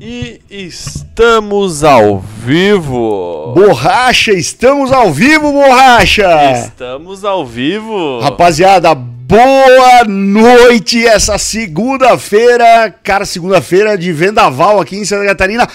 [0.00, 3.52] E estamos ao vivo!
[3.56, 6.52] Borracha, estamos ao vivo, borracha!
[6.52, 8.20] Estamos ao vivo!
[8.20, 15.68] Rapaziada, boa noite essa segunda-feira, cara, segunda-feira de vendaval aqui em Santa Catarina.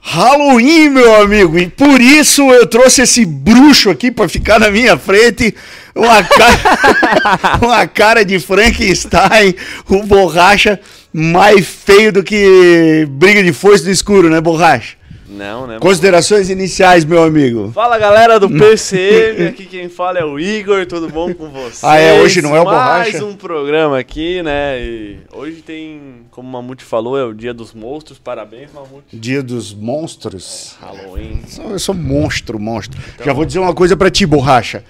[0.00, 4.96] Halloween, meu amigo, e por isso eu trouxe esse bruxo aqui para ficar na minha
[4.96, 5.54] frente.
[5.94, 9.54] Uma cara, uma cara de Frankenstein,
[9.88, 10.80] o borracha
[11.12, 14.98] mais feio do que briga de foice no escuro, né, borracha?
[15.28, 15.78] Não, né?
[15.78, 17.70] Considerações iniciais, meu amigo.
[17.72, 21.84] Fala galera do PCM, aqui quem fala é o Igor, tudo bom com vocês?
[21.84, 23.12] Ah, é, hoje não é o Borracha?
[23.12, 24.80] Mais um programa aqui, né?
[24.80, 26.00] E hoje tem,
[26.30, 29.04] como o Mamute falou, é o Dia dos Monstros, parabéns, Mamute.
[29.12, 30.76] Dia dos Monstros.
[30.80, 31.42] Halloween.
[31.58, 32.98] Eu sou monstro, monstro.
[33.22, 34.82] Já vou dizer uma coisa pra ti, borracha.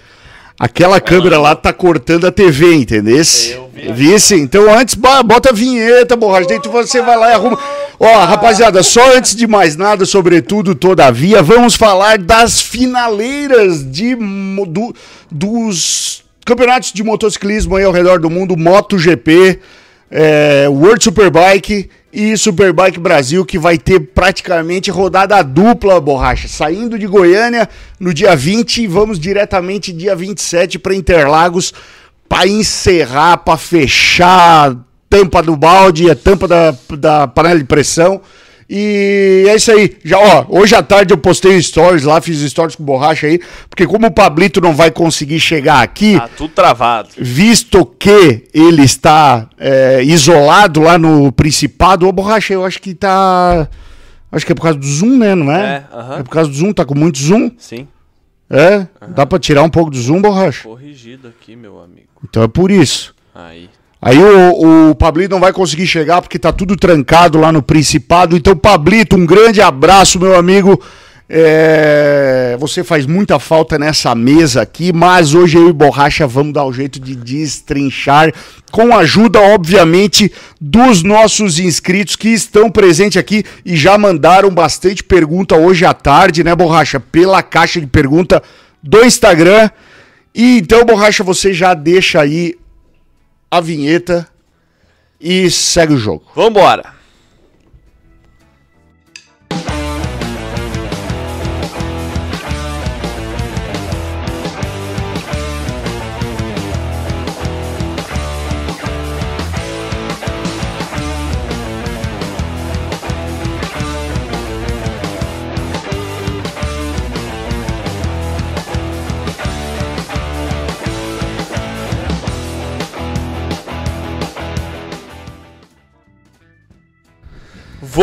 [0.59, 3.15] Aquela câmera lá tá cortando a TV, entendeu?
[3.15, 3.93] Eu vi.
[3.93, 4.41] Vi sim.
[4.41, 6.49] Então antes bo- bota a vinheta, borracha.
[6.49, 7.57] Daí tu- você vai lá e arruma.
[7.97, 14.93] Ó, rapaziada, só antes de mais nada, sobretudo, todavia, vamos falar das finaleiras de, do-
[15.31, 19.59] dos campeonatos de motociclismo aí ao redor do mundo, MotoGP,
[20.11, 26.47] é, World Superbike e Superbike Brasil, que vai ter praticamente rodada dupla, borracha.
[26.47, 27.69] Saindo de Goiânia
[27.99, 31.73] no dia 20 e vamos diretamente dia 27 para Interlagos
[32.29, 34.77] para encerrar, para fechar a
[35.09, 38.21] tampa do balde, a tampa da, da panela de pressão.
[38.69, 39.97] E é isso aí.
[40.03, 43.87] Já, ó, hoje à tarde eu postei stories lá, fiz stories com borracha aí, porque
[43.87, 47.09] como o Pablito não vai conseguir chegar aqui, Tá tudo travado.
[47.17, 53.67] visto que ele está é, isolado lá no Principado, ô borracha, eu acho que tá.
[54.31, 55.33] Acho que é por causa do Zoom, né?
[55.33, 55.59] Não é?
[55.91, 56.19] É, aham.
[56.19, 57.49] É por causa do Zoom, tá com muito Zoom?
[57.57, 57.87] Sim,
[58.47, 58.85] É?
[59.15, 60.67] Dá pra tirar um pouco do Zoom, borracha?
[60.69, 62.07] corrigido aqui, meu amigo.
[62.23, 63.15] Então é por isso.
[63.33, 63.67] Aí.
[64.01, 68.37] Aí o, o Pablito não vai conseguir chegar porque tá tudo trancado lá no Principado.
[68.37, 70.81] Então, Pablito, um grande abraço, meu amigo.
[71.31, 76.65] É, Você faz muita falta nessa mesa aqui, mas hoje eu e Borracha vamos dar
[76.65, 78.33] o jeito de destrinchar,
[78.71, 85.03] com a ajuda, obviamente, dos nossos inscritos que estão presentes aqui e já mandaram bastante
[85.03, 86.99] pergunta hoje à tarde, né, Borracha?
[86.99, 88.41] Pela caixa de pergunta
[88.81, 89.69] do Instagram.
[90.33, 92.55] E então, Borracha, você já deixa aí
[93.51, 94.27] a vinheta
[95.19, 96.23] e segue o jogo.
[96.35, 96.98] Vambora!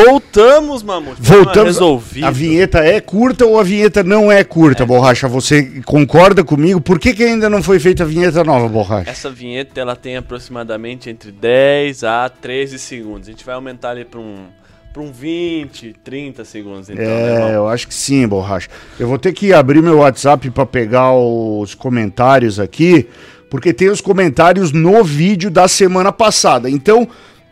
[0.05, 1.23] Voltamos, Mamute.
[1.23, 1.65] Voltamos.
[1.69, 2.27] Resolvido.
[2.27, 5.27] A vinheta é curta ou a vinheta não é curta, Borracha?
[5.27, 6.81] Você concorda comigo?
[6.83, 9.09] Por que, que ainda não foi feita a vinheta nova, Borracha?
[9.09, 13.27] Essa vinheta ela tem aproximadamente entre 10 a 13 segundos.
[13.27, 14.49] A gente vai aumentar ali para um,
[14.93, 16.91] pra um 20, 30 segundos.
[16.91, 17.49] Então, né, É, irmão?
[17.49, 18.69] eu acho que sim, Borracha.
[19.01, 23.09] Eu vou ter que abrir meu WhatsApp para pegar os comentários aqui,
[23.49, 26.69] porque tem os comentários no vídeo da semana passada.
[26.69, 27.09] Então,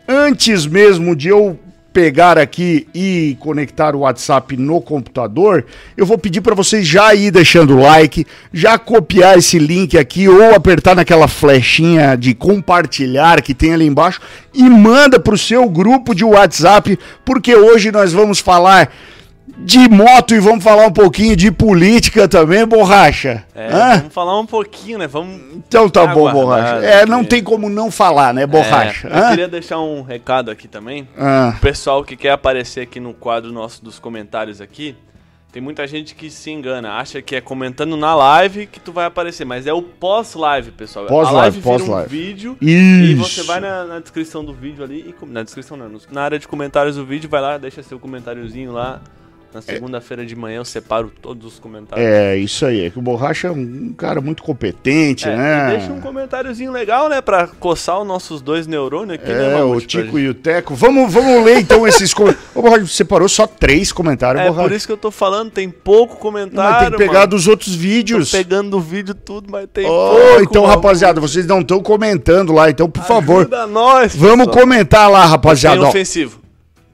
[0.07, 1.57] antes mesmo de eu
[1.95, 7.31] pegar aqui e conectar o WhatsApp no computador, eu vou pedir para vocês já ir
[7.31, 13.53] deixando o like, já copiar esse link aqui ou apertar naquela flechinha de compartilhar que
[13.53, 14.19] tem ali embaixo
[14.53, 18.91] e manda pro seu grupo de WhatsApp, porque hoje nós vamos falar
[19.47, 23.45] de moto e vamos falar um pouquinho de política também, borracha.
[23.53, 23.97] É, Hã?
[23.99, 25.07] vamos falar um pouquinho, né?
[25.07, 25.39] Vamos.
[25.55, 26.85] Então tá bom, borracha.
[26.85, 29.07] É, não tem como não falar, né, borracha?
[29.07, 29.29] É, eu Hã?
[29.29, 31.07] queria deixar um recado aqui também.
[31.17, 34.95] Ah, O pessoal que quer aparecer aqui no quadro nosso dos comentários aqui,
[35.51, 39.05] tem muita gente que se engana, acha que é comentando na live que tu vai
[39.05, 41.05] aparecer, mas é o pós-live, pessoal.
[41.05, 42.07] Pós-live, pós-live.
[42.07, 43.45] um vídeo e você Isso.
[43.47, 46.97] vai na, na descrição do vídeo ali, e na descrição não, na área de comentários
[46.97, 48.99] do vídeo, vai lá, deixa seu comentáriozinho lá.
[49.55, 52.05] Na segunda-feira de manhã eu separo todos os comentários.
[52.05, 52.87] É, isso aí.
[52.87, 55.77] É que o Borracha é um cara muito competente, É, né?
[55.77, 57.21] deixa um comentáriozinho legal, né?
[57.21, 60.33] Pra coçar os nossos dois neurônios aqui, né, É, o Mamute, pra Tico e o
[60.33, 60.75] Teco.
[60.75, 62.49] Vamos, vamos ler então esses comentários.
[62.53, 64.67] Ô, Borracha, você separou só três comentários, É Borracha.
[64.67, 66.89] por isso que eu tô falando, tem pouco Mas comentário.
[66.89, 67.27] tem que pegar mano.
[67.31, 68.31] dos outros vídeos.
[68.31, 70.41] Tô pegando o vídeo tudo, mas tem Ô, pouco.
[70.43, 70.75] então, mano.
[70.75, 74.63] rapaziada, vocês não estão comentando lá, então, por favor, Ajuda nós, vamos pessoal.
[74.65, 75.81] comentar lá, Tem rapaziada.
[75.81, 75.87] ó.
[75.87, 76.43] ofensivo.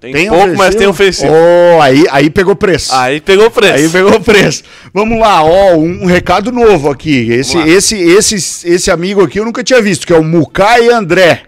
[0.02, 1.32] Tem, Tem pouco, mas tem ofensivo.
[1.32, 2.92] Ô, aí, aí pegou preço.
[2.92, 3.74] Aí pegou preço.
[3.76, 4.64] Aí pegou preço.
[4.92, 7.32] Vamos lá, ó, um, um recado novo aqui.
[7.32, 11.44] Esse, esse, esse, esse amigo aqui eu nunca tinha visto, que é o Mukai André.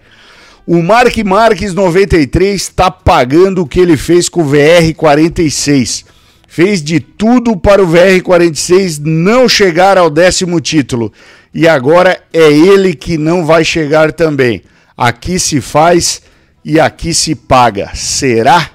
[0.67, 6.05] O Mark Marques 93 está pagando o que ele fez com o VR 46.
[6.47, 11.11] Fez de tudo para o VR 46 não chegar ao décimo título.
[11.51, 14.61] E agora é ele que não vai chegar também.
[14.95, 16.21] Aqui se faz
[16.63, 17.91] e aqui se paga.
[17.93, 18.71] Será?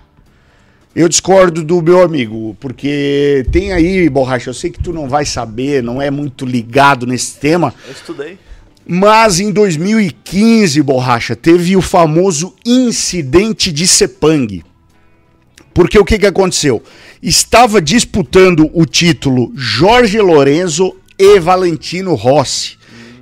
[0.95, 5.25] Eu discordo do meu amigo, porque tem aí, borracha, eu sei que tu não vai
[5.25, 7.73] saber, não é muito ligado nesse tema.
[7.87, 8.39] Eu estudei.
[8.85, 14.65] Mas em 2015, borracha, teve o famoso incidente de Sepang.
[15.75, 16.83] Porque o que, que aconteceu?
[17.23, 22.78] Estava disputando o título Jorge Lorenzo e Valentino Rossi.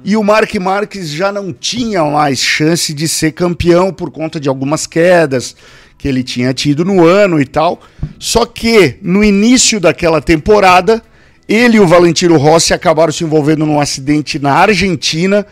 [0.09, 4.49] E o Mark Marques já não tinha mais chance de ser campeão por conta de
[4.49, 5.57] algumas quedas
[5.99, 7.81] que ele tinha tido no ano e tal.
[8.17, 11.03] Só que no início daquela temporada,
[11.49, 15.45] ele e o Valentino Rossi acabaram se envolvendo num acidente na Argentina,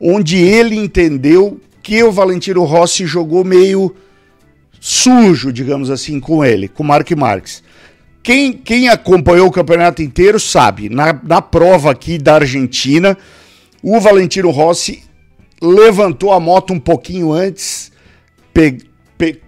[0.00, 3.94] onde ele entendeu que o Valentino Rossi jogou meio
[4.80, 7.62] sujo, digamos assim, com ele, com o Mark Marques.
[8.24, 13.16] Quem, quem acompanhou o campeonato inteiro sabe, na, na prova aqui da Argentina,
[13.82, 15.02] o Valentino Rossi
[15.60, 17.90] levantou a moto um pouquinho antes,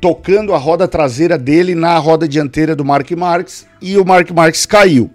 [0.01, 4.67] tocando a roda traseira dele na roda dianteira do Mark Marques e o Mark Marques
[4.67, 5.11] caiu.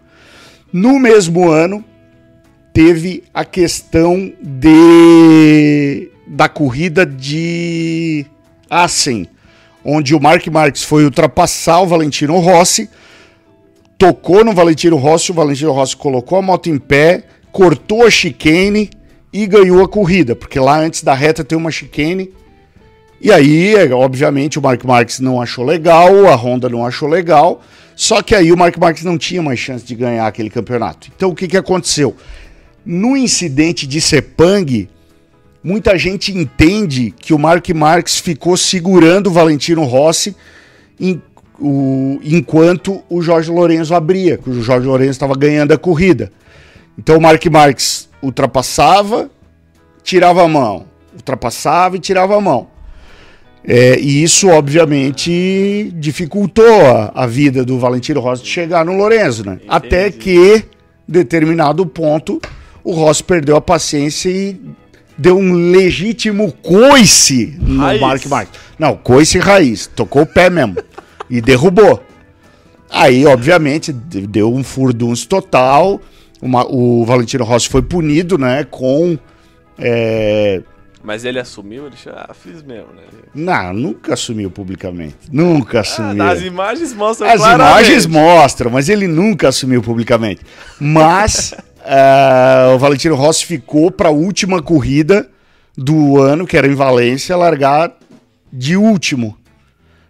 [0.71, 1.83] No mesmo ano,
[2.73, 8.25] teve a questão de da corrida de
[8.69, 9.27] Assen,
[9.83, 12.89] onde o Mark Marques foi ultrapassar o Valentino Rossi,
[13.97, 18.89] tocou no Valentino Rossi, o Valentino Rossi colocou a moto em pé, cortou a chicane
[19.31, 22.31] e ganhou a corrida, porque lá antes da reta tem uma chicane.
[23.19, 27.61] E aí, obviamente, o Mark Marques não achou legal, a Honda não achou legal.
[27.95, 31.09] Só que aí o Mark Marques não tinha mais chance de ganhar aquele campeonato.
[31.15, 32.15] Então o que, que aconteceu?
[32.85, 34.87] No incidente de Sepang,
[35.63, 40.35] muita gente entende que o Mark Marques ficou segurando o Valentino Rossi
[40.99, 41.19] em,
[41.59, 46.31] o, enquanto o Jorge Lourenço abria, que o Jorge Lourenço estava ganhando a corrida.
[46.97, 49.29] Então o Mark Marques ultrapassava,
[50.03, 52.67] tirava a mão, ultrapassava e tirava a mão.
[53.63, 59.45] É, e isso, obviamente, dificultou a, a, vida do Valentino Rossi de chegar no Lorenzo,
[59.45, 59.55] né?
[59.55, 59.67] Entendi.
[59.67, 60.63] Até que,
[61.05, 62.41] determinado ponto,
[62.81, 64.57] o Rossi perdeu a paciência e
[65.17, 67.99] deu um legítimo coice no raiz.
[67.99, 68.59] Mark Marques.
[68.79, 69.87] Não, coice raiz.
[69.87, 70.77] Tocou o pé mesmo.
[71.29, 72.01] e derrubou.
[72.89, 75.99] Aí, obviamente, deu um furdunço total.
[76.41, 78.63] Uma, o Valentino Rossi foi punido, né?
[78.63, 79.17] Com.
[79.77, 80.61] É,
[81.07, 83.01] mas ele assumiu, ele disse, ah, fiz mesmo, né?
[83.33, 85.15] Não, nunca assumiu publicamente.
[85.31, 86.21] Nunca ah, assumiu.
[86.21, 87.69] Ah, as imagens mostram As claramente.
[87.69, 90.41] imagens mostram, mas ele nunca assumiu publicamente.
[90.81, 95.29] Mas uh, o Valentino Rossi ficou para a última corrida
[95.77, 97.95] do ano, que era em Valência, largar
[98.51, 99.37] de último.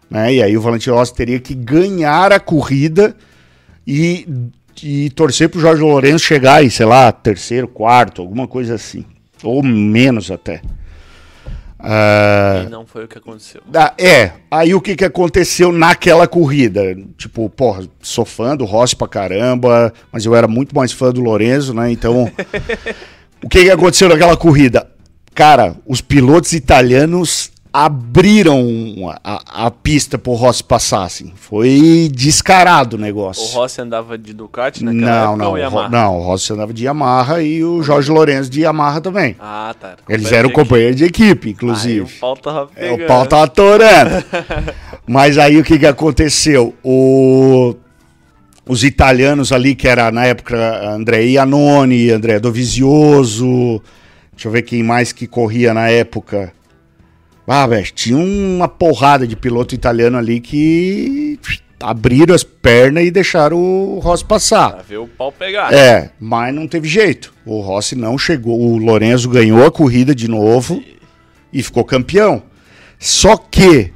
[0.10, 0.34] Né?
[0.34, 3.16] E aí o Valentino Rossi teria que ganhar a corrida
[3.86, 4.28] e,
[4.84, 9.06] e torcer para o Jorge Lourenço chegar aí, sei lá, terceiro, quarto, alguma coisa assim.
[9.44, 10.62] Ou menos até.
[11.80, 13.62] Uh, e não foi o que aconteceu.
[14.00, 16.82] é, aí o que, que aconteceu naquela corrida?
[17.18, 21.22] Tipo, porra, sou fã do Rossi pra caramba, mas eu era muito mais fã do
[21.22, 21.92] Lorenzo, né?
[21.92, 22.32] Então,
[23.44, 24.90] o que, que aconteceu naquela corrida?
[25.36, 28.66] Cara, os pilotos italianos abriram
[29.24, 31.32] a, a pista pro Rossi passar, assim.
[31.36, 33.44] Foi descarado o negócio.
[33.44, 35.90] O Rossi andava de Ducati naquela não, época não?
[35.90, 39.36] Não, o Rossi andava de Yamaha e o Jorge Lourenço de Yamaha também.
[39.40, 39.96] Ah, tá.
[40.10, 42.00] Eles eram companheiros de equipe, inclusive.
[42.00, 43.02] Aí o pau tava pegando.
[43.02, 44.26] É, o pau tava atorando.
[45.06, 46.74] Mas aí o que que aconteceu?
[46.84, 47.76] O...
[48.68, 53.82] Os italianos ali, que era na época André Iannone, André Dovizioso,
[54.34, 56.52] deixa eu ver quem mais que corria na época.
[57.50, 61.40] Ah, velho, tinha uma porrada de piloto italiano ali que
[61.80, 64.74] abriram as pernas e deixaram o Rossi passar.
[64.74, 65.74] Pra ver o pau pegar.
[65.74, 67.34] É, mas não teve jeito.
[67.46, 68.60] O Rossi não chegou.
[68.60, 70.84] O Lorenzo ganhou a corrida de novo
[71.54, 72.44] e, e ficou campeão.
[73.00, 73.94] Só que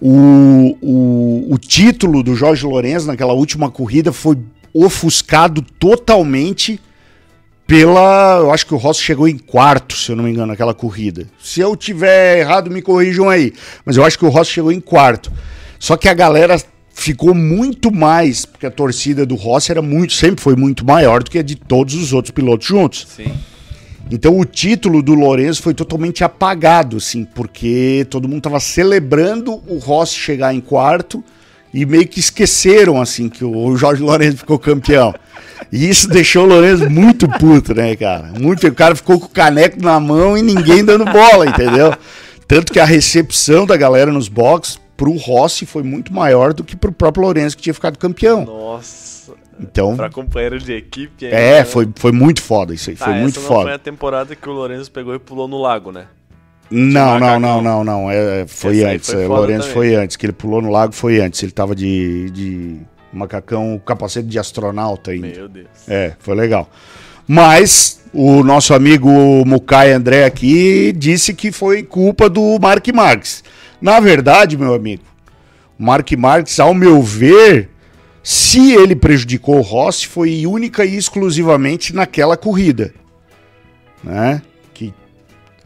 [0.00, 4.36] o, o, o título do Jorge Lorenzo naquela última corrida foi
[4.74, 6.80] ofuscado totalmente
[7.70, 8.38] pela.
[8.40, 11.26] Eu acho que o Rossi chegou em quarto, se eu não me engano, naquela corrida.
[11.40, 13.52] Se eu tiver errado, me corrijam aí.
[13.84, 15.30] Mas eu acho que o Rossi chegou em quarto.
[15.78, 16.60] Só que a galera
[16.92, 21.30] ficou muito mais, porque a torcida do Rossi era muito, sempre foi muito maior do
[21.30, 23.06] que a de todos os outros pilotos juntos.
[23.16, 23.32] Sim.
[24.10, 29.78] Então o título do Lourenço foi totalmente apagado, assim, porque todo mundo estava celebrando o
[29.78, 31.22] Rossi chegar em quarto
[31.72, 35.14] e meio que esqueceram, assim, que o Jorge Lourenço ficou campeão.
[35.70, 38.32] E isso deixou o Lourenço muito puto, né, cara?
[38.38, 41.94] Muito, o cara ficou com o caneco na mão e ninguém dando bola, entendeu?
[42.46, 46.76] Tanto que a recepção da galera nos box pro Rossi foi muito maior do que
[46.76, 48.44] pro próprio Lourenço, que tinha ficado campeão.
[48.44, 49.32] Nossa.
[49.58, 51.26] Então, Pra companheiro de equipe.
[51.26, 51.64] é, né?
[51.64, 52.96] foi, foi muito foda isso aí.
[52.96, 53.74] Tá, Foi muito não foi foda.
[53.74, 56.06] a temporada que o Lourenço pegou e pulou no lago, né?
[56.70, 58.10] Não, não, não, não, não.
[58.10, 59.10] É, foi antes.
[59.10, 59.74] foi é, o Lourenço também.
[59.74, 60.16] foi antes.
[60.16, 61.42] Que ele pulou no lago foi antes.
[61.42, 62.76] Ele tava de, de
[63.12, 65.28] macacão, capacete de astronauta ainda.
[65.28, 65.68] Meu Deus.
[65.88, 66.68] É, foi legal.
[67.26, 69.08] Mas o nosso amigo
[69.46, 73.44] Mukai André aqui disse que foi culpa do Mark Marques.
[73.80, 75.04] Na verdade, meu amigo,
[75.78, 77.70] o Mark Marques, ao meu ver,
[78.22, 82.92] se ele prejudicou o Rossi, foi única e exclusivamente naquela corrida.
[84.02, 84.42] Né?
[84.74, 84.92] Que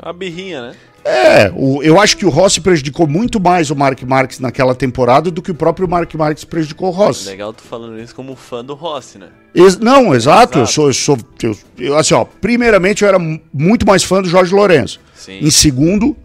[0.03, 0.77] Uma birrinha, né?
[1.05, 5.31] É, o- eu acho que o Rossi prejudicou muito mais o Mark Marques naquela temporada
[5.31, 7.27] do que o próprio Mark Marques prejudicou o Rossi.
[7.29, 9.29] Legal tu falando isso como fã do Rossi, né?
[9.55, 10.59] Ex- não, exato.
[10.59, 10.73] Eu Exato.
[10.73, 14.29] sou, eu sou eu- eu, assim, ó, primeiramente eu era mu- muito mais fã do
[14.29, 14.99] Jorge Lourenço.
[15.15, 15.39] Sim.
[15.41, 16.17] Em segundo,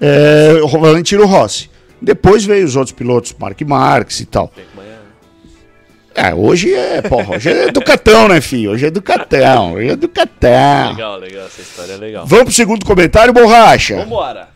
[0.00, 1.70] é, o Valentino Rossi.
[2.00, 4.52] Depois veio os outros pilotos, Mark Marques e tal.
[4.54, 4.68] Amanhã.
[6.16, 8.70] É, hoje é, porra, hoje é Ducatão, né, filho?
[8.70, 10.92] Hoje é Ducatão, hoje é Ducatão.
[10.92, 11.46] Legal, legal.
[11.46, 12.26] Essa história é legal.
[12.26, 13.96] Vamos pro segundo comentário, Borracha.
[13.96, 14.48] Vambora.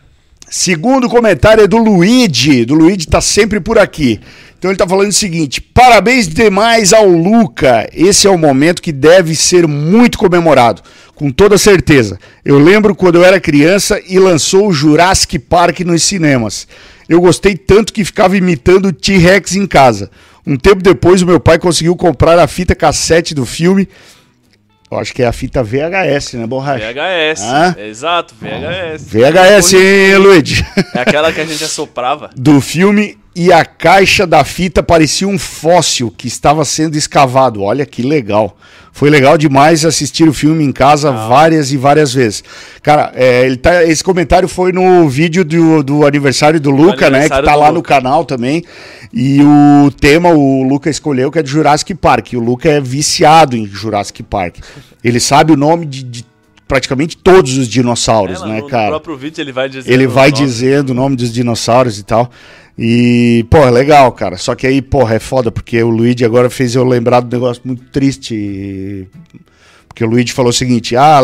[0.49, 2.65] Segundo comentário é do Luigi.
[2.65, 4.19] Do Luigi tá sempre por aqui.
[4.57, 7.87] Então ele tá falando o seguinte: parabéns demais ao Luca.
[7.93, 10.81] Esse é o momento que deve ser muito comemorado,
[11.13, 12.19] com toda certeza.
[12.43, 16.67] Eu lembro quando eu era criança e lançou o Jurassic Park nos cinemas.
[17.07, 20.09] Eu gostei tanto que ficava imitando o T-Rex em casa.
[20.45, 23.87] Um tempo depois, o meu pai conseguiu comprar a fita cassete do filme.
[24.91, 26.91] Eu acho que é a fita VHS, né, Borracha?
[26.91, 27.41] VHS.
[27.43, 27.75] Hã?
[27.79, 29.05] Exato, VHS.
[29.07, 30.65] VHS, hein, Luigi?
[30.93, 32.29] É aquela que a gente assoprava.
[32.35, 37.61] do filme e a caixa da fita parecia um fóssil que estava sendo escavado.
[37.61, 38.57] Olha que legal.
[38.93, 42.43] Foi legal demais assistir o filme em casa várias e várias vezes.
[42.83, 46.97] Cara, é, tá, esse comentário foi no vídeo do, do aniversário do Luca, né?
[46.97, 47.95] Que aniversário tá lá no Luca.
[47.95, 48.65] canal também.
[49.13, 52.33] E o tema o Luca escolheu que é de Jurassic Park.
[52.33, 54.57] E o Luca é viciado em Jurassic Park.
[55.01, 56.25] Ele sabe o nome de, de
[56.67, 58.89] praticamente todos os dinossauros, Ela, né, no, no cara?
[58.89, 59.91] próprio vídeo ele vai dizer.
[59.91, 60.45] Ele o vai nome.
[60.45, 62.29] dizendo o nome dos dinossauros e tal.
[62.77, 64.37] E, pô, é legal, cara.
[64.37, 67.61] Só que aí, porra, é foda, porque o Luigi agora fez eu lembrar do negócio
[67.65, 69.07] muito triste.
[69.87, 71.19] Porque o Luigi falou o seguinte: ah,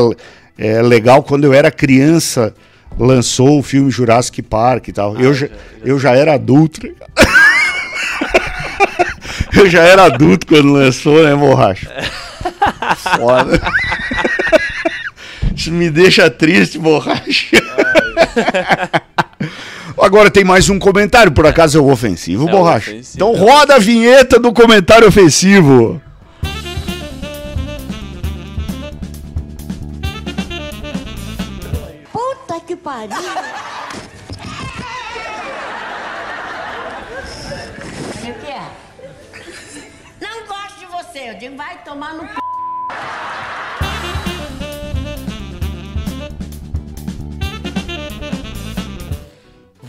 [0.58, 2.54] é legal quando eu era criança
[3.00, 5.16] lançou o filme Jurassic Park e tal.
[5.20, 5.54] eu, já, já-
[5.86, 6.86] eu já era adulto.
[6.86, 6.94] né?
[9.56, 11.90] eu já era adulto quando lançou, né, borracha?
[13.18, 13.62] Foda.
[15.56, 17.58] Isso me deixa triste, borracha.
[20.00, 22.92] Agora tem mais um comentário, por acaso é o ofensivo, É borracha.
[22.92, 26.02] ofensivo, então é roda a vinheta do comentário ofensivo.
[32.12, 33.18] Puta que pariu!
[38.24, 38.62] O que é?
[40.22, 41.30] Não gosto de você.
[41.32, 42.34] Eu digo, vai tomar no c...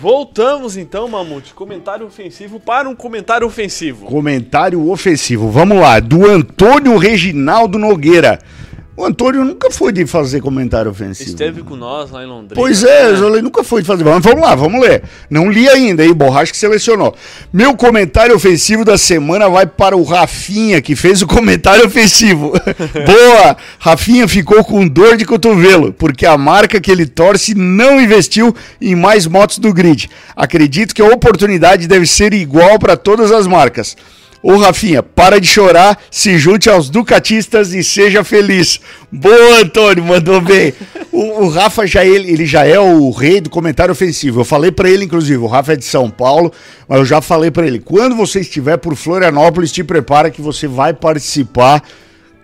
[0.01, 1.53] Voltamos então, Mamute.
[1.53, 4.07] Comentário ofensivo para um comentário ofensivo.
[4.07, 5.51] Comentário ofensivo.
[5.51, 8.39] Vamos lá, do Antônio Reginaldo Nogueira.
[8.99, 11.31] O Antônio nunca foi de fazer comentário ofensivo.
[11.31, 12.57] Esteve com nós lá em Londrina.
[12.57, 13.19] Pois é, né?
[13.21, 14.03] eu nunca fui de fazer.
[14.03, 15.05] Mas vamos lá, vamos ler.
[15.31, 17.15] Não li ainda, aí, Borracha que selecionou.
[17.53, 22.51] Meu comentário ofensivo da semana vai para o Rafinha, que fez o comentário ofensivo.
[23.07, 23.57] Boa!
[23.79, 28.97] Rafinha ficou com dor de cotovelo, porque a marca que ele torce não investiu em
[28.97, 30.11] mais motos do grid.
[30.35, 33.97] Acredito que a oportunidade deve ser igual para todas as marcas.
[34.43, 38.81] Ô Rafinha, para de chorar, se junte aos Ducatistas e seja feliz.
[39.11, 40.73] Boa, Antônio, mandou bem.
[41.11, 44.41] O, o Rafa já ele, ele já é o rei do comentário ofensivo.
[44.41, 46.53] Eu falei pra ele, inclusive, o Rafa é de São Paulo,
[46.87, 50.69] mas eu já falei pra ele, quando você estiver por Florianópolis, te prepara que você
[50.69, 51.83] vai participar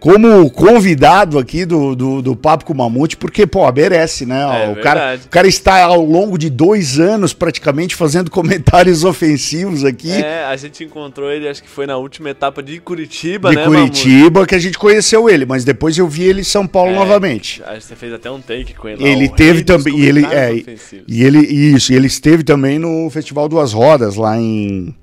[0.04, 4.66] como convidado aqui do, do, do Papo com o Mamute, porque, pô, merece, né?
[4.66, 9.82] É o, cara, o cara está ao longo de dois anos praticamente fazendo comentários ofensivos
[9.82, 10.12] aqui.
[10.12, 13.64] É, a gente encontrou ele, acho que foi na última etapa de Curitiba, de né,
[13.64, 17.06] Curitiba, que a gente conheceu ele, mas depois eu vi ele em São Paulo Mamute?
[17.08, 17.62] novamente.
[17.62, 19.02] É, Acho que você fez até um take com ele.
[19.02, 21.04] lá, Ele o teve também, e ele, é, e- ofensivos.
[21.08, 24.94] e ele, isso, e ele esteve também no Festival Duas Rodas, lá em,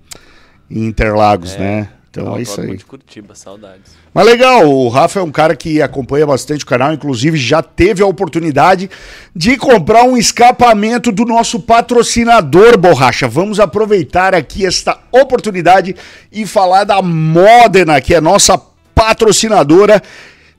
[0.70, 1.90] em Interlagos, né?
[2.12, 2.76] Então é isso aí.
[2.76, 3.94] de Curitiba, saudades.
[4.14, 8.04] Mas legal, o Rafa é um cara que acompanha bastante o canal, inclusive já teve
[8.04, 8.90] a oportunidade
[9.34, 13.30] de comprar um escapamento do nosso patrocinador Borracha.
[13.30, 15.96] Vamos aproveitar aqui esta oportunidade
[16.30, 18.58] e falar da Modena, que é nossa
[18.94, 20.02] patrocinadora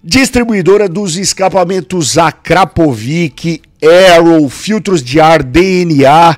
[0.05, 6.37] Distribuidora dos escapamentos Akrapovic, Arrow, filtros de ar DNA,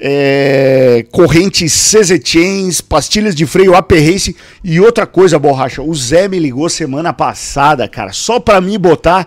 [0.00, 4.34] é, correntes CZ Chains, pastilhas de freio AP Race
[4.64, 5.82] e outra coisa, borracha.
[5.82, 9.26] O Zé me ligou semana passada, cara, só pra me botar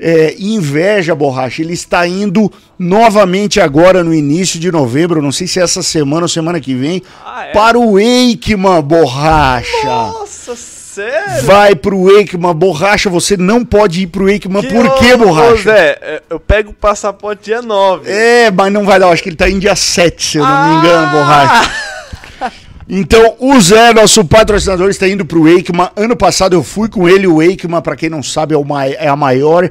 [0.00, 1.60] é, inveja, borracha.
[1.62, 6.22] Ele está indo novamente agora no início de novembro, não sei se é essa semana
[6.22, 7.52] ou semana que vem, Ah, é?
[7.52, 9.84] para o Wakeman, borracha.
[9.84, 10.56] Nossa,
[10.94, 11.42] sério?
[11.44, 13.10] Vai pro Wakeman, borracha.
[13.10, 14.62] Você não pode ir pro Wakeman.
[14.62, 15.62] Por que, borracha?
[15.62, 18.10] Zé, é, eu pego o passaporte dia 9.
[18.10, 19.06] É, mas não vai dar.
[19.06, 21.10] Eu acho que ele tá em dia 7, se eu não me engano, Ah!
[21.10, 21.70] borracha.
[22.86, 25.88] Então, o Zé, nosso patrocinador, está indo pro Wakeman.
[25.96, 27.26] Ano passado eu fui com ele.
[27.26, 29.70] O Wakeman, para quem não sabe, é, o mai- é a maior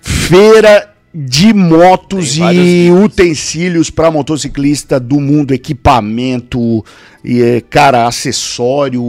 [0.00, 6.84] feira de motos e utensílios para motociclista do mundo, equipamento,
[7.22, 9.00] e, é, cara, acessório,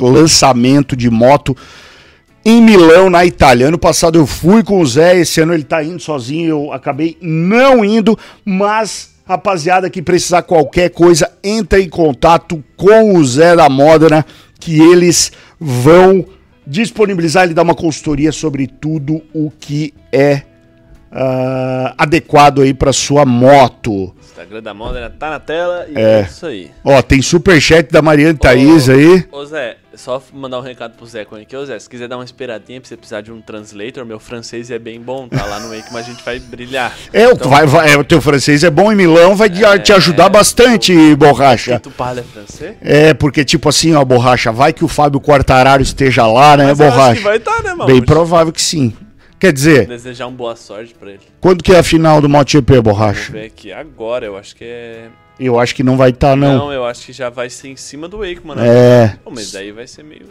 [0.00, 1.56] lançamento de moto.
[2.44, 3.68] Em Milão, na Itália.
[3.68, 7.16] Ano passado eu fui com o Zé, esse ano ele tá indo sozinho, eu acabei
[7.20, 13.68] não indo, mas rapaziada que precisar qualquer coisa, entra em contato com o Zé da
[13.68, 14.24] Modena,
[14.58, 16.24] que eles vão
[16.66, 20.42] disponibilizar, ele dá uma consultoria sobre tudo o que é
[21.18, 24.14] ah, adequado aí para sua moto.
[24.20, 26.22] Instagram da Modena tá na tela e é, É.
[26.28, 26.70] isso aí.
[26.84, 29.24] Ó, tem superchat da Mariane Thaís aí.
[29.32, 31.56] Ô Zé, só mandar um recado pro Zé com aqui.
[31.56, 34.70] Ô Zé, se quiser dar uma esperadinha pra você precisar de um translator, meu francês
[34.70, 36.92] é bem bom, tá lá no Wake, mas a gente vai brilhar.
[37.14, 39.78] É, o- Então, vai, vai, é, o teu francês é bom em Milão, vai te-
[39.82, 41.80] te ajudar bastante, borracha.
[41.80, 42.76] Tu parla francês?
[42.82, 46.78] É, porque tipo assim, ó, borracha, vai que o Fábio Quartararo esteja lá, né, Mas
[46.80, 47.16] eu acho borracha?
[47.16, 47.86] que vai estar, né, mano?
[47.86, 48.92] Bem provável que sim.
[49.38, 51.20] Quer dizer, Desejar uma boa sorte pra ele.
[51.40, 53.32] quando que é a final do MotoGP, Vamos borracha?
[53.32, 55.08] ver aqui agora, eu acho que é...
[55.38, 56.56] Eu acho que não vai estar, Não.
[56.58, 56.72] não.
[56.72, 58.62] eu acho que já vai ser em cima do Wake, mano.
[58.64, 59.16] É.
[59.22, 60.22] Pô, mas daí vai ser meio...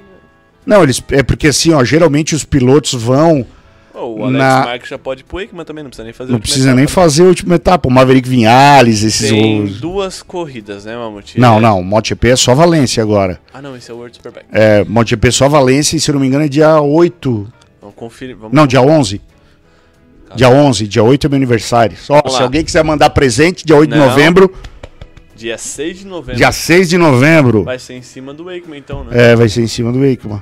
[0.65, 3.45] Não, eles é porque assim, ó, geralmente os pilotos vão,
[3.93, 6.31] Ô, o Alex Na- Marques já pode ir pro mas também não precisa nem fazer
[6.33, 7.87] não precisa nem etapa, fazer a última etapa.
[7.87, 9.07] O Maverick Vinhales, né?
[9.07, 11.39] esses Tem duas corridas, né, Mamute?
[11.39, 13.39] Não, não, MotoGP é só Valência agora.
[13.53, 14.47] Ah, não, esse é o World Superbike.
[14.51, 17.53] É, MotoGP é só Valência e se eu não me engano é dia 8.
[17.95, 18.35] Vamos conferir.
[18.35, 19.21] Vamos Não, dia 11.
[20.35, 21.95] Dia 11, dia 8 é meu aniversário.
[21.97, 22.45] Só, Vamos se lá.
[22.45, 24.07] alguém quiser mandar presente, dia 8 de Não.
[24.07, 24.53] novembro,
[25.35, 26.35] Dia 6 de novembro.
[26.35, 27.63] dia 6 de novembro.
[27.63, 29.31] Vai ser em cima do Wakeman, então, né?
[29.31, 30.41] É, vai ser em cima do Wakeman.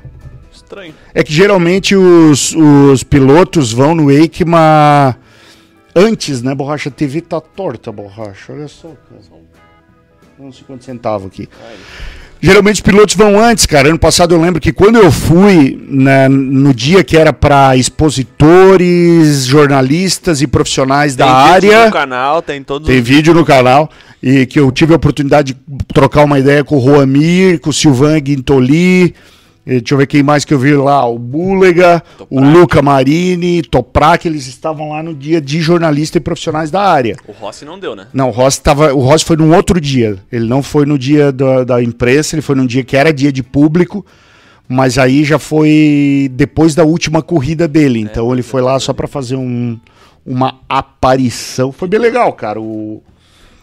[0.52, 0.94] Estranho.
[1.14, 5.16] É que geralmente os, os pilotos vão no Wakeman
[5.96, 6.54] antes, né?
[6.56, 8.54] Borracha a TV tá torta, borracha.
[8.54, 9.22] Olha só, cara.
[10.40, 11.48] Uns 50 centavos aqui.
[11.68, 11.78] Aí.
[12.46, 13.88] Geralmente os pilotos vão antes, cara.
[13.88, 19.46] Ano passado eu lembro que quando eu fui na- no dia que era para expositores,
[19.46, 21.86] jornalistas e profissionais da Tem vídeo área.
[21.86, 23.08] no canal, tem todos Tem os...
[23.08, 23.90] vídeo no canal
[24.22, 27.74] e que eu tive a oportunidade de trocar uma ideia com o Roamir, com o
[27.74, 29.16] Silvan Guintoli.
[29.66, 31.06] Eh, Deixa eu ver quem mais que eu vi lá.
[31.06, 32.40] O Búlega, o.
[32.40, 37.16] Luca Marini, Toprak, eles estavam lá no dia de jornalista e profissionais da área.
[37.28, 38.08] O Rossi não deu, né?
[38.14, 40.18] Não, o Rossi, tava, o Rossi foi num outro dia.
[40.32, 43.32] Ele não foi no dia da, da imprensa, ele foi num dia que era dia
[43.32, 44.06] de público,
[44.68, 48.00] mas aí já foi depois da última corrida dele.
[48.00, 49.80] Então ele foi lá só para fazer um,
[50.26, 51.72] uma aparição.
[51.72, 52.60] Foi bem legal, cara.
[52.60, 53.02] O,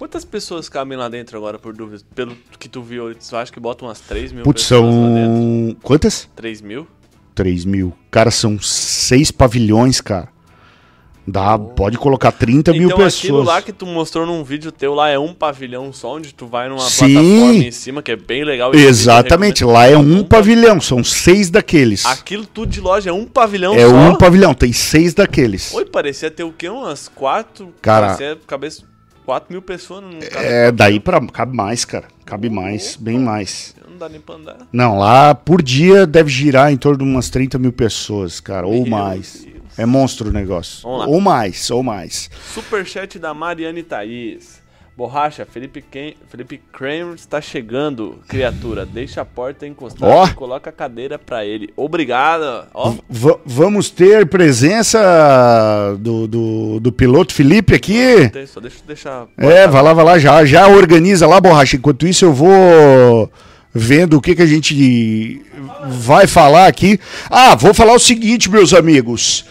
[0.01, 2.03] Quantas pessoas cabem lá dentro agora, por dúvida?
[2.15, 5.35] Pelo que tu viu, tu acha que bota umas 3 mil Putz, pessoas lá dentro?
[5.37, 5.77] são.
[5.83, 6.29] Quantas?
[6.35, 6.87] 3 mil?
[7.35, 7.93] 3 mil.
[8.11, 10.29] Cara, são seis pavilhões, cara.
[11.27, 13.47] Dá, pode colocar 30 mil então aquilo pessoas.
[13.47, 16.67] lá que tu mostrou num vídeo teu lá é um pavilhão só, onde tu vai
[16.71, 17.13] numa Sim.
[17.13, 18.75] plataforma em cima, que é bem legal.
[18.75, 22.07] Exatamente, lá é um Um pavilhão, são seis daqueles.
[22.07, 23.95] Aquilo tudo de loja é um pavilhão É só?
[23.95, 25.75] um pavilhão, tem seis daqueles.
[25.75, 26.71] Oi, parecia ter o quê?
[26.71, 27.69] Umas 4?
[27.83, 28.83] Cara- Parecia cabeça
[29.31, 31.25] 4 mil pessoas cada É, daí pra.
[31.29, 32.09] Cabe mais, cara.
[32.25, 33.77] Cabe mais, bem mais.
[33.88, 34.57] Não dá nem pra andar.
[34.73, 38.83] Não, lá por dia deve girar em torno de umas 30 mil pessoas, cara, ou
[38.83, 39.45] Meu mais.
[39.45, 39.61] Deus.
[39.79, 40.87] É monstro o negócio.
[40.88, 42.29] Ou mais, ou mais.
[42.53, 44.60] Superchat da Mariane Thaís.
[44.96, 48.85] Borracha, Felipe, Ken, Felipe Kramer está chegando, criatura.
[48.85, 50.26] Deixa a porta encostada Ó.
[50.26, 51.72] e coloca a cadeira pra ele.
[51.74, 52.66] Obrigado.
[53.09, 58.29] V- vamos ter presença do, do, do piloto Felipe aqui.
[58.31, 59.26] tem- só deixa deixar.
[59.38, 61.76] É, vai lá, vai lá, já, já organiza lá, borracha.
[61.76, 63.31] Enquanto isso, eu vou
[63.72, 65.40] vendo o que, que a gente
[65.88, 67.00] vai falar aqui.
[67.31, 69.46] Ah, vou falar o seguinte, meus amigos.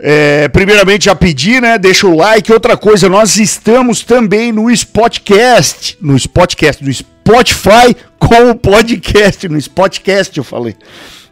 [0.00, 1.76] É, primeiramente, já pedi, né?
[1.76, 2.52] Deixa o like.
[2.52, 5.98] Outra coisa, nós estamos também no Spotcast.
[6.00, 9.48] No Spotcast, no Spotify com o podcast.
[9.48, 10.76] No Spotcast, eu falei.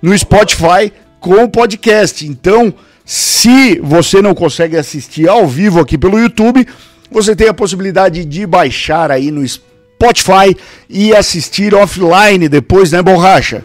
[0.02, 2.26] No Spotify com o podcast.
[2.26, 2.74] Então,
[3.04, 6.66] se você não consegue assistir ao vivo aqui pelo YouTube,
[7.10, 10.56] você tem a possibilidade de baixar aí no Spotify
[10.90, 13.62] e assistir offline depois, né, borracha?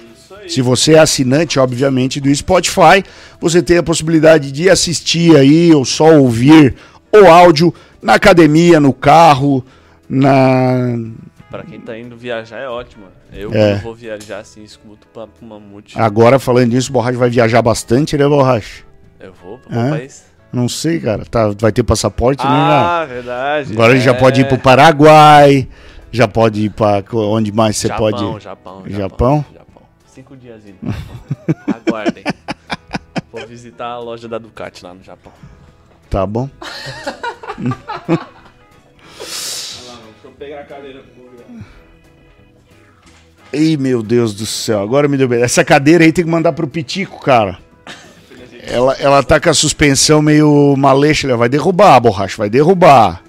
[0.52, 3.04] Se você é assinante, obviamente, do Spotify,
[3.40, 6.76] você tem a possibilidade de assistir aí ou só ouvir
[7.14, 9.64] o áudio na academia, no carro,
[10.10, 10.98] na.
[11.50, 13.06] Pra quem tá indo viajar é ótimo.
[13.34, 13.76] Eu É.
[13.76, 15.98] vou viajar assim, escuto Papo Mamute.
[16.00, 18.84] Agora, falando nisso, o Borracha vai viajar bastante, né, Borracha?
[19.20, 19.80] Eu vou pra É?
[19.88, 20.24] qual país?
[20.52, 21.24] Não sei, cara.
[21.26, 22.52] Tá, vai ter passaporte, né?
[22.52, 23.72] Ah, verdade.
[23.72, 24.16] Agora ele já É.
[24.16, 25.68] pode ir pro Paraguai,
[26.12, 27.02] já pode ir pra.
[27.14, 28.42] onde mais você Japão, pode ir?
[28.42, 28.90] Japão, Japão?
[28.90, 29.46] Japão.
[29.54, 29.61] Japão.
[30.22, 30.78] Cinco dias indo.
[31.68, 32.24] Aguardem.
[33.32, 35.34] Vou visitar a loja da Ducati lá no Japão.
[36.12, 36.48] Tá bom.
[37.58, 37.78] Deixa
[40.24, 41.32] eu pegar a cadeira pro
[43.52, 45.42] Ei, meu Deus do céu, agora me deu bem.
[45.42, 47.58] Essa cadeira aí tem que mandar pro Pitico, cara.
[48.62, 53.24] Ela, ela tá com a suspensão meio malecha, ela vai derrubar, borracha, vai derrubar.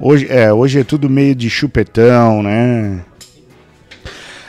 [0.00, 3.04] Hoje é, hoje é tudo meio de chupetão, né?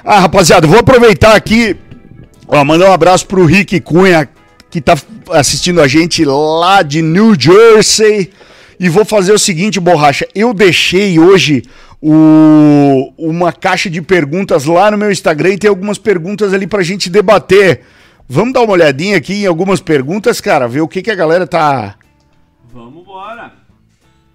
[0.08, 1.76] Ah, rapaziada, vou aproveitar aqui,
[2.48, 4.30] ó, mandar um abraço pro Rick Cunha,
[4.70, 4.96] que tá
[5.32, 8.32] assistindo a gente lá de New Jersey.
[8.80, 11.64] E vou fazer o seguinte, borracha, eu deixei hoje
[12.00, 16.84] o, uma caixa de perguntas lá no meu Instagram e tem algumas perguntas ali pra
[16.84, 17.82] gente debater.
[18.30, 21.48] Vamos dar uma olhadinha aqui em algumas perguntas, cara, ver o que, que a galera
[21.48, 21.96] tá.
[22.72, 23.65] Vamos embora.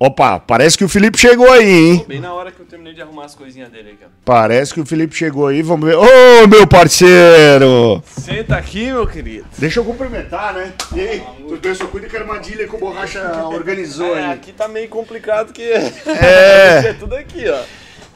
[0.02, 2.04] Opa, parece que o Felipe chegou aí, hein?
[2.08, 4.08] Bem na hora que eu terminei de arrumar as coisinhas dele aqui, ó.
[4.24, 5.94] Parece que o Felipe chegou aí, vamos ver.
[5.96, 8.02] Ô, meu parceiro!
[8.06, 9.44] Senta aqui, meu querido.
[9.58, 10.72] Deixa eu cumprimentar, né?
[10.94, 11.74] E aí, tudo bem?
[11.74, 14.32] Só cuida que a armadilha que o Borracha organizou É, aí.
[14.32, 15.92] aqui tá meio complicado que É.
[16.88, 17.58] é tudo aqui, ó.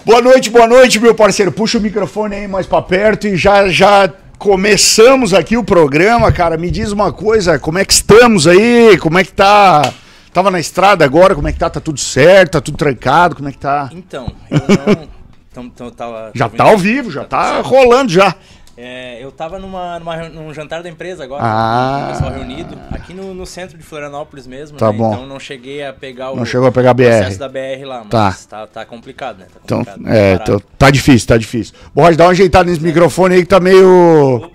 [0.07, 1.53] Boa noite, boa noite, meu parceiro.
[1.53, 6.57] Puxa o microfone aí mais pra perto e já, já começamos aqui o programa, cara.
[6.57, 8.97] Me diz uma coisa, como é que estamos aí?
[8.99, 9.93] Como é que tá?
[10.35, 11.71] Tava na estrada agora, como é que tá?
[11.71, 12.53] Tá tudo certo?
[12.53, 13.37] Tá tudo trancado?
[13.37, 13.89] Como é que tá?
[13.93, 15.09] Então, eu não.
[15.55, 17.67] Então, então, tava, Já tá ao vivo, já tá certo.
[17.69, 18.35] rolando já.
[18.77, 22.09] É, eu tava numa, numa, num jantar da empresa agora, Ah.
[22.11, 24.77] pessoal reunido, aqui no, no centro de Florianópolis mesmo.
[24.77, 24.99] Tá né?
[24.99, 25.13] bom.
[25.13, 27.05] Então não cheguei a pegar o Não chegou a pegar a BR.
[27.05, 28.59] processo da BR lá, mas Tá.
[28.63, 29.45] tá, tá, complicado, né?
[29.45, 30.61] Tá Então, complicado, é, parado.
[30.61, 31.73] tô- tá difícil, tá difícil.
[31.95, 34.51] Borracha, dá uma ajeitada nesse microfone aí que tá meio.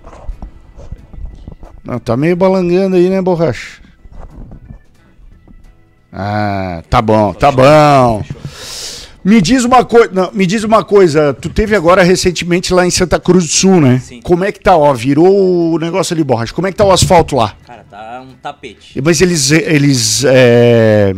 [1.82, 3.80] Não, tá meio balangando aí, né, Borracha?
[6.12, 8.22] Ah, tá bom, tá bom.
[9.22, 13.20] Me diz uma coisa, me diz uma coisa, tu teve agora recentemente lá em Santa
[13.20, 13.98] Cruz do Sul, né?
[13.98, 14.20] Sim.
[14.22, 16.54] Como é que tá, ó, virou o negócio ali, Borracha.
[16.54, 17.54] Como é que tá o asfalto lá?
[17.66, 19.00] Cara, tá um tapete.
[19.02, 21.14] Mas eles eles é,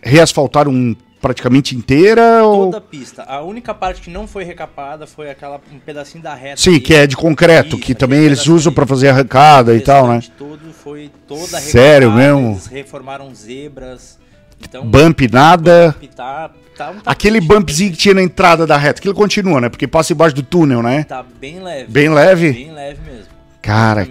[0.00, 3.22] reasfaltaram praticamente inteira ou Toda a pista.
[3.24, 6.60] A única parte que não foi recapada foi aquela um pedacinho da reta.
[6.60, 6.80] Sim, ali.
[6.80, 10.20] que é de concreto, Isso, que também eles usam pra fazer arrancada e tal, né?
[10.38, 12.52] Todo foi toda Sério mesmo?
[12.52, 14.18] Eles reformaram zebras.
[14.62, 15.94] Então, Bump nada.
[16.14, 19.68] tá, tá um Aquele bumpzinho que tinha na entrada da reta, aquilo continua, né?
[19.68, 21.04] Porque passa embaixo do túnel, né?
[21.04, 21.90] Tá bem leve.
[21.90, 22.52] Bem leve?
[22.52, 23.35] Bem leve mesmo.
[23.66, 24.06] Cara,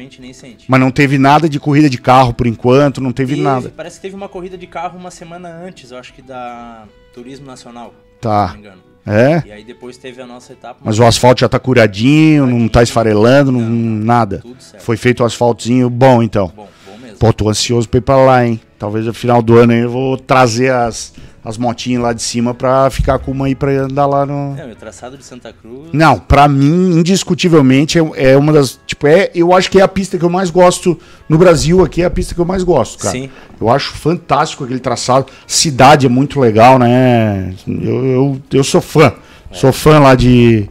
[0.68, 3.72] mas não teve nada de corrida de carro por enquanto, não teve Teve- nada.
[3.76, 7.46] Parece que teve uma corrida de carro uma semana antes, eu acho que da Turismo
[7.46, 7.94] Nacional.
[8.16, 8.48] Se Tá.
[8.48, 8.82] não me engano.
[9.08, 9.44] É?
[9.46, 10.80] E aí depois teve a nossa etapa.
[10.84, 14.40] Mas o asfalto já tá curadinho, não tá esfarelando, não, nada.
[14.40, 14.82] Tudo certo.
[14.84, 16.52] Foi feito um asfaltozinho bom, então.
[16.56, 17.18] Bom, bom mesmo.
[17.20, 18.60] Pô, tô ansioso pra ir pra lá, hein?
[18.80, 21.14] Talvez no final do ano aí eu vou trazer as,
[21.46, 24.56] as motinhas lá de cima pra ficar com uma aí pra andar lá no.
[24.56, 25.90] Não, e o traçado de Santa Cruz.
[25.94, 28.80] Não, pra mim, indiscutivelmente, é, é uma das.
[28.88, 32.02] Tipo, é, eu acho que é a pista que eu mais gosto no Brasil aqui,
[32.02, 33.12] é a pista que eu mais gosto, cara.
[33.12, 33.30] Sim.
[33.62, 35.28] Eu acho fantástico aquele traçado.
[35.46, 37.54] Cidade é muito legal, né?
[37.68, 39.14] Eu, eu, eu sou fã.
[39.52, 40.68] Sou fã lá de,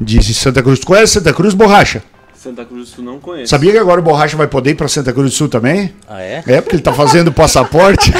[0.00, 0.80] de Santa Cruz.
[0.80, 2.02] Tu conhece Santa Cruz, Borracha?
[2.48, 3.50] Santa Cruz do Sul não conheço.
[3.50, 5.92] Sabia que agora o Borracha vai poder ir pra Santa Cruz do Sul também?
[6.08, 6.42] Ah, é?
[6.46, 8.10] É, porque ele tá fazendo passaporte.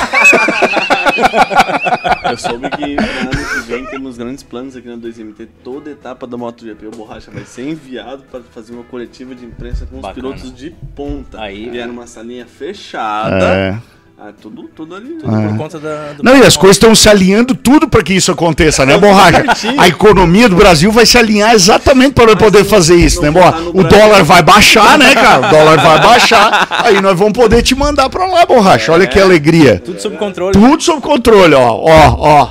[2.31, 5.49] Eu soube que no ano que vem temos grandes planos aqui na 2MT.
[5.65, 9.87] Toda etapa da MotoGP, o Borracha vai ser enviado para fazer uma coletiva de imprensa
[9.87, 10.15] com os Bacana.
[10.35, 11.41] pilotos de ponta.
[11.41, 13.45] Aí- Vieram numa salinha fechada.
[13.45, 13.79] É.
[14.21, 15.11] Ah, tudo, tudo ali.
[15.21, 18.33] Por conta da, do Não, e as coisas estão se alinhando tudo para que isso
[18.33, 19.45] aconteça, né, Borracha?
[19.79, 23.53] A economia do Brasil vai se alinhar exatamente para poder fazer isso, né, não Borra?
[23.53, 23.99] botar no O Brasil.
[23.99, 25.47] dólar vai baixar, né, cara?
[25.47, 28.91] O dólar vai baixar, aí nós vamos poder te mandar para lá, Borracha.
[28.93, 29.81] Olha que alegria.
[29.85, 30.53] Tudo sob controle.
[30.53, 32.51] Tudo sob controle, ó, ó, ó.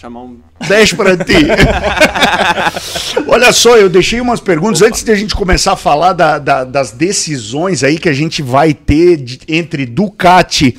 [0.00, 0.36] Chamar um.
[0.66, 1.46] Deixa pra ti.
[3.28, 6.64] Olha só, eu deixei umas perguntas antes de a gente começar a falar da- da-
[6.64, 10.76] das decisões aí que a gente vai ter de- entre Ducati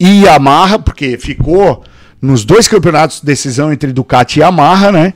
[0.00, 1.84] e Yamaha, porque ficou
[2.20, 5.12] nos dois campeonatos decisão entre Ducati e Yamaha, né?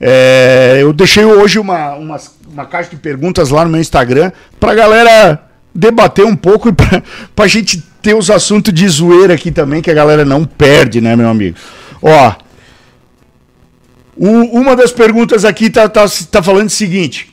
[0.00, 2.16] É, eu deixei hoje uma, uma,
[2.52, 5.42] uma caixa de perguntas lá no meu Instagram pra galera
[5.74, 7.02] debater um pouco e pra,
[7.34, 11.14] pra gente ter os assuntos de zoeira aqui também, que a galera não perde, né,
[11.16, 11.56] meu amigo?
[12.02, 12.32] Ó,
[14.16, 17.32] O- uma das perguntas aqui tá, tá, tá falando o seguinte: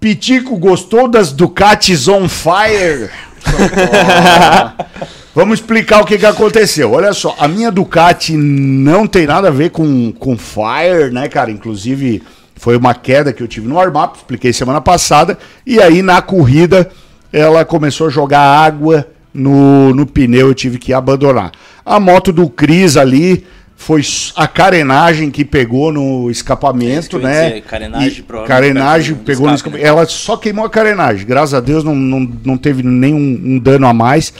[0.00, 3.08] Pitico gostou das Ducatis on fire?
[5.34, 6.92] Vamos explicar o que, que aconteceu.
[6.92, 11.50] Olha só, a minha Ducati não tem nada a ver com, com fire, né, cara?
[11.50, 12.22] Inclusive,
[12.54, 15.36] foi uma queda que eu tive no warm-up, expliquei semana passada.
[15.66, 16.88] E aí, na corrida,
[17.32, 21.50] ela começou a jogar água no, no pneu, eu tive que abandonar.
[21.84, 23.44] A moto do Cris ali
[23.76, 24.02] foi
[24.36, 27.48] a carenagem que pegou no É escapamento, ia né?
[27.48, 29.82] dizer, carenagem, E- carenagem pegou no escape, escapamento.
[29.82, 29.88] né?
[29.88, 31.26] Ela só queimou a carenagem.
[31.26, 34.32] Graças a Deus não, não, não teve nenhum um dano a mais.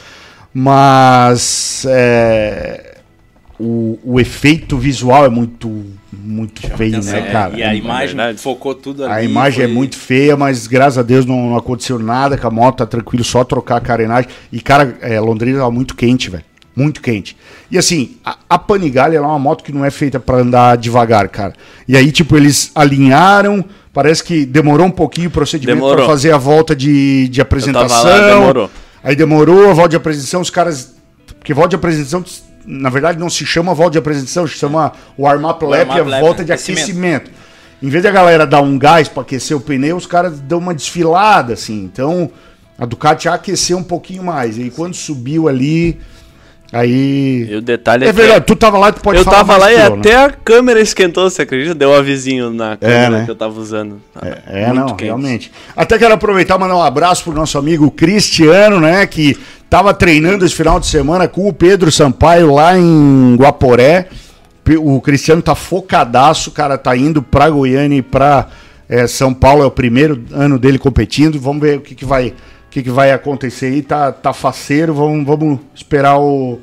[0.55, 2.95] Mas é,
[3.59, 7.57] o, o efeito visual é muito, muito feio, Atenção, né, é, cara?
[7.59, 8.39] E a É imagem verdade.
[8.39, 9.13] focou tudo ali.
[9.13, 12.47] A imagem é foi- muito feia, mas graças a Deus não, não aconteceu nada com
[12.47, 14.31] a moto, tá tranquilo, só trocar a carenagem.
[14.53, 16.45] E, cara, é, Londrina tava muito quente, velho.
[16.77, 17.37] Muito quente.
[17.71, 20.77] E assim, a, a Panigale ela é uma moto que não é feita pra andar
[20.77, 21.53] devagar, cara.
[21.87, 26.07] E aí, tipo, eles alinharam, parece que demorou um pouquinho o procedimento pra Demorou.
[26.07, 28.05] fazer a volta de, de apresentação.
[28.05, 28.71] lá, demorou.
[29.05, 30.95] Aí demorou a volta de apresentação, os caras.
[31.39, 32.25] Porque volta de apresentação,
[32.67, 36.05] na verdade, não se chama volta de apresentação, se chama o warm-up lap, é a
[36.05, 36.81] lap, volta de aquecimento.
[36.83, 37.31] aquecimento.
[37.83, 40.75] Em vez da galera dar um gás para aquecer o pneu, os caras dão uma
[40.75, 41.85] desfilada, assim.
[41.85, 42.31] Então,
[42.79, 44.57] a Ducati aqueceu um pouquinho mais.
[44.57, 46.01] E quando subiu ali,
[46.73, 47.47] aí.
[47.51, 49.73] E o detalhe É que verdade, tu tava lá, tu pode eu falar tava lá
[49.73, 49.99] e eu, né?
[49.99, 51.75] até a câmera esquentou, você acredita?
[51.75, 53.25] Deu um avisinho na câmera né?
[53.25, 54.01] que eu tava usando.
[54.47, 55.05] É, Muito não, quente.
[55.05, 55.53] realmente.
[55.77, 59.07] Até quero aproveitar e mandar um abraço pro nosso amigo Cristiano, né?
[59.07, 59.39] Que
[59.71, 64.09] tava treinando esse final de semana com o Pedro Sampaio lá em Guaporé.
[64.79, 68.49] O Cristiano tá focadaço, cara, tá indo pra Goiânia e pra
[68.89, 69.63] eh, São Paulo.
[69.63, 71.39] É o primeiro ano dele competindo.
[71.39, 72.33] Vamos ver o que, que vai.
[72.75, 73.83] O que, que vai acontecer aí?
[73.83, 76.59] Tá, tá faceiro, vamos, vamos esperar o,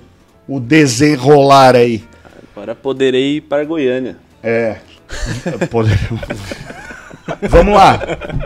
[0.45, 2.03] o desenrolar aí.
[2.53, 4.17] Agora poderei ir para Goiânia.
[4.43, 4.75] É.
[5.69, 5.97] Poder-
[7.49, 8.01] Vamos lá.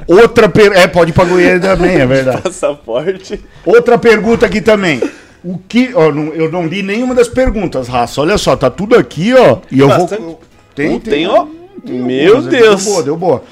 [0.08, 0.74] Outra per...
[0.74, 2.44] É, pode ir pra Goiânia também, é verdade.
[2.44, 3.44] Passaporte.
[3.66, 5.02] Outra pergunta aqui também.
[5.44, 5.90] O que.
[5.96, 8.22] Ó, não- eu não li nenhuma das perguntas, Raça.
[8.22, 9.58] Olha só, tá tudo aqui, ó.
[9.72, 10.22] E eu Bastante.
[10.22, 10.40] vou.
[10.76, 11.48] Tem, Tem, ó.
[11.84, 12.84] Meu algumas, Deus.
[12.86, 13.44] Deu boa, deu boa.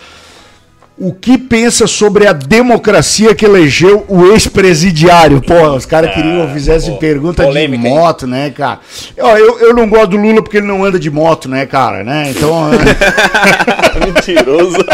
[0.96, 5.42] O que pensa sobre a democracia que elegeu o ex-presidiário?
[5.42, 7.94] Pô, os caras queriam que eu fizesse pô, pergunta polêmica, de hein?
[7.96, 8.80] moto, né, cara?
[9.20, 12.04] Ó, eu, eu não gosto do Lula porque ele não anda de moto, né, cara?
[12.04, 12.30] Né?
[12.30, 12.70] Então.
[14.06, 14.78] Mentiroso.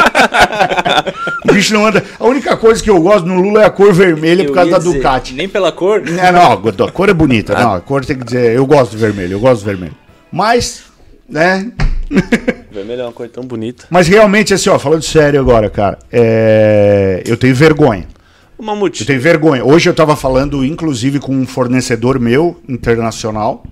[1.49, 2.03] O bicho não anda.
[2.19, 4.69] A única coisa que eu gosto no Lula é a cor vermelha por Eu causa
[4.71, 5.33] ia da Ducati.
[5.33, 6.03] Nem pela cor.
[6.05, 7.53] É, não, a cor é bonita.
[7.59, 8.55] Não, a cor tem que dizer.
[8.55, 9.95] Eu gosto de vermelho, eu gosto de vermelho.
[10.31, 10.83] Mas,
[11.27, 11.71] né?
[12.71, 13.85] Vermelho é uma cor tão bonita.
[13.89, 18.07] Mas realmente, assim, ó, falando sério agora, cara, é, eu tenho vergonha.
[18.57, 19.01] O Mamute.
[19.01, 19.63] Eu tenho vergonha.
[19.63, 23.63] Hoje eu tava falando, inclusive, com um fornecedor meu, internacional.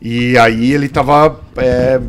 [0.00, 1.40] E aí ele tava.
[1.56, 2.00] é,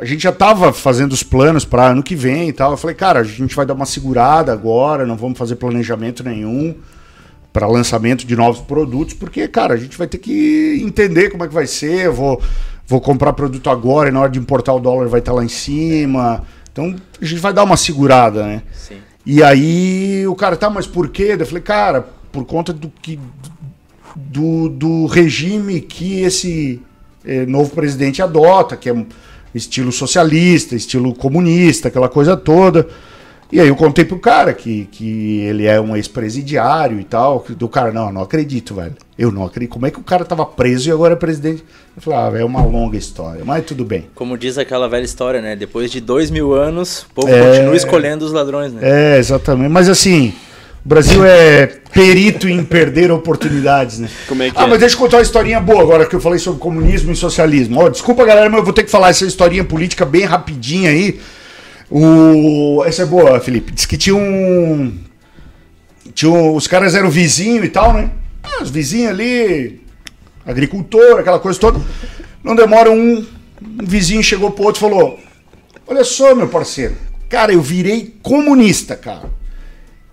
[0.00, 2.72] a gente já tava fazendo os planos para ano que vem e tal.
[2.72, 6.74] Eu falei, cara, a gente vai dar uma segurada agora, não vamos fazer planejamento nenhum
[7.52, 11.46] para lançamento de novos produtos, porque, cara, a gente vai ter que entender como é
[11.46, 12.06] que vai ser.
[12.06, 12.42] Eu vou,
[12.86, 15.48] vou comprar produto agora e na hora de importar o dólar vai estar lá em
[15.48, 16.42] cima.
[16.72, 18.62] Então a gente vai dar uma segurada, né?
[18.72, 18.96] Sim.
[19.24, 21.36] E aí o cara, tá, mas por quê?
[21.38, 23.18] Eu falei, cara, por conta do que
[24.14, 26.80] do, do regime que esse
[27.24, 29.06] eh, novo presidente adota, que é
[29.54, 32.86] estilo socialista, estilo comunista, aquela coisa toda.
[33.50, 37.44] E aí eu contei pro cara que, que ele é um ex-presidiário e tal.
[37.50, 38.96] Do cara, não, não acredito, velho.
[39.16, 39.70] Eu não acredito.
[39.70, 41.64] Como é que o cara tava preso e agora é presidente?
[41.96, 44.06] Eu falei, ah, é uma longa história, mas tudo bem.
[44.14, 45.54] Como diz aquela velha história, né?
[45.54, 47.50] Depois de dois mil anos, o povo É.
[47.50, 48.80] continua escolhendo os ladrões, né?
[48.82, 49.70] É, exatamente.
[49.70, 50.34] Mas assim,
[50.84, 54.08] o Brasil é perito em perder oportunidades, né?
[54.26, 54.66] Como é que ah, é?
[54.66, 57.80] mas deixa eu contar uma historinha boa agora que eu falei sobre comunismo e socialismo.
[57.80, 61.20] Ó, desculpa, galera, mas eu vou ter que falar essa historinha política bem rapidinha aí.
[61.88, 62.82] O...
[62.84, 63.70] Essa é boa, Felipe.
[63.70, 64.92] Diz que tinha um.
[66.12, 66.56] Tinha um...
[66.56, 68.10] Os caras eram vizinho e tal, né?
[68.58, 69.80] Ah, os vizinhos ali,
[70.44, 71.80] agricultor, aquela coisa toda.
[72.42, 73.26] Não demora um,
[73.62, 75.18] um vizinho chegou pro outro e falou:
[75.86, 76.96] Olha só, meu parceiro,
[77.28, 79.30] cara, eu virei comunista, cara.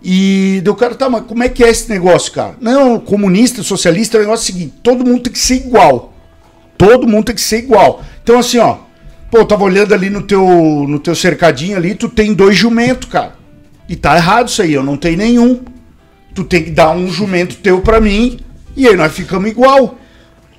[0.04, 2.56] E do cara, tá, mas como é que é esse negócio, cara?
[2.60, 6.14] Não, comunista, socialista, é o negócio seguinte: todo mundo tem que ser igual.
[6.78, 8.04] Todo mundo tem que ser igual.
[8.24, 8.80] Então, assim, ó,
[9.30, 10.44] pô, eu tava olhando ali no teu,
[10.88, 13.36] no teu cercadinho ali, tu tem dois jumentos, cara.
[13.88, 15.62] E tá errado isso aí, eu não tenho nenhum.
[16.34, 18.40] Tu tem que dar um jumento teu pra mim
[18.76, 19.98] e aí nós ficamos igual.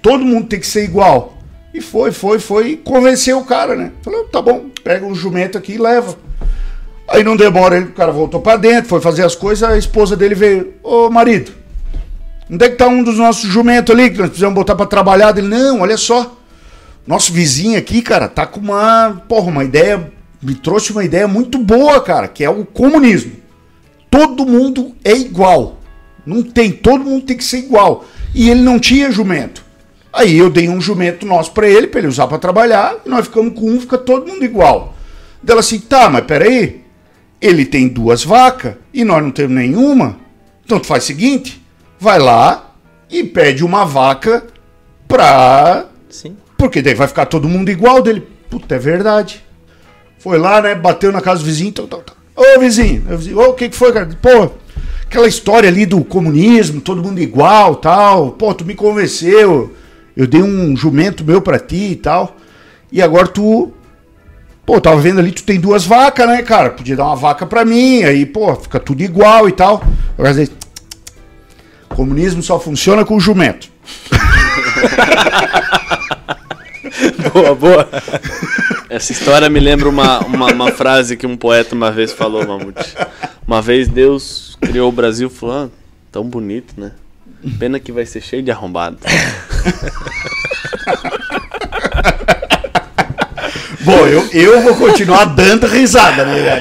[0.01, 1.39] Todo mundo tem que ser igual.
[1.73, 3.93] E foi, foi, foi, e convenceu o cara, né?
[4.03, 6.17] Falou, tá bom, pega o jumento aqui e leva.
[7.09, 10.17] Aí não demora, ele, o cara voltou pra dentro, foi fazer as coisas, a esposa
[10.17, 11.53] dele veio, ô marido,
[12.51, 15.37] onde é que tá um dos nossos jumentos ali que nós precisamos botar pra trabalhar?
[15.37, 16.37] Ele, não, olha só,
[17.07, 21.59] Nosso vizinho aqui, cara, tá com uma, porra, uma ideia, me trouxe uma ideia muito
[21.59, 23.33] boa, cara, que é o comunismo.
[24.13, 25.81] Todo mundo é igual.
[26.27, 28.05] Não tem, todo mundo tem que ser igual.
[28.35, 29.65] E ele não tinha jumento.
[30.13, 33.25] Aí eu dei um jumento nosso pra ele, pra ele usar pra trabalhar, e nós
[33.25, 34.95] ficamos com um, fica todo mundo igual.
[35.43, 36.83] Dela assim, tá, mas peraí,
[37.41, 40.19] ele tem duas vacas e nós não temos nenhuma.
[40.63, 41.65] Então tu faz o seguinte,
[41.99, 42.75] vai lá
[43.11, 44.45] e pede uma vaca
[45.09, 46.37] pra Sim.
[46.59, 48.29] porque daí vai ficar todo mundo igual dele.
[48.51, 49.43] Puta, é verdade.
[50.19, 50.75] Foi lá, né?
[50.75, 51.71] Bateu na casa do vizinho.
[51.71, 52.22] Então, então, então.
[52.35, 53.05] Ô, vizinho.
[53.11, 54.09] Ô, vizinho, ô, o que, que foi, cara?
[54.21, 54.51] Pô,
[55.03, 58.33] aquela história ali do comunismo, todo mundo igual tal.
[58.33, 59.75] Pô, tu me convenceu.
[60.17, 62.37] Eu dei um jumento meu pra ti e tal.
[62.91, 63.73] E agora tu.
[64.65, 66.71] Pô, tava vendo ali, tu tem duas vacas, né, cara?
[66.71, 69.83] Podia dar uma vaca pra mim, aí, pô, fica tudo igual e tal.
[70.15, 70.55] Agora, às vezes,
[71.89, 73.69] comunismo só funciona com jumento.
[77.33, 77.89] Boa, boa.
[78.93, 82.95] Essa história me lembra uma, uma, uma frase que um poeta uma vez falou, Mamute.
[83.47, 85.69] Uma vez Deus criou o Brasil falou, ah,
[86.13, 86.93] tão bonito, né?
[87.59, 88.99] Pena que vai ser cheio de arrombado.
[93.81, 96.61] Bom, eu, eu vou continuar dando risada, né,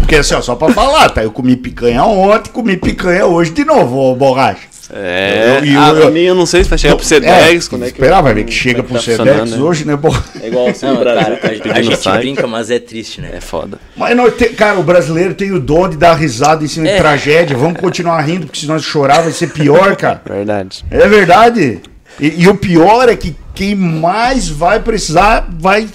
[0.00, 1.22] Porque assim, ó, só pra falar, tá?
[1.22, 4.66] Eu comi picanha ontem, comi picanha hoje de novo, ô borracha.
[4.90, 7.82] É, Eu- eu- a eu- minha eu não sei se vai chegar pro C10, quando
[7.84, 7.92] é que...
[7.98, 9.58] Esperar, vai ver que chega é pro tá Sedex né?
[9.58, 10.24] hoje, né, porra?
[10.42, 13.30] É igual assim Não, cara, tá a, a pedindo gente brinca, mas é triste, né?
[13.34, 13.78] É foda.
[13.96, 16.92] Mas, nós te- cara, o brasileiro tem o dom de dar risada em cima de
[16.92, 16.96] É.
[16.98, 17.56] tragédia.
[17.56, 20.22] Vamos continuar rindo, porque se nós chorar vai ser pior, cara.
[20.24, 20.84] Verdade.
[20.90, 21.80] É verdade.
[22.18, 25.86] E, e o pior é que quem mais vai precisar vai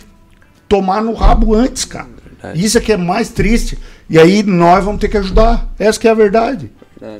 [0.69, 2.07] tomar no rabo antes, cara.
[2.41, 2.63] Verdade.
[2.65, 3.77] Isso é que é mais triste.
[4.09, 5.73] E aí nós vamos ter que ajudar.
[5.79, 6.71] Essa que é a verdade.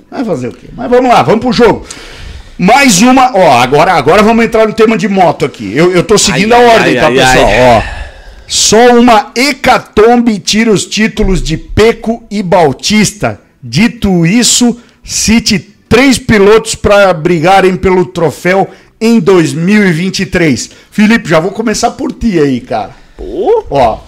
[0.09, 0.67] Vai fazer o quê?
[0.75, 1.85] Mas vamos lá, vamos pro jogo.
[2.57, 5.75] Mais uma, ó, agora, agora vamos entrar no tema de moto aqui.
[5.75, 7.47] Eu, eu tô seguindo Ai, a ai, ordem, ai, tá, ai, pessoal?
[7.47, 7.59] ai.
[7.99, 8.03] Ó.
[8.47, 13.41] Só uma hecatombe tira os títulos de Peco e Bautista.
[13.61, 15.57] Dito isso, cite
[15.89, 18.69] três pilotos para brigarem pelo troféu
[19.01, 20.69] em 2023.
[20.91, 22.91] Felipe, já vou começar por ti aí, cara.
[23.17, 23.99] Pô, Ó,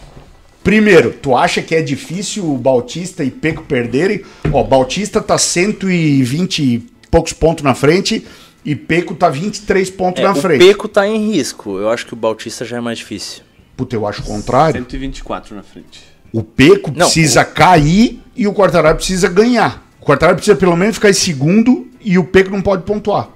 [0.66, 4.22] primeiro, tu acha que é difícil o Bautista e Peco perderem?
[4.52, 8.26] Ó, Bautista tá 120 e poucos pontos na frente
[8.66, 10.66] e Peco tá 23 pontos É, na o frente.
[10.66, 11.78] Peco tá em risco.
[11.78, 13.44] Eu acho que o Bautista já é mais difícil.
[13.78, 14.82] Puta, eu acho o contrário.
[14.82, 16.02] 124 na frente.
[16.34, 19.86] O Peco Não, precisa cair e o Quartararo precisa ganhar.
[20.02, 23.30] O Quartararo precisa pelo menos ficar em segundo e o Peco não pode pontuar.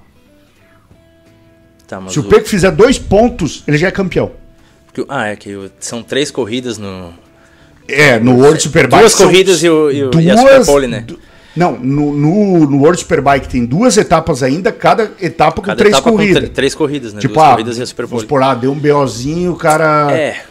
[1.86, 4.32] Tá, mas Se o Peco fizer dois pontos, ele já é campeão.
[4.92, 7.12] Porque Ah, é que são três corridas no.
[7.88, 9.00] É, no World Superbike.
[9.00, 11.00] Duas corridas e, o, e, o, e a Superpole, né?
[11.06, 11.18] du-
[11.56, 15.94] Não, no, no, no World Superbike tem duas etapas ainda, cada etapa com Cada três
[15.94, 16.44] etapa com corridas.
[16.44, 17.20] tr- três corridas, né?
[17.20, 18.20] Tipo, Duas ah, corridas e a vamos Superpole.
[18.22, 20.08] supor, ah, deu um BOzinho, o cara.
[20.12, 20.42] É,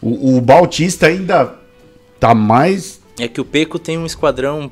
[0.00, 1.54] O, o Bautista ainda
[2.20, 3.00] tá mais.
[3.18, 4.70] é que o Peco tem um esquadrão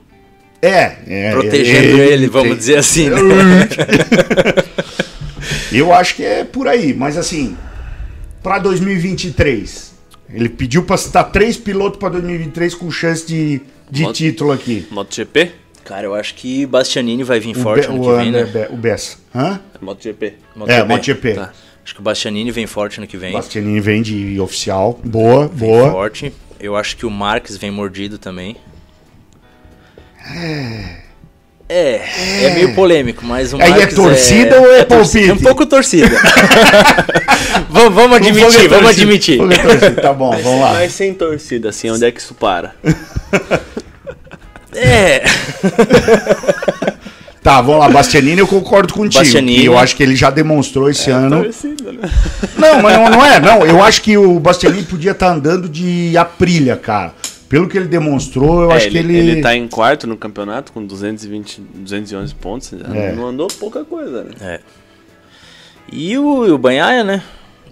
[0.62, 3.18] É, é protegendo é, ele, vamos dizer assim, né?
[5.72, 7.56] Eu acho que é por aí, mas assim,
[8.44, 9.92] pra 2023,
[10.30, 14.86] ele pediu pra citar três pilotos pra 2023 com chance de, de Moto- título aqui.
[14.90, 15.50] MotoGP?
[15.84, 18.44] Cara, eu acho que Bastianini vai vir O, forte Be- ano o, que vem, né?
[18.44, 19.16] Be- o Bessa.
[19.34, 19.60] Hã?
[19.74, 20.26] É MotoGP.
[20.68, 21.34] É, MotoGP.
[21.34, 21.52] Tá.
[21.84, 23.32] Acho que o Bastianini vem forte ano que vem.
[23.32, 24.98] Bastianini vem de oficial.
[25.04, 25.90] Boa, Vem boa.
[25.90, 26.32] forte.
[26.60, 28.56] Eu acho que o Marques vem mordido também.
[30.34, 31.02] É,
[31.76, 35.30] é, meio polêmico, mas o Aí é torcida ou é torcida, palpite?
[35.30, 36.10] É um pouco torcida.
[37.68, 39.40] vamos, vamos admitir, é vamos admitir.
[39.40, 39.90] É.
[39.90, 40.74] Tá bom, vamos lá.
[40.74, 42.74] Mas sem torcida, assim, onde é que isso para?
[44.76, 45.22] É,
[47.44, 47.90] Tá, vamos lá.
[47.90, 49.22] Bastianini, eu concordo contigo.
[49.22, 49.60] Bastianini.
[49.60, 51.42] E eu acho que ele já demonstrou esse ano.
[51.42, 52.10] Torcida, né?
[52.56, 53.66] Não, mas não, não é, não.
[53.66, 57.12] Eu acho que o Bastianini podia estar andando de Aprilia, cara.
[57.48, 59.30] Pelo que ele demonstrou, eu É, acho ele, que ele.
[59.30, 62.72] ele tá em quarto no campeonato com 220, 211 pontos.
[62.72, 63.12] É.
[63.12, 64.30] Não andou pouca coisa, né?
[64.40, 64.60] É.
[65.92, 67.22] E o, e o Banhaia, né?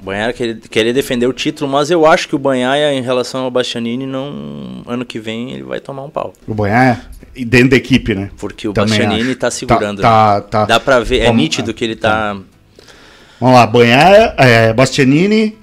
[0.01, 3.45] O Banhaia queria, queria defender o título, mas eu acho que o Banhaia, em relação
[3.45, 6.33] ao Bastianini, não, ano que vem ele vai tomar um pau.
[6.47, 8.31] O Banhar e dentro da equipe, né?
[8.37, 9.39] Porque o Também Bastianini acho.
[9.39, 10.03] tá segurando.
[10.03, 10.41] Tá, né?
[10.43, 10.64] tá, tá.
[10.66, 12.37] Dá pra ver, é Vamos- nítido que ele tá.
[13.41, 15.57] Vamos lá, Banhar, é, Bastianini,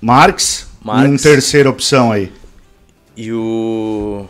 [0.00, 1.04] Marx, Marx.
[1.04, 2.30] e uma terceira opção aí.
[3.16, 4.26] E o.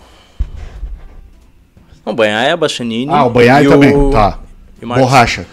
[2.04, 3.10] Não, o Banhaia, Bastianini.
[3.12, 4.38] Ah, o Banhar e também, o- tá.
[4.80, 4.86] e.
[4.86, 5.46] Borracha.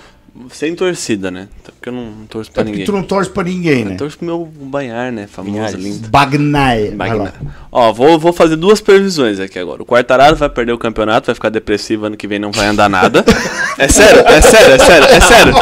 [0.50, 1.48] Sem torcida, né?
[1.62, 2.86] Até porque eu não, torço pra É porque ninguém.
[2.86, 3.94] tu não torce pra ninguém, né?
[3.94, 5.28] Eu torço pro meu Banhar, né?
[5.28, 5.76] Famoso, Banhares.
[5.76, 6.10] lindo.
[6.10, 6.92] Bagnaia.
[6.96, 7.34] Magna.
[7.72, 9.82] Ó, vou, vou fazer duas previsões aqui agora.
[9.82, 12.90] O Quartararo vai perder o campeonato, vai ficar depressivo ano que vem, não vai andar
[12.90, 13.24] nada.
[13.78, 15.54] É sério, é sério, é sério, é sério.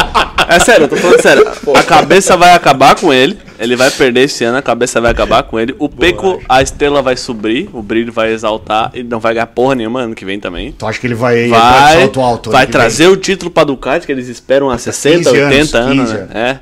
[0.50, 1.46] É sério, eu tô falando sério.
[1.76, 3.38] A cabeça vai acabar com ele.
[3.60, 5.76] Ele vai perder esse ano, a cabeça vai acabar com ele.
[5.78, 8.90] O Peco, a estrela vai subir, o brilho vai exaltar.
[8.94, 10.72] Ele não vai ganhar porra nenhuma ano que vem tambem.
[10.72, 12.50] Tu acha que ele vai Vai, salto alto?
[12.52, 12.82] vai ano que vem?
[12.82, 16.14] trazer o título pra Ducati, que eles esperam há 60, 15 anos, 80 anos, 15
[16.14, 16.28] né?
[16.34, 16.60] É.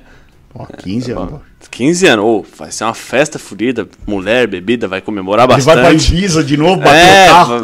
[0.54, 1.30] Ó, 15 anos.
[1.30, 1.40] pô.
[1.72, 5.84] 15 anos, ô, vai ser uma festa fodida, mulher, bebida, vai comemorar Ele vai pra
[5.84, 6.14] bastante.
[6.14, 7.64] Ibiza de novo, bater é, o carro.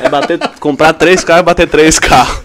[0.00, 2.41] vai bater, comprar três carros e bater três carros.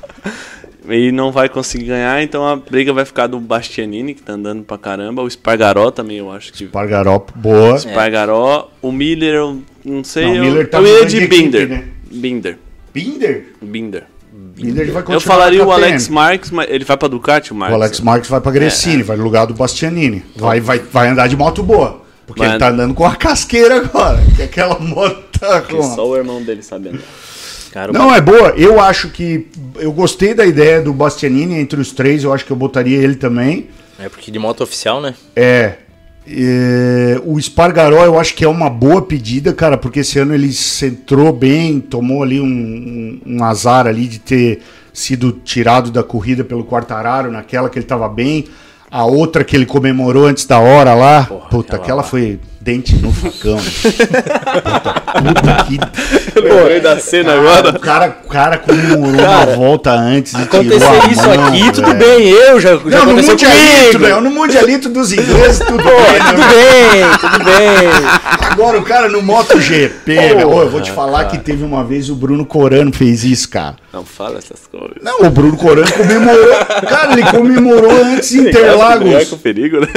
[0.89, 4.63] E não vai conseguir ganhar, então a briga vai ficar do Bastianini, que tá andando
[4.63, 6.65] pra caramba, o Spargaró também, eu acho que.
[6.65, 7.77] Pargaró, boa.
[7.77, 11.41] Spargaró, o Miller, eu não sei, Não, o Miller tá eu ia de de equipe,
[11.43, 11.69] Binder.
[11.69, 11.83] né?
[12.09, 12.57] Binder.
[12.93, 13.45] Binder?
[13.61, 14.03] Binder.
[14.31, 15.71] Binder vai Eu falaria o.
[15.71, 17.75] Alex Marques, mas ele vai pra Ducati, o O Marques.
[17.75, 20.23] Alex Marques vai pra Gresini, vai no lugar do Bastianini.
[20.35, 22.01] Vai, vai, vai andar de moto boa.
[22.25, 24.19] Porque ele tá andando com a casqueira agora.
[24.35, 26.99] Que é aquela moto Que só o irmão dele sabe andar.
[27.78, 28.55] Cara, Não, é boa.
[28.57, 29.45] Eu acho que.
[29.75, 32.23] Eu gostei da ideia do Bastianini entre os três.
[32.23, 33.67] Eu acho que eu botaria ele também.
[33.99, 35.13] É porque de moto oficial, né?
[35.36, 35.73] É.
[36.28, 40.51] é, o Spargaró eu acho que é uma boa pedida, cara, porque esse ano ele
[40.51, 44.59] centrou bem, tomou ali um, um- um azar ali de ter
[44.91, 48.45] sido tirado da corrida pelo Quartararo, naquela que ele tava bem.
[48.89, 53.13] A outra que ele comemorou antes da hora lá, puta, aquela aquela foi dente no
[53.13, 53.57] facão.
[53.57, 55.80] puta, puta que
[56.41, 57.70] Lembrei da cena Cara, agora.
[57.70, 61.72] o cara, o cara comemorou uma volta antes e tirou Acontecer a isso mão, aqui,
[61.72, 61.97] tudo velho.
[61.97, 62.28] bem.
[62.30, 64.15] Eu já, já Não, no aconteceu mundialito, né?
[64.20, 65.86] No mundialito dos ingleses, tudo bem.
[66.28, 66.47] Tudo né?
[66.49, 67.89] bem, tudo bem.
[68.51, 70.49] Agora o cara no MotoGP, velho.
[70.49, 73.78] Ô, eu vou te falar que teve uma vez o Bruno Corano fez isso, cara.
[73.93, 74.97] Não fala essas coisas.
[75.01, 76.55] Não, o Bruno Corano comemorou.
[76.88, 79.30] Cara, ele comemorou antes Interlagos.
[79.30, 79.88] que o perigo, né?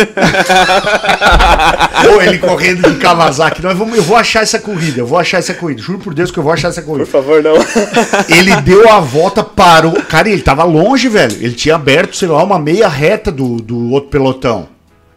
[2.11, 3.63] Ou ele correndo de Kawasaki.
[3.63, 5.81] Nós vamos, eu vou achar essa corrida, eu vou achar essa corrida.
[5.81, 7.07] Juro por Deus que eu vou achar essa corrida.
[7.07, 7.55] Por favor, não.
[8.29, 9.93] Ele deu a volta, parou.
[10.03, 11.37] Cara, ele tava longe, velho.
[11.41, 14.69] Ele tinha aberto, sei lá, uma meia reta do, do outro pelotão.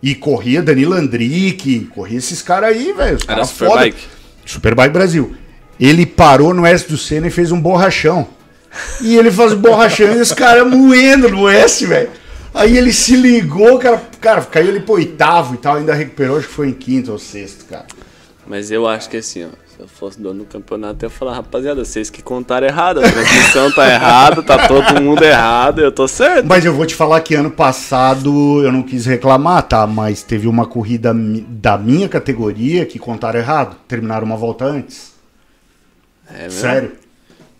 [0.01, 3.17] E corria Danilo Andrique, corria esses caras aí, velho.
[3.17, 3.97] os Era caras Superbike?
[4.01, 4.13] foda.
[4.45, 5.35] Superbike Brasil.
[5.79, 8.27] Ele parou no S do Senna e fez um borrachão.
[9.01, 12.09] E ele faz o borrachão e os caras moendo no S, velho.
[12.53, 16.47] Aí ele se ligou, cara, cara, caiu ele pro oitavo e tal, ainda recuperou, acho
[16.47, 17.85] que foi em quinto ou sexto, cara.
[18.45, 19.63] Mas eu acho que assim, ó.
[19.73, 23.03] Se eu fosse dono do campeonato, eu ia falar, rapaziada, vocês que contaram errado.
[23.03, 26.45] A transmissão tá errada, tá todo mundo errado, eu tô certo.
[26.45, 29.87] Mas eu vou te falar que ano passado eu não quis reclamar, tá?
[29.87, 33.75] Mas teve uma corrida da minha categoria que contaram errado.
[33.87, 35.13] Terminaram uma volta antes.
[36.29, 36.59] É mesmo?
[36.59, 36.91] Sério.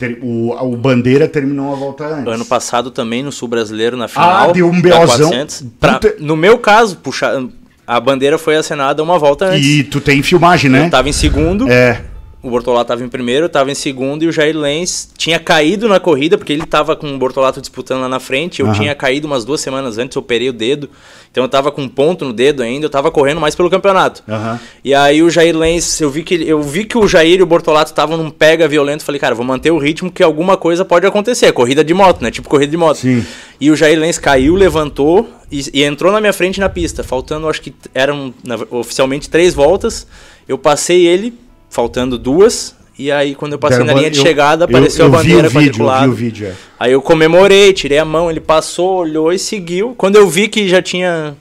[0.07, 2.33] Ter- o, o Bandeira terminou uma volta antes.
[2.33, 4.51] Ano passado também no Sul Brasileiro na final.
[4.51, 5.29] deu um da BOzão.
[5.29, 5.65] 400.
[5.79, 7.47] Pra- Puta- no meu caso, puxa,
[7.85, 9.65] a bandeira foi acenada uma volta antes.
[9.67, 10.85] E tu tem filmagem, né?
[10.85, 12.01] Eu tava em segundo, É.
[12.43, 15.87] o Bortolato tava em primeiro, eu tava em segundo e o Jair Lenz tinha caído
[15.87, 18.59] na corrida, porque ele tava com o Bortolato disputando lá na frente.
[18.59, 18.75] Eu Aham.
[18.75, 20.89] tinha caído umas duas semanas antes, eu operei o dedo.
[21.31, 24.21] Então eu tava com um ponto no dedo ainda, eu tava correndo mais pelo campeonato.
[24.27, 24.59] Aham.
[24.83, 27.43] E aí o Jair Lenz, eu vi que, ele- eu vi que o Jair e
[27.43, 29.03] o Bortolato estavam num pega violento.
[29.03, 31.51] Falei, cara, vou manter o ritmo que alguma coisa pode acontecer.
[31.53, 32.29] Corrida de moto, né?
[32.29, 32.97] Tipo corrida de moto.
[32.97, 33.25] Sim.
[33.59, 37.03] E o Jair Lenz caiu, levantou e, e entrou na minha frente na pista.
[37.03, 40.05] Faltando, acho que eram na- oficialmente três voltas.
[40.47, 41.33] Eu passei ele,
[41.73, 42.75] faltando duas.
[42.97, 45.49] E aí, quando eu passei na linha de eu- chegada, eu- apareceu eu a bandeira
[45.49, 46.53] vi o vídeo, eu vi o vídeo, é.
[46.79, 49.95] Aí eu comemorei, tirei a mão, ele passou, olhou e seguiu.
[49.97, 51.35] Quando eu vi que já tinha.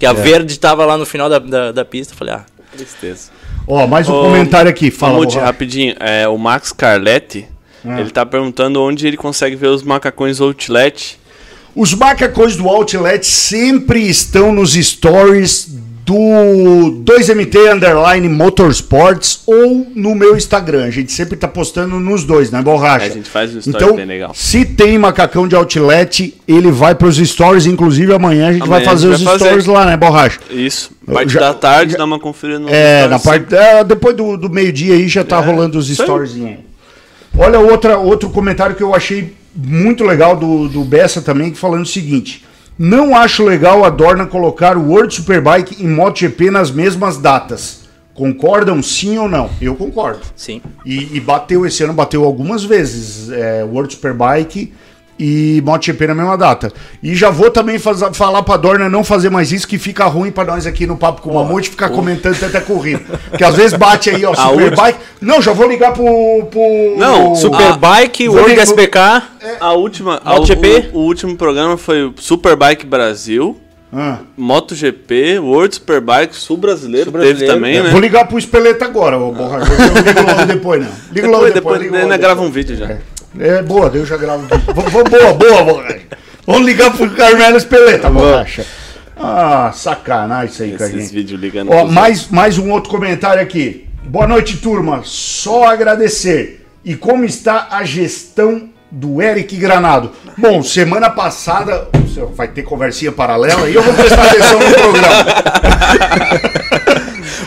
[0.00, 0.08] Que É.
[0.08, 2.44] a verde estava lá no final da, da, da pista, eu falei, ah,
[2.74, 3.30] Tristeza.
[3.66, 4.90] Ó, mais um Ô, comentário aqui.
[4.90, 5.40] Fala, Borracha.
[5.40, 5.94] rapidinho.
[6.00, 7.46] É, o Max Carletti,
[7.84, 8.00] Ah.
[8.00, 11.18] ele tá perguntando onde ele consegue ver os macacões Outlet.
[11.74, 15.68] Os macacões do Outlet sempre estão nos stories
[16.12, 20.84] do 2MT Underline Motorsports ou no meu Instagram.
[20.86, 23.04] A gente sempre tá postando nos dois, né, Borracha?
[23.04, 24.32] É, a gente faz um story então, bem legal.
[24.34, 27.66] se tem macacão de Outlet, ele vai pros stories.
[27.66, 29.44] Inclusive, amanhã a gente vai Amanhã a fazer gente os vai fazer.
[29.44, 30.38] stories lá, né, Borracha?
[30.50, 30.90] Isso.
[31.06, 33.54] Parte já- da tarde, já- dá uma conferida no É, na parte.
[33.54, 36.34] é, depois do, do meio-dia aí já tá É, rolando os stories.
[37.36, 41.86] Olha, outra, outro comentário que eu achei muito legal do, do Bessa também, falando o
[41.86, 42.44] seguinte:
[42.78, 47.88] Não acho legal a Dorna colocar o World Superbike em MotoGP nas mesmas datas.
[48.14, 49.50] Concordam sim ou não?
[49.60, 50.20] Eu concordo.
[50.36, 50.62] sim.
[50.86, 54.72] E, e bateu esse ano, bateu algumas vezes é, World Superbike
[55.18, 56.72] e MotoGP na mesma data.
[57.02, 60.30] E já vou também faz- falar pra Dorna não fazer mais isso, que fica ruim
[60.30, 63.00] pra nós aqui no Papo com o Mamute ficar comentando tanta corrida.
[63.30, 64.98] Porque às vezes bate aí, ó, A Superbike.
[65.20, 66.04] Não, já vou ligar pro.
[66.50, 68.98] pro Não, Superbike, vou World ligar- SBK.
[69.60, 70.90] A última, a- MotoGP?
[70.92, 73.58] o, o último programa foi o Superbike Brasil,
[73.92, 77.38] Ah, MotoGP, World Superbike, Sul Brasileiro, Sul Brasileiro.
[77.40, 77.90] teve também, né?
[77.90, 79.72] Vou ligar pro Espeleta agora, ô borracha.
[79.72, 80.90] Eu não ligo logo depois, não.
[81.10, 81.54] Ligo logo Depois, depois.
[81.54, 82.66] depois ligo ainda logo grava um depois.
[82.66, 82.92] vídeo já.
[82.92, 82.98] É
[83.66, 84.46] boa, eu já gravo.
[84.74, 86.00] Vou- boa, boa, borracha.
[86.46, 88.64] Vamos ligar pro Carmelo Espeleta, borracha.
[89.16, 91.70] Ah, sacanagem isso aí a Esses vídeos ligando.
[91.72, 93.86] Ó, mais, mais um outro comentário aqui.
[94.04, 95.02] Boa noite, turma.
[95.04, 96.66] Só agradecer.
[96.84, 100.12] E como está a gestão do Eric Granado?
[100.36, 101.88] Bom, semana passada.
[102.34, 105.24] Vai ter conversinha paralela e eu vou prestar atenção no programa.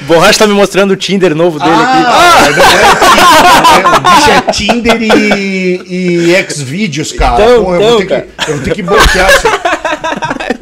[0.07, 1.81] Borracha tá me mostrando o Tinder novo dele aqui.
[1.83, 3.31] Ah, não é Tinder?
[3.71, 7.41] O bicho é Tinder e, e Xvideos, cara.
[7.43, 9.47] Então, Porra, eu, vou então, ter que, eu vou ter que bloquear isso.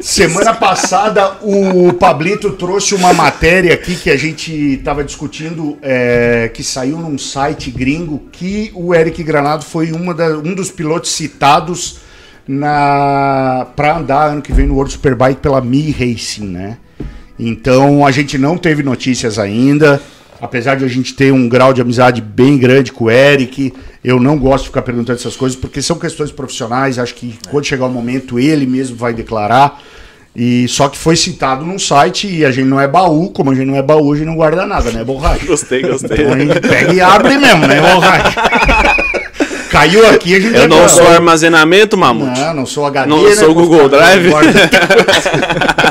[0.00, 6.62] Semana passada, o Pablito trouxe uma matéria aqui que a gente estava discutindo, é, que
[6.64, 11.98] saiu num site gringo, que o Eric Granado foi uma da- um dos pilotos citados
[12.48, 16.78] na para andar ano que vem no World Superbike pela Mi Racing, né?
[17.42, 20.00] Então a gente não teve notícias ainda.
[20.40, 23.72] Apesar de a gente ter um grau de amizade bem grande com o Eric,
[24.02, 26.98] eu não gosto de ficar perguntando essas coisas porque são questões profissionais.
[26.98, 29.80] Acho que quando chegar o momento ele mesmo vai declarar.
[30.36, 33.54] E só que foi citado num site e a gente não é baú, como a
[33.54, 35.44] gente não é baú, a gente não guarda nada, né, borracha?
[35.46, 36.18] Gostei, gostei.
[36.20, 38.34] Então a gente pega e abre mesmo, né, borracha?
[39.70, 42.40] Caiu aqui, a gente Eu não sou armazenamento, Mamute.
[42.40, 43.36] Não, não sou HD, Não né?
[43.36, 44.30] sou Google Drive.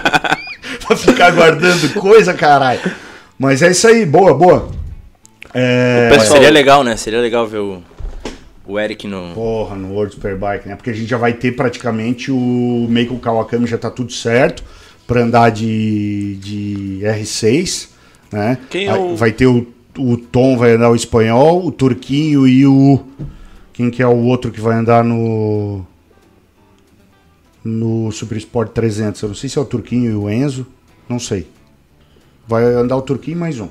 [0.90, 2.82] Vou ficar guardando coisa, caralho.
[3.38, 4.70] Mas é isso aí, boa, boa.
[5.54, 6.10] É...
[6.10, 6.96] Pessoal- Seria legal, né?
[6.98, 7.82] Seria legal ver o,
[8.68, 9.34] o Eric no.
[9.34, 10.76] Porra, no World Superbike, né?
[10.76, 14.64] Porque a gente já vai ter praticamente o Meiko Kawakami, já tá tudo certo
[15.08, 17.88] pra andar de, de R6,
[18.32, 18.58] né?
[18.70, 19.66] Quem é o- Vai ter o,
[19.98, 23.00] o Tom, vai andar o espanhol, o Turquinho e o...
[23.74, 25.86] Quem que é o outro que vai andar no...
[27.64, 29.22] No Super Sport 300?
[29.22, 30.66] Eu não sei se é o Turquinho e o Enzo,
[31.10, 31.48] não sei.
[32.48, 33.68] Vai andar o Turquinho e mais um.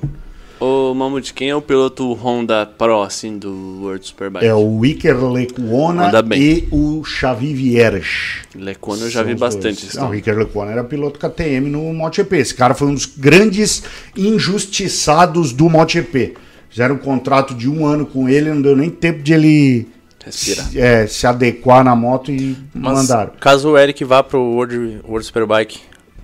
[0.59, 4.45] Ô, Mamute, quem é o piloto Honda Pro, assim, do World Superbike?
[4.45, 8.39] É o Iker Lecuona e o Xavi Vieras.
[8.53, 9.63] Lecona eu já São vi bastante.
[9.81, 9.83] dois.
[9.83, 9.99] isso.
[9.99, 12.37] Não, o Ricardo Lecuona era piloto KTM no MotoGP.
[12.37, 13.83] Esse cara foi um dos grandes
[14.17, 16.33] injustiçados do MotoGP.
[16.69, 19.87] Fizeram um contrato de um ano com ele, não deu nem tempo de ele
[20.23, 20.65] Respirar.
[20.67, 23.31] se, é, se adequar na moto e Mas mandaram.
[23.39, 25.79] caso o Eric vá pro World, World Superbike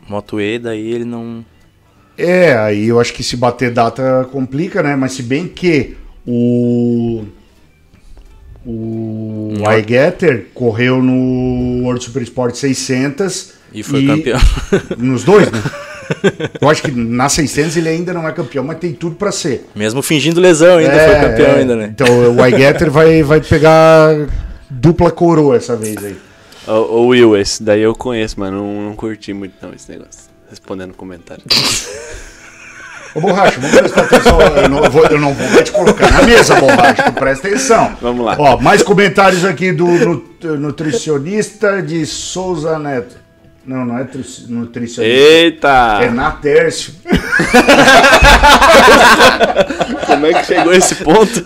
[0.08, 1.44] Moto E, daí ele não.
[2.18, 4.96] É, aí eu acho que se bater data complica, né?
[4.96, 5.96] Mas se bem que
[6.26, 7.24] o.
[8.66, 9.78] O Não.
[9.78, 14.40] Igetter correu no World Super Sport 600 E foi campeão.
[14.98, 15.62] Nos dois, né?
[16.62, 19.68] Eu acho que na 600 ele ainda não é campeão, mas tem tudo pra ser.
[19.76, 21.60] Mesmo fingindo lesão, ainda É, foi campeão, é.
[21.60, 21.90] ainda, né?
[21.94, 24.28] Então o Igetter vai, vai pegar
[24.70, 26.16] dupla coroa essa vez aí.
[26.68, 30.24] Ô, Will, esse daí eu conheço, mas não, não curti muito não esse negócio.
[30.50, 31.44] Respondendo comentário.
[33.14, 34.42] Ô Borracha, vamos prestar atenção.
[34.42, 37.04] Eu não vou, eu não vou te colocar na mesa, Borracha.
[37.04, 37.98] Tu presta atenção.
[38.02, 38.36] Vamos lá.
[38.38, 40.24] Ó, mais comentários aqui do nu-
[40.58, 43.16] nutricionista de Souza Neto.
[43.66, 45.04] Não, não é tri- nutricionista.
[45.04, 46.00] Eita!
[46.04, 46.94] É na Tércio.
[50.06, 51.42] Como é que chegou esse ponto?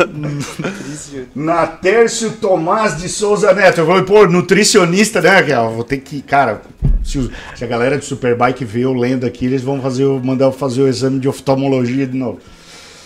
[1.36, 3.80] Natércio Tomás de Souza Neto.
[3.82, 5.42] Eu falei, pô, nutricionista, né?
[5.44, 6.62] Que, ó, Vou ter que, cara,
[7.04, 10.20] se, o- se a galera de Superbike ver eu lendo aqui, eles vão fazer, o-
[10.24, 12.40] mandar eu fazer o exame de oftalmologia de novo.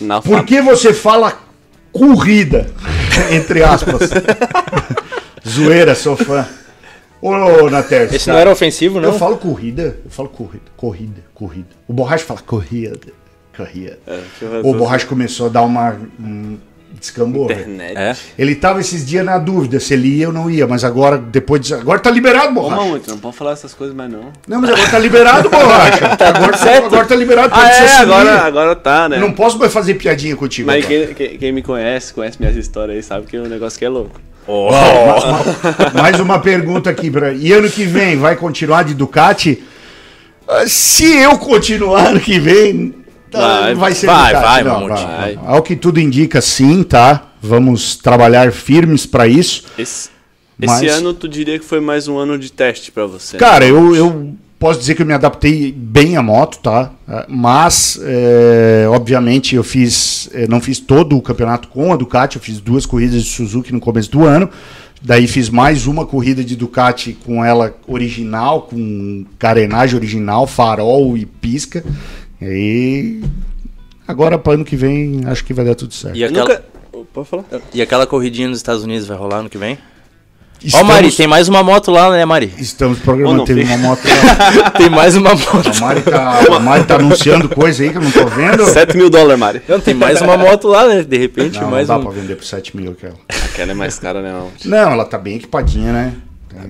[0.01, 1.34] Na Por fa- que você fala
[1.91, 2.68] corrida?
[3.32, 4.09] Entre aspas.
[5.47, 6.45] Zoeira, sou fã.
[7.26, 8.15] Ô, Natércio.
[8.17, 9.09] Esse não era ofensivo, não?
[9.09, 11.69] Eu falo corrida, eu falo corrida, corrida, corrida.
[11.88, 12.99] O Borracha fala corrida,
[13.55, 13.97] corrida.
[14.05, 14.19] É,
[14.61, 15.97] O Borracha começou a dar uma.
[16.19, 16.57] Um,
[17.00, 17.46] descambou.
[17.52, 17.98] internet.
[17.98, 18.16] É?
[18.38, 21.62] Ele tava esses dias na dúvida se ele ia ou não ia, mas agora, depois
[21.62, 21.74] de...
[21.74, 22.82] Agora tá liberado, Ô, borracha.
[22.84, 24.32] Mamute, não pode falar essas coisas mais não.
[24.48, 26.06] Não, mas agora tá liberado, borracha.
[26.20, 26.86] agora, certo.
[26.86, 27.54] agora tá liberado.
[27.54, 28.02] Ah, pode se é, assumir.
[28.14, 29.18] agora, agora tá, né?
[29.18, 30.68] Não posso mais fazer piadinha contigo.
[30.68, 33.86] Mas quem, quem- quem me conhece, conhece minhas histórias aí, sabe que o negócio aqui
[33.86, 34.20] é louco.
[34.48, 34.70] Oh.
[35.94, 37.10] Mais uma pergunta aqui.
[37.10, 37.32] Pra...
[37.34, 39.64] E ano que vem, vai continuar de Ducati?
[40.48, 42.94] Ah, Se eu continuar ano que vem,
[43.34, 45.40] tá, Vai, vai, ser vai, vai, Não, Mamute, vai.
[45.46, 47.28] Ao que tudo indica, sim, tá?
[47.42, 49.64] Vamos trabalhar firmes para isso.
[49.78, 50.10] Esse,
[50.58, 53.36] Mas- esse ano tu diria que foi mais um ano de teste pra você.
[53.36, 53.40] né?
[53.40, 56.92] Cara, eu, eu posso dizer que eu me adaptei bem à moto, tá?
[57.06, 62.38] Ah, Mas, é, obviamente, eu fiz, eh, não fiz todo o campeonato com a Ducati,
[62.38, 64.50] eu fiz duas corridas de Suzuki no começo do ano.
[65.06, 71.26] Daí fiz mais uma corrida de Ducati com ela original, com carenagem original, farol e
[71.26, 71.84] pisca.
[72.42, 73.24] E aí,
[74.08, 76.16] agora para ano que vem, acho que vai dar tudo certo.
[76.18, 76.64] E aquela, nunca...
[77.14, 77.46] Pode falar?
[77.74, 79.78] e aquela corridinha nos Estados Unidos vai rolar ano que vem?
[80.64, 82.54] Ó, Estamos, Mari, tem mais uma moto lá, né, Mari?
[82.58, 83.66] estamos programando, tem.
[83.66, 84.70] uma moto lá.
[84.72, 85.70] tem mais uma moto.
[85.76, 88.64] A Mari, tá, a Mari tá anunciando coisa aí que eu não tô vendo.
[88.72, 89.62] 7 mil dólares, Mari.
[89.68, 91.04] Não, tem mais uma moto lá, né?
[91.04, 92.06] De repente, Não, mais não dá um.
[92.12, 93.16] pra vender por 7 mil aquela.
[93.46, 94.34] Aquela é mais cara, né?
[94.64, 96.14] Não, ela tá bem equipadinha, né?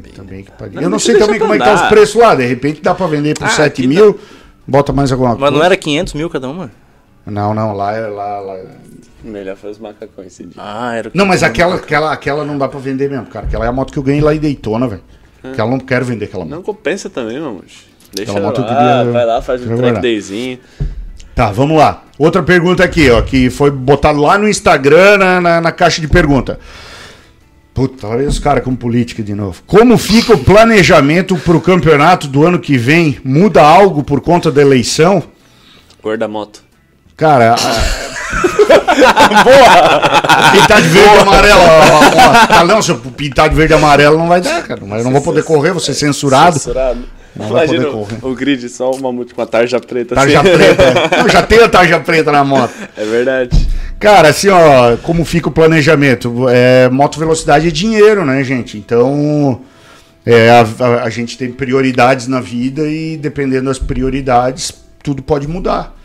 [0.01, 0.75] tem também que pode.
[0.75, 2.33] Não, Eu não sei também como é que tá os preços lá.
[2.33, 4.19] De repente dá pra vender por Ah, 7 aqui mil,
[4.67, 5.41] bota mais alguma coisa.
[5.41, 6.71] Mas não era 500 mil cada uma?
[7.25, 8.57] Não, não, lá é lá, lá.
[9.23, 10.53] Melhor foi os macacões esse dia.
[10.57, 11.09] Ah, era.
[11.13, 13.45] Não, mas aquela, aquela, aquela não dá pra vender mesmo, cara.
[13.45, 15.01] Aquela é a moto que eu ganhei lá em Daytona, velho.
[15.41, 16.53] Aquela eu não quero vender aquela moto.
[16.55, 17.87] Não compensa também, Mamute.
[18.13, 20.59] Deixa Aquela lá, moto eu queria- vai lá, faz um track dayzinho.
[21.33, 22.03] Tá, vamos lá.
[22.19, 26.07] Outra pergunta aqui, ó, que foi botada lá no Instagram, na, na, na caixa de
[26.07, 26.59] pergunta.
[27.73, 29.63] Puta, olha os caras com política de novo.
[29.65, 33.19] Como fica o planejamento pro campeonato do ano que vem?
[33.23, 35.23] Muda algo por conta da eleição?
[36.01, 36.63] Cor da moto.
[37.17, 37.55] Cara,
[39.43, 40.51] boa!
[40.51, 41.59] Pintar de verde e amarelo.
[41.61, 42.59] ó, ó, ó.
[42.59, 44.81] Ah, não, se eu pintar de verde e amarelo não vai dar, cara.
[44.85, 46.59] Mas eu não vou poder correr, vou ser censurado.
[46.59, 47.03] Censurado.
[47.35, 50.13] Não vai Imagina o, o grid, só o mamute com a tarja preta.
[50.13, 50.51] Tarja assim.
[50.51, 50.93] preta.
[51.17, 52.71] Não, já tenho a tarja preta na moto.
[52.95, 53.67] É verdade.
[54.03, 56.49] Cara, assim, ó, como fica o planejamento?
[56.49, 58.77] É, moto velocidade é dinheiro, né, gente?
[58.77, 59.61] Então,
[60.25, 65.47] é, a, a- a gente tem prioridades na vida e dependendo das prioridades, tudo pode
[65.47, 65.97] mudar.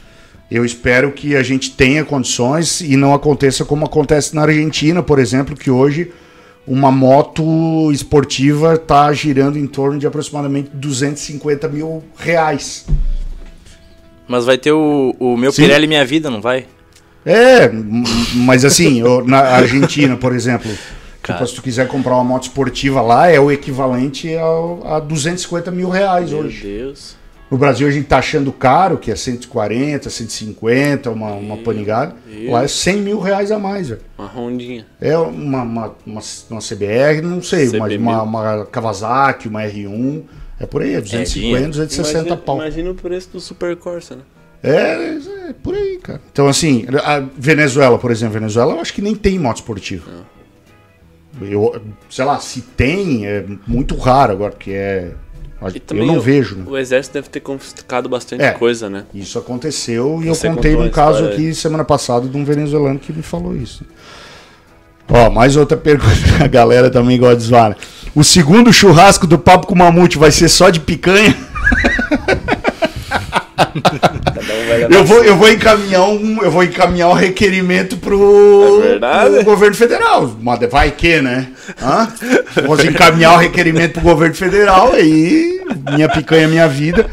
[0.48, 5.18] Eu espero que a gente tenha condições e não aconteça como acontece na Argentina, por
[5.18, 6.12] exemplo, que hoje
[6.68, 12.86] uma moto esportiva está girando em torno de aproximadamente 250 mil reais.
[14.28, 15.62] Mas vai ter o, o meu Sim.
[15.62, 16.64] Pirelli Minha Vida, não vai?
[17.30, 17.70] É,
[18.34, 20.70] mas assim, eu- na Argentina, por exemplo,
[21.22, 21.38] Cara.
[21.40, 25.70] tipo, se tu quiser comprar uma moto esportiva lá, é o equivalente ao, a 250
[25.70, 26.62] mil reais Meu hoje.
[26.66, 27.16] Deus.
[27.50, 32.14] No Brasil a gente tá achando caro, que é 140, 150, uma, uma panigada.
[32.48, 34.02] Lá é 100 mil reais a mais, velho.
[34.18, 34.86] Uma rondinha.
[35.00, 36.20] É uma, uma, uma,
[36.50, 37.98] uma CBR, não sei, mas CB1000.
[37.98, 40.22] uma, uma Kawasaki, uma R1.
[40.60, 41.68] É por aí, é 250, dinheiro.
[41.70, 42.56] 260 imagina, pau.
[42.56, 44.22] Imagina o preço do Super Corsa, né?
[44.62, 45.18] É,
[45.50, 46.20] é por aí, cara.
[46.32, 50.04] Então, assim, a Venezuela, por exemplo, Venezuela, eu acho que nem tem moto esportiva.
[51.40, 51.80] Eu,
[52.10, 55.12] sei lá, se tem, é muito raro agora, porque é.
[55.90, 56.64] Eu não o, vejo, né?
[56.68, 58.52] O exército deve ter confiscado bastante É.
[58.52, 59.04] coisa, né?
[59.12, 63.12] Isso aconteceu e Você eu contei a caso aqui semana passada de um venezuelano que
[63.12, 63.84] me falou isso.
[65.08, 67.70] Ó, mais outra pergunta, a galera também gosta de zoar.
[67.70, 67.76] né?
[68.14, 71.36] O segundo churrasco do Papo com o Mamute vai ser só de picanha?
[73.58, 79.34] Um Eu vou, eu vou encaminhar um, eu vou encaminhar um requerimento pro, É verdade?
[79.36, 80.26] pro governo federal.
[80.70, 81.48] Vai que, né?
[81.82, 82.08] Hã?
[82.66, 85.60] Vou encaminhar o requerimento pro governo federal aí,
[85.92, 87.06] minha picanha, minha vida.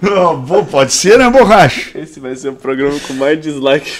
[0.00, 1.90] Não, pô, pode ser, né, borracha?
[1.98, 3.90] Esse vai ser o programa com mais dislike.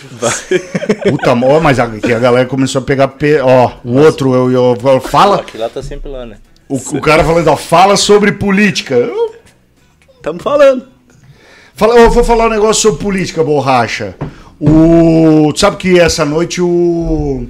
[1.11, 3.09] Puta, ó, mas aqui a galera começou a pegar.
[3.09, 3.41] Pe...
[3.41, 5.37] Ó, o outro, eu, eu, eu- fala.
[5.41, 6.37] Aqui lá tá sempre lá, né?
[6.69, 8.95] O, o cara falando, ó, fala sobre política.
[8.95, 9.35] Eu
[10.23, 10.87] Tamo falando.
[11.75, 14.15] Fala, eu vou falar um negócio sobre política, borracha.
[14.61, 15.51] O.
[15.55, 17.47] tu Sabe que essa noite o.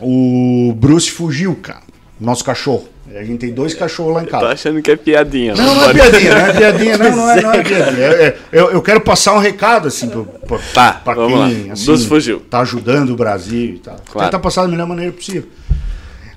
[0.00, 1.82] O Bruce fugiu, cara.
[2.20, 2.88] Nosso cachorro.
[3.14, 4.48] A gente tem dois cachorros lá em casa.
[4.48, 5.54] achando que é piadinha.
[5.54, 8.06] Não, não é piadinha, não é piadinha, não, não é, não é piadinha.
[8.06, 10.26] É- é- eu, eu quero passar um recado, assim, pro,
[10.72, 11.72] Tá, pra vamos quem lá.
[11.72, 12.40] assim, Bruce fugiu.
[12.40, 13.96] tá ajudando o Brasil e tal.
[14.10, 14.28] Claro.
[14.28, 15.48] Tentar passar da melhor maneira possível.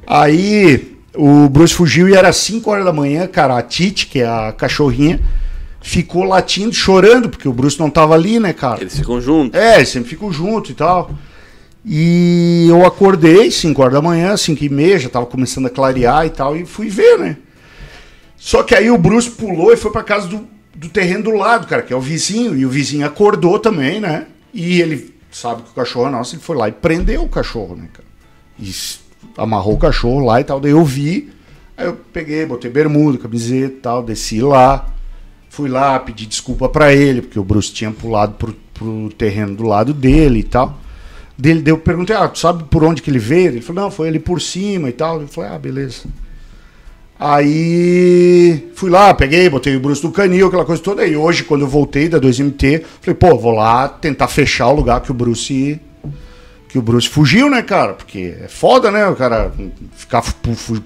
[0.05, 3.57] Aí, o Bruce fugiu e era 5 horas da manhã, cara.
[3.57, 5.19] A Tite, que é a cachorrinha,
[5.81, 8.81] ficou latindo, chorando, porque o Bruce não tava ali, né, cara?
[8.81, 9.59] Eles ficam juntos.
[9.59, 11.11] É, eles sempre ficam juntos e tal.
[11.85, 16.25] E eu acordei 5 horas da manhã, 5 e meia, já tava começando a clarear
[16.25, 17.37] e tal, e fui ver, né?
[18.35, 20.45] Só que aí o Bruce pulou e foi pra casa do,
[20.75, 24.25] do terreno do lado, cara, que é o vizinho, e o vizinho acordou também, né?
[24.53, 27.75] E ele sabe que o cachorro é nosso, ele foi lá e prendeu o cachorro,
[27.75, 28.07] né, cara?
[28.61, 28.99] S-
[29.38, 31.29] amarrou o cachorro lá e tal, daí eu vi,
[31.77, 34.88] aí eu peguei, botei bermuda, camiseta e tal, desci lá,
[35.49, 39.63] fui lá, pedi desculpa pra ele, porque o Bruce tinha pulado pro, pro terreno do
[39.63, 40.79] lado dele e tal.
[41.38, 43.49] Dele, daí eu perguntei, ah, tu sabe por onde que ele veio?
[43.49, 45.21] Ele falou, não, foi ali por cima e tal.
[45.21, 46.07] Eu falei, ah, beleza.
[47.19, 51.05] Aí fui lá, peguei, botei o Bruce no canil, aquela coisa toda.
[51.05, 55.01] E hoje, quando eu voltei da 2MT, falei, pô, vou lá tentar fechar o lugar
[55.01, 55.79] que o Bruce.
[56.70, 57.93] Que o Bruce fugiu, né, cara?
[57.93, 59.07] Porque é foda, né?
[59.07, 59.51] O cara
[59.95, 60.22] ficar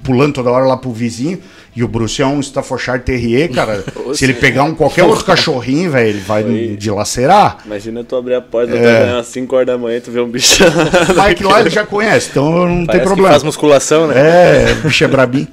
[0.04, 1.40] pulando toda hora lá pro vizinho.
[1.76, 3.84] E o Bruce é um Staffordshire Terrier, cara.
[4.14, 6.76] se ele pegar um qualquer outro cachorrinho, velho, ele vai Foi.
[6.78, 7.58] dilacerar.
[7.66, 9.18] Imagina tu abrir a porta É.
[9.20, 10.64] às 5 horas da manhã e tu vê um bicho.
[11.16, 13.30] Vai que lá ele já conhece, então não tem Parece que problema.
[13.30, 14.16] faz musculação, né?
[14.18, 15.48] É, o bicho é brabinho.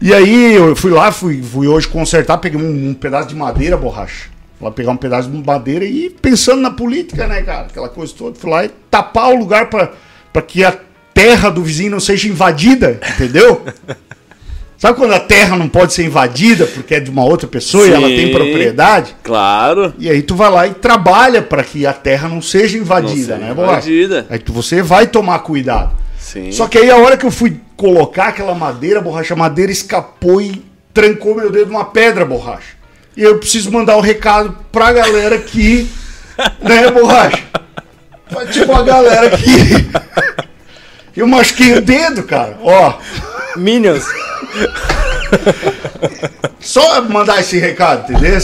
[0.00, 3.76] E aí eu fui lá, fui, fui hoje consertar, peguei um, um pedaço de madeira,
[3.76, 4.31] borracha.
[4.62, 7.66] Lá pegar um pedaço de madeira e pensando na política, né, cara?
[7.66, 8.38] Aquela coisa toda.
[8.38, 9.90] Fui lá e tapar o lugar pra,
[10.32, 10.72] pra que a
[11.12, 13.62] terra do vizinho não seja invadida, entendeu?
[14.78, 17.92] Sabe quando a terra não pode ser invadida porque é de uma outra pessoa e
[17.92, 18.32] ela tem Sim.
[18.32, 19.14] propriedade?
[19.22, 19.94] Claro.
[19.96, 23.46] E aí tu vai lá e trabalha para que a terra não seja invadida, Não
[23.46, 23.88] né, Borracha?
[23.88, 24.26] invadida.
[24.28, 25.92] Aí tu, você vai tomar cuidado.
[26.18, 26.50] Sim.
[26.50, 30.42] Só que aí a hora que eu fui colocar aquela madeira, borracha, a madeira escapou
[30.42, 32.81] e trancou meu dedo numa pedra, borracha.
[33.16, 35.90] E eu preciso mandar o recado pra galera aqui,
[36.60, 37.42] né, borracha?
[38.50, 39.90] Tipo, a galera aqui.
[41.14, 42.58] Eu machuquei o dedo, cara.
[42.62, 42.94] Ó,
[43.56, 44.04] Minions.
[46.58, 48.38] só mandar esse recado, entendeu?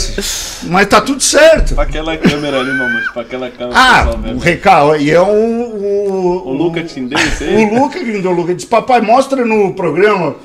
[0.64, 1.74] Mas tá tudo certo.
[1.74, 3.12] Pra aquela câmera ali, mamute.
[3.12, 3.78] Pra aquela câmera.
[3.78, 4.96] Ah, o recado.
[4.96, 5.24] E é o.
[5.24, 7.54] O, O Luca te deu isso aí?
[7.64, 10.36] O Luca que me deu o Luca disse: Papai, mostra no programa.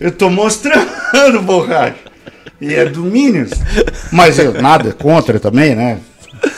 [0.00, 2.11] eu tô mostrando, borracha.
[2.62, 3.50] E é do Minions.
[4.12, 5.98] Mas eu nada contra também, né?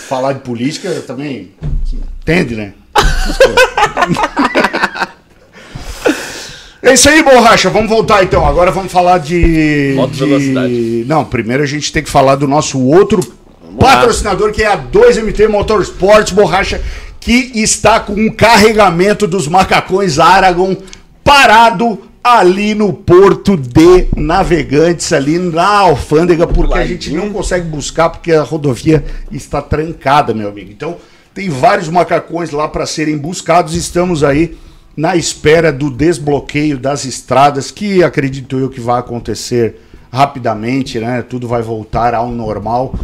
[0.09, 1.52] Falar de política também.
[2.22, 2.72] Entende, né?
[6.82, 7.70] É isso aí, borracha.
[7.70, 8.46] Vamos voltar então.
[8.46, 9.94] Agora vamos falar de.
[9.96, 11.05] Moto de- velocidade.
[11.07, 13.20] Não, primeiro a gente tem que falar do nosso outro
[13.80, 13.96] lá.
[13.96, 16.82] patrocinador, que é a 2MT Motorsports, borracha,
[17.18, 20.76] que está com um carregamento dos macacões Aragon
[21.22, 28.09] parado ali no Porto de Navegantes, ali na alfândega, porque a gente não consegue buscar
[28.09, 30.72] porque a rodovia está trancada, meu amigo.
[30.72, 30.97] Então,
[31.35, 33.75] tem vários macacões lá para serem buscados.
[33.75, 34.57] Estamos aí
[34.97, 41.20] na espera do desbloqueio das estradas, que acredito eu que vai acontecer rapidamente, né?
[41.20, 42.95] Tudo vai voltar ao normal.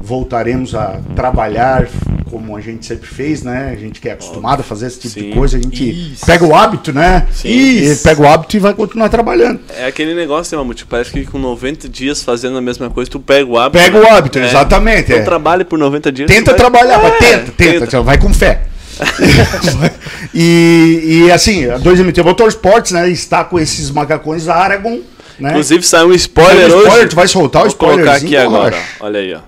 [0.00, 1.88] Voltaremos a trabalhar
[2.30, 3.70] como a gente sempre fez, né?
[3.72, 5.30] A gente que é acostumado a fazer esse tipo de Sim.
[5.32, 6.26] coisa, a gente Isso.
[6.26, 7.26] pega o hábito, né?
[7.32, 7.48] Sim.
[7.48, 8.02] E Isso.
[8.02, 9.60] pega o hábito e vai continuar trabalhando.
[9.76, 10.84] É aquele negócio, né, Mamute?
[10.86, 13.82] Parece que com 90 dias fazendo a mesma coisa, tu pega o hábito.
[13.82, 14.46] Pega o hábito, É.
[14.46, 15.04] exatamente.
[15.04, 15.22] Então é.
[15.22, 16.28] trabalhe por 90 dias.
[16.28, 18.62] Tenta vai- trabalhar, mas É, tenta, tenta, vai com fé.
[20.34, 25.00] e, e assim, a 2MT Motorsports, né, está com esses macacões Aragon,
[25.38, 25.50] né?
[25.50, 26.86] Inclusive saiu um spoiler Saiu um hoje.
[26.88, 28.76] spoiler, tu vai soltar o Vou colocar aqui agora.
[29.00, 29.40] Olha aí, ó.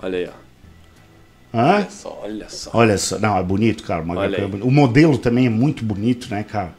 [0.00, 0.48] Olha aí, ó.
[1.58, 1.74] Hã?
[1.76, 2.70] Olha só, olha só.
[2.74, 4.02] Olha só, não, é bonito, cara.
[4.02, 4.66] o macacão é bonito.
[4.68, 6.72] O modelo também é muito bonito, né, cara?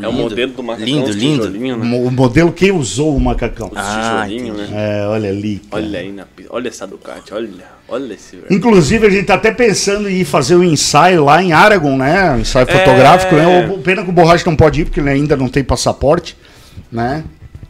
[0.00, 0.86] É o modelo do macacão.
[0.86, 1.44] Lindo, lindo.
[1.44, 1.96] O né?
[2.06, 3.68] O modelo que usou o macacão.
[3.68, 4.68] Os Ah, né?
[5.02, 5.60] É, olha ali.
[5.70, 5.82] cara.
[5.82, 6.54] Olha aí na pista.
[6.54, 7.64] Olha essa Ducati, olha.
[7.88, 8.46] Olha esse, velho.
[8.50, 12.30] Inclusive, a gente tá até pensando em ir fazer um ensaio lá em Aragon, né?
[12.32, 12.72] Um ensaio É.
[12.78, 13.66] fotográfico, né?
[13.68, 16.36] O- Pena que o Borracha não pode ir, porque ele ainda não tem passaporte,
[16.92, 17.24] né?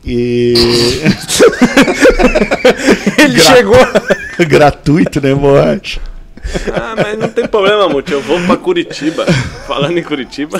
[0.04, 0.54] E.
[3.18, 3.76] Ele chegou.
[4.48, 6.00] Gratuito, né, Borracha?
[6.72, 8.12] Ah, mas não tem problema, Mamute.
[8.12, 9.26] Eu vou pra Curitiba.
[9.66, 10.58] Falando em Curitiba.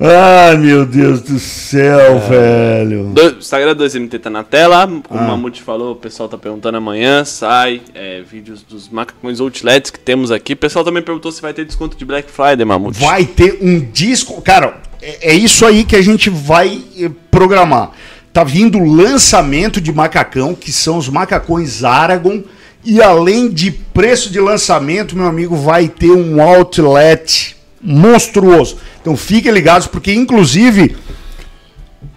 [0.00, 3.12] Ai, meu Deus do céu, velho.
[3.14, 4.86] Do- Instagram 2MT tá na tela.
[4.86, 5.24] Como Ah.
[5.24, 7.24] o Mamute falou, o pessoal tá perguntando amanhã.
[7.24, 10.54] Sai é, vídeos dos macacões outlets que temos aqui.
[10.54, 12.98] O pessoal também perguntou se vai ter desconto de Black Friday, Mamute.
[12.98, 14.42] Vai ter um disco.
[14.42, 17.90] Cara, é, é isso aí que a gente vai eh, programar.
[18.32, 22.42] Tá vindo o lançamento de macacão, que são os macacões Aragon.
[22.84, 28.78] E além de preço de lançamento, meu amigo, vai ter um outlet monstruoso.
[29.00, 30.96] Então fiquem ligados, porque inclusive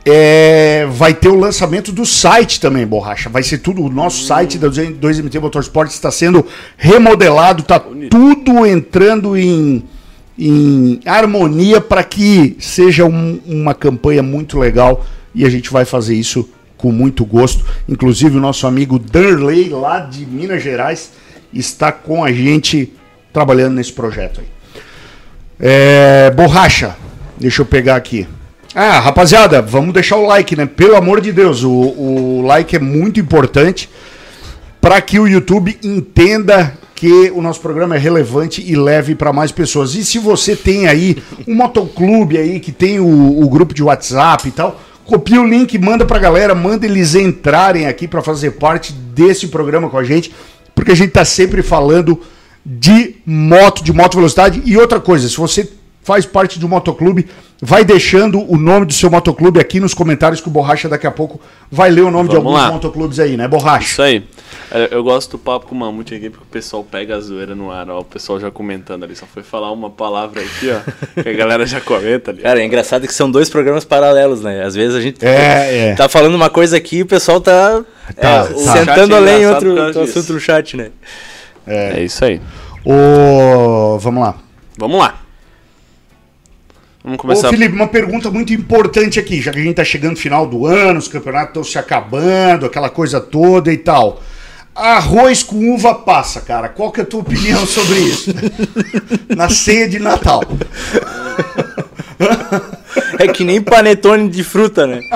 [0.05, 3.29] é, vai ter o lançamento do site também, Borracha.
[3.29, 3.83] Vai ser tudo.
[3.83, 6.45] O nosso site da 2MT Motorsport está sendo
[6.77, 7.79] remodelado, tá
[8.09, 9.83] tudo entrando em,
[10.37, 16.15] em harmonia para que seja um- uma campanha muito legal e a gente vai fazer
[16.15, 17.65] isso com muito gosto.
[17.87, 21.11] Inclusive, o nosso amigo Darley, lá de Minas Gerais,
[21.53, 22.91] está com a gente
[23.31, 24.47] trabalhando nesse projeto aí.
[25.59, 26.95] É, borracha,
[27.37, 28.27] deixa eu pegar aqui.
[28.73, 30.65] Ah, rapaziada, vamos deixar o like, né?
[30.65, 33.89] Pelo amor de Deus, o, o like é muito importante
[34.81, 36.73] para que o YouTube entenda
[37.33, 39.95] o nosso programa é relevante e leve para mais pessoas.
[39.95, 44.47] E se você tem aí um motoclube aí que tem o, o grupo de WhatsApp
[44.47, 48.93] e tal, copia o link, manda pra galera, manda eles entrarem aqui para fazer parte
[48.93, 50.33] desse programa com a gente,
[50.73, 52.19] porque a gente tá sempre falando
[52.65, 54.61] de moto, de moto velocidade.
[54.65, 55.69] E outra coisa, se você
[56.05, 57.27] faz parte de um motoclube,
[57.59, 61.11] vai deixando o nome do seu motoclube aqui nos comentários que o Borracha daqui a
[61.11, 61.41] pouco
[61.71, 62.71] vai ler o nome de Vamos alguns lá.
[62.71, 63.85] motoclubes aí, né, Borracha?
[63.87, 64.23] Isso aí.
[64.71, 67.55] É, Eu gosto do papo com o Mamute aqui, porque o pessoal pega a zoeira
[67.55, 68.01] no ar, ó.
[68.01, 69.15] O pessoal já comentando ali.
[69.15, 71.21] Só foi falar uma palavra aqui, ó.
[71.23, 72.43] que a galera já comenta ali.
[72.43, 74.63] Cara, é engraçado que são dois programas paralelos, né?
[74.63, 75.95] Às vezes a gente É, é.
[75.95, 77.83] tá falando uma coisa aqui e o pessoal tá,
[78.15, 78.45] Tá, é, tá.
[78.45, 80.89] sentando Chat é além em outro, outro assunto no chat, né?
[81.65, 82.39] É isso aí.
[82.85, 84.35] Ô, vamos lá.
[84.77, 85.24] Vamos lá.
[87.05, 87.49] Vamos Ô, começar.
[87.49, 90.65] Felipe, uma pergunta muito importante aqui, já que a gente tá chegando no final do
[90.65, 94.21] ano, os campeonatos estão se acabando, aquela coisa toda e tal.
[94.73, 96.67] Arroz com uva passa, cara.
[96.67, 98.33] Qual que é a tua opinião sobre isso?
[99.35, 100.41] Na ceia de Natal.
[103.19, 105.01] É que nem panetone de fruta, né?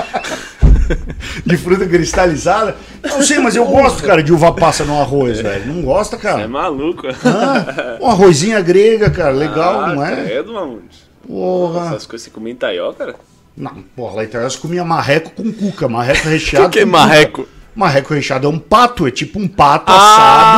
[1.46, 2.76] De fruta cristalizada.
[3.02, 5.66] Não sei, mas eu gosto, cara, de uva passa no arroz, velho.
[5.72, 6.48] Não gosta, É cara?
[6.48, 7.06] maluco.
[7.24, 9.30] Ah, uma arrozinha grega, cara.
[9.32, 10.24] Legal, Ah, não é?
[10.24, 11.09] Credo, Mamute.
[11.30, 11.86] Porra.
[11.88, 13.14] Essas coisas você comia em Taió, cara?
[13.56, 15.88] Não, porra, lá em Itaías comia marreco com cuca.
[15.88, 16.66] Marreco recheado.
[16.68, 16.98] O que é com cuca.
[16.98, 17.48] marreco?
[17.74, 19.94] Marreco recheado é um pato, é tipo um pato Ah,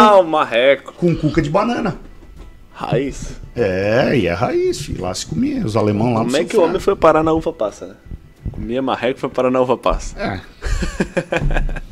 [0.07, 0.95] assado o marreco.
[0.95, 1.99] com cuca de banana.
[2.73, 3.37] Raiz.
[3.55, 5.03] É, e é raiz, filho.
[5.03, 5.65] Lá se comia.
[5.65, 7.95] Os alemão lá Como é que o homem foi parar na uva passa, né?
[8.51, 10.19] Comia marreco e foi parar na uva passa.
[10.19, 10.41] É.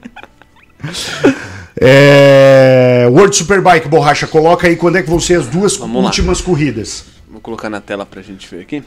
[1.82, 6.08] É, World Superbike, borracha, coloca aí quando é que vão ser as duas Vamos lá.
[6.08, 7.04] últimas corridas.
[7.30, 8.82] Vou colocar na tela pra gente ver aqui.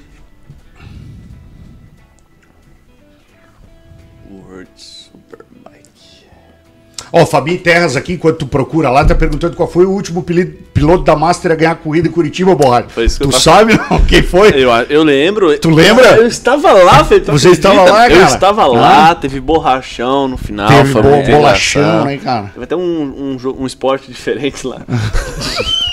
[7.16, 10.24] Ó, o Fabinho Terras aqui, enquanto tu procura lá, tá perguntando qual foi o último
[10.24, 12.88] piloto da Master a ganhar a corrida em Curitiba, borracha.
[12.89, 14.49] Foi isso que eu tu sabe não, quem foi?
[14.55, 15.55] Eu, eu lembro.
[15.59, 16.16] Tu lembra?
[16.18, 17.30] Eu estava lá, Felipe.
[17.30, 18.26] Você estava lá, Eu cara?
[18.34, 19.16] estava lá, Ah.
[19.16, 20.68] teve borrachão no final.
[20.68, 22.49] Teve bo- bolachão, né, cara?
[22.51, 24.82] Teve até um, um, um esporte diferente lá.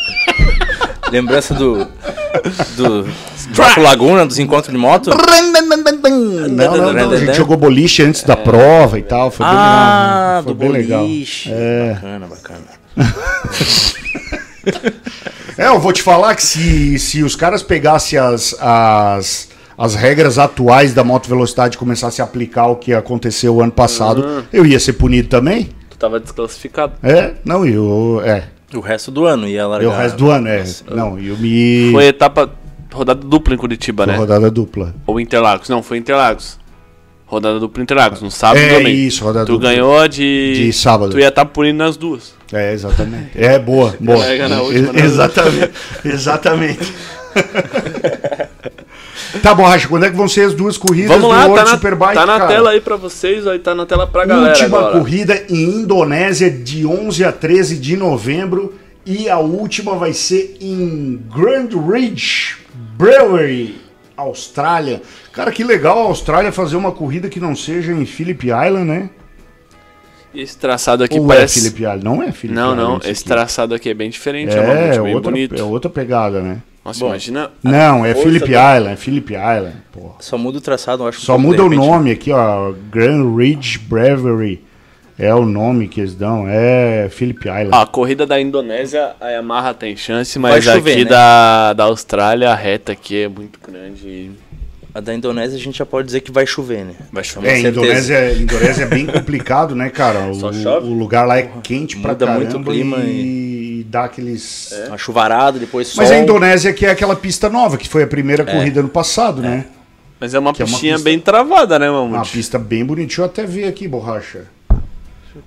[1.10, 1.86] Lembrança do.
[2.76, 3.08] Do.
[3.54, 5.10] Draco Laguna, dos encontros de moto.
[5.10, 9.62] Não, não, não, a gente jogou boliche antes da prova e tal, foi bem Ah,
[10.38, 10.42] legal.
[10.44, 11.00] Foi do bem legal.
[11.02, 11.50] boliche.
[11.52, 11.94] É.
[11.94, 12.60] Bacana, bacana.
[15.56, 20.38] É, eu vou te falar que se, se os caras pegassem as, as, as regras
[20.38, 24.42] atuais da moto velocidade e começassem a aplicar o que aconteceu ano passado, Uhum.
[24.52, 25.70] eu ia ser punido também?
[25.90, 26.92] Tu tava desclassificado.
[27.02, 28.22] É, não, e eu.
[28.24, 28.44] É.
[28.74, 29.88] O resto do ano ia E largar.
[29.88, 30.64] o resto do ano, é.
[30.90, 31.90] Não, e eu me.
[31.92, 32.50] Foi etapa.
[32.92, 34.18] Rodada dupla em Curitiba, Foi né?
[34.18, 34.94] rodada dupla.
[35.06, 35.68] Ou Interlagos.
[35.68, 36.58] Não, foi Interlagos.
[37.24, 38.88] Rodada dupla Interlagos, no sábado É e domingo.
[38.90, 39.70] isso, rodada Tu dupla.
[39.70, 40.54] ganhou a de.
[40.54, 41.12] De sábado.
[41.12, 42.34] Tu ia estar punindo nas duas.
[42.52, 43.30] É, exatamente.
[43.36, 44.18] É, boa, boa.
[44.18, 45.04] Última, E- né?
[45.04, 45.70] exatamente.
[46.04, 46.92] Exatamente.
[49.42, 51.48] tá bom, Racha, quando é que vão ser as duas corridas Vamos lá, do tá
[51.50, 52.48] World na, Superbike, tá na cara?
[52.48, 54.98] tela aí pra vocês, aí tá na tela pra galera última agora.
[54.98, 58.74] corrida em Indonésia de 11 a 13 de novembro
[59.06, 62.56] e a última vai ser em Grand Ridge
[62.96, 63.76] Brewery,
[64.16, 65.00] Austrália.
[65.32, 69.10] Cara, que legal a Austrália fazer uma corrida que não seja em Phillip Island, né?
[70.34, 71.58] Esse traçado aqui Ou parece.
[71.58, 72.04] é Phillip Island?
[72.04, 72.88] Não é Phillip Não, Island.
[72.88, 73.24] não, esse aqui.
[73.24, 75.54] traçado aqui é bem diferente, é, é, realmente é bem outra, bonito.
[75.58, 76.58] é outra pegada, né?
[76.84, 77.08] Nossa, Bom.
[77.08, 77.50] imagina.
[77.62, 80.14] Não, é força Phillip da- Island, é Phillip Island, porra.
[80.20, 81.20] Só muda o traçado, eu acho.
[81.20, 82.72] Só muda o nome aqui, ó.
[82.90, 84.64] Grand Ridge Brewery.
[85.18, 87.68] É o nome que eles dão, é Phillip Island.
[87.72, 91.10] A corrida da Indonésia, a Yamaha tem chance, mas chover, aqui né?
[91.10, 94.30] da, da Austrália, a reta aqui é muito grande.
[94.94, 96.94] A da Indonésia a gente já pode dizer que vai chover, né?
[97.12, 97.48] Vai chover.
[97.50, 97.60] É.
[97.60, 100.32] Indonésia, Indonésia é bem complicado, né, cara?
[100.32, 100.88] Só O, chove?
[100.88, 103.59] o lugar lá é quente pra Muda caramba muito o clima e...
[103.84, 104.72] dá aqueles...
[104.72, 104.86] É.
[104.88, 106.02] Uma chuvarada, depois sol.
[106.02, 109.40] Mas a Indonésia que é aquela pista nova, que foi a primeira corrida no passado,
[109.42, 109.66] né?
[110.18, 112.32] Mas é uma Que é uma pistinha pista- bem travada, né, Uma Mamute?
[112.32, 113.06] pista bem bonita.
[113.06, 114.44] Deixa eu até ver aqui, Borracha.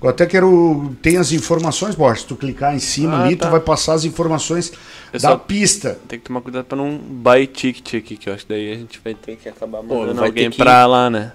[0.02, 0.96] Eu até quero...
[1.02, 2.22] Tem as informações, Borracha.
[2.22, 3.48] Se tu clicar em cima Ah, ali, tá.
[3.48, 4.72] tu vai passar as informações
[5.12, 6.00] Eu da só- pista.
[6.08, 8.76] Tem que tomar cuidado pra não buy ticket aqui, que eu acho que daí a
[8.76, 11.34] gente vai ter que acabar mandando vai alguém que- pra lá, né?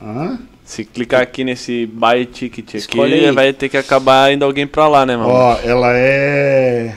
[0.00, 0.38] Hã?
[0.64, 5.04] Se clicar aqui nesse buy ticket aqui, vai ter que acabar indo alguém pra lá,
[5.04, 5.28] né, mano?
[5.28, 6.94] Ó, ela é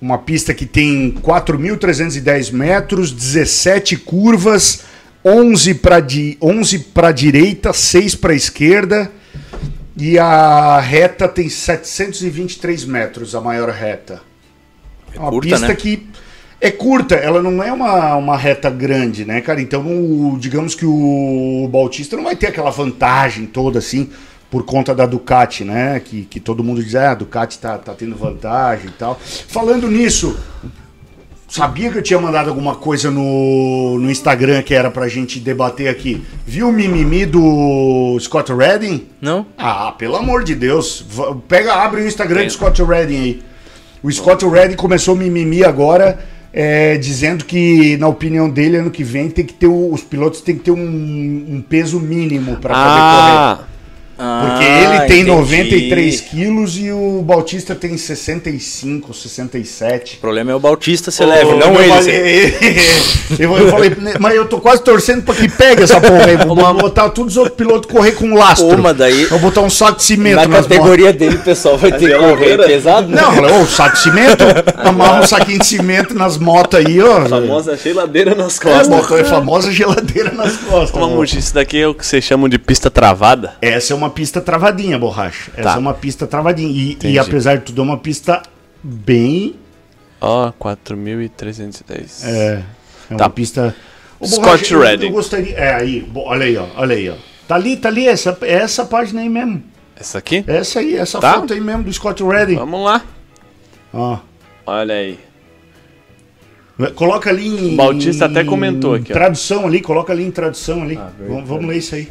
[0.00, 4.84] uma pista que tem 4.310 metros, 17 curvas,
[5.24, 9.10] 11 para di 11 para direita, 6 para esquerda
[9.96, 14.20] e a reta tem 723 metros, a maior reta.
[15.14, 15.74] É uma curta, pista né?
[15.74, 16.06] que
[16.66, 19.60] é curta, ela não é uma, uma reta grande, né, cara?
[19.60, 24.08] Então, o- digamos que o Bautista não vai ter aquela vantagem toda assim
[24.50, 26.00] por conta da Ducati, né?
[26.04, 29.18] Que, que todo mundo diz, ah, a Ducati tá, tá tendo vantagem e tal.
[29.48, 30.36] Falando nisso,
[31.48, 35.88] sabia que eu tinha mandado alguma coisa no, no Instagram que era pra gente debater
[35.88, 36.24] aqui?
[36.46, 39.06] Viu o mimimi do Scott Redding?
[39.20, 39.46] Não?
[39.58, 41.04] Ah, pelo amor de Deus.
[41.48, 42.46] Pega, abre o Instagram Tem.
[42.48, 43.42] do Scott Redding aí.
[44.02, 46.18] O Scott Redding começou mimimi agora,
[46.56, 50.40] é, dizendo que, na opinião dele, ano que vem tem que ter o- os pilotos
[50.40, 50.76] têm que ter um,
[51.48, 53.73] um peso mínimo para poder correr.
[54.16, 55.24] Porque Ah, ele tem entendi.
[55.30, 60.16] 93 quilos e o Bautista tem 65, 67.
[60.16, 61.88] O problema é o Bautista ser Ô, leve, não eu ele.
[62.52, 62.78] falei,
[63.38, 66.36] eu, eu falei, mas eu tô quase torcendo pra que pegue essa porra aí.
[66.36, 68.78] Vou botar todos os outros pilotos correr com lastro.
[68.78, 72.10] Mas daí- Vou botar um saco de cimento Na categoria dele, o pessoal vai ter
[72.10, 73.20] que correr pesado, né?
[73.20, 74.44] Não, falei, ô, saco de cimento,
[74.76, 77.24] amarra um saquinho de cimento nas motos aí, ó.
[77.26, 78.88] famosa geladeira nas É, costas.
[78.88, 81.00] botou a famosa geladeira nas costas.
[81.00, 83.54] Mamute, isso daqui é o que vocês chamam de pista travada?
[83.60, 85.50] Essa é uma pista travadinha, borracha.
[85.54, 85.74] Essa Tá.
[85.74, 86.70] é uma pista travadinha.
[86.70, 88.42] E, e apesar de tudo, é uma pista
[88.82, 89.56] bem.
[90.20, 92.24] Ó, 4.310.
[92.24, 92.62] É,
[93.10, 93.24] É Tá.
[93.24, 93.74] uma pista.
[94.18, 94.40] Ô, Scott
[94.74, 95.06] Borracha, Redding.
[95.08, 95.54] Eu gostaria.
[95.56, 96.66] É aí, olha aí, ó.
[96.76, 97.14] Olha aí, ó.
[97.46, 99.62] Tá ali, tá ali, essa, é essa página aí mesmo.
[99.94, 100.42] Essa aqui?
[100.46, 101.34] Essa aí, essa Tá.
[101.34, 102.56] foto aí mesmo do Scott Redding.
[102.56, 103.02] Vamos lá.
[103.92, 104.18] Ó.
[104.66, 105.18] Olha aí.
[106.96, 107.74] Coloca ali em.
[107.74, 109.14] O Bautista até comentou aqui, ó.
[109.14, 110.96] Tradução ali, coloca ali em tradução ali.
[110.96, 112.08] Ah, vamos, vamos ler isso aí.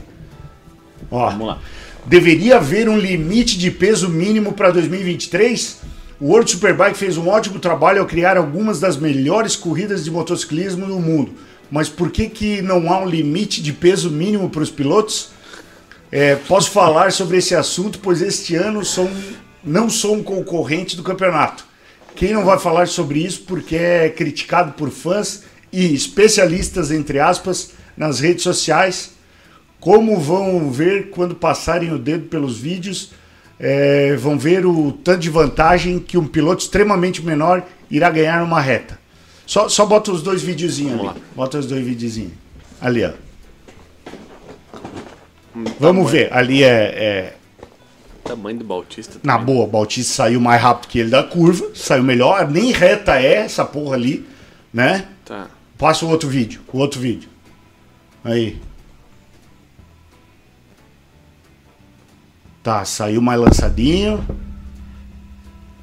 [1.12, 1.30] Ó.
[1.32, 1.60] Vamos lá.
[2.06, 5.78] Deveria haver um limite de peso mínimo para 2023?
[6.20, 10.86] O World Superbike fez um ótimo trabalho ao criar algumas das melhores corridas de motociclismo
[10.86, 11.34] do mundo.
[11.72, 15.30] Mas por que, que não há um limite de peso mínimo para os pilotos?
[16.12, 19.34] É, posso falar sobre esse assunto, pois este ano sou um-
[19.64, 21.66] não sou um concorrente do campeonato.
[22.16, 27.72] Quem não vai falar sobre isso porque é criticado por fãs e especialistas, entre aspas,
[27.98, 29.13] nas redes sociais?
[29.84, 33.12] Como vão ver quando passarem o dedo pelos vídeos?
[33.60, 38.60] é, vão ver o tanto de vantagem que um piloto extremamente menor irá ganhar uma
[38.60, 39.00] reta.
[39.46, 41.02] Só, só bota os dois videozinhos ali.
[41.02, 41.22] Vamos lá.
[41.36, 42.34] Bota os dois videozinhos.
[42.82, 43.12] Ali, ó.
[45.80, 46.34] Vamos ver.
[46.34, 47.34] Ali é, é-
[48.24, 49.20] Tamanho do Bautista.
[49.24, 51.70] Na boa, o Bautista saiu mais rápido que ele da curva.
[51.74, 52.50] Saiu melhor.
[52.50, 54.26] Nem reta é essa porra ali.
[54.74, 55.08] Né?
[55.24, 55.48] Tá.
[55.78, 56.62] Passa o outro vídeo.
[56.72, 57.30] O outro vídeo.
[58.24, 58.58] Aí.
[62.64, 64.24] Tá, saiu mais lançadinho.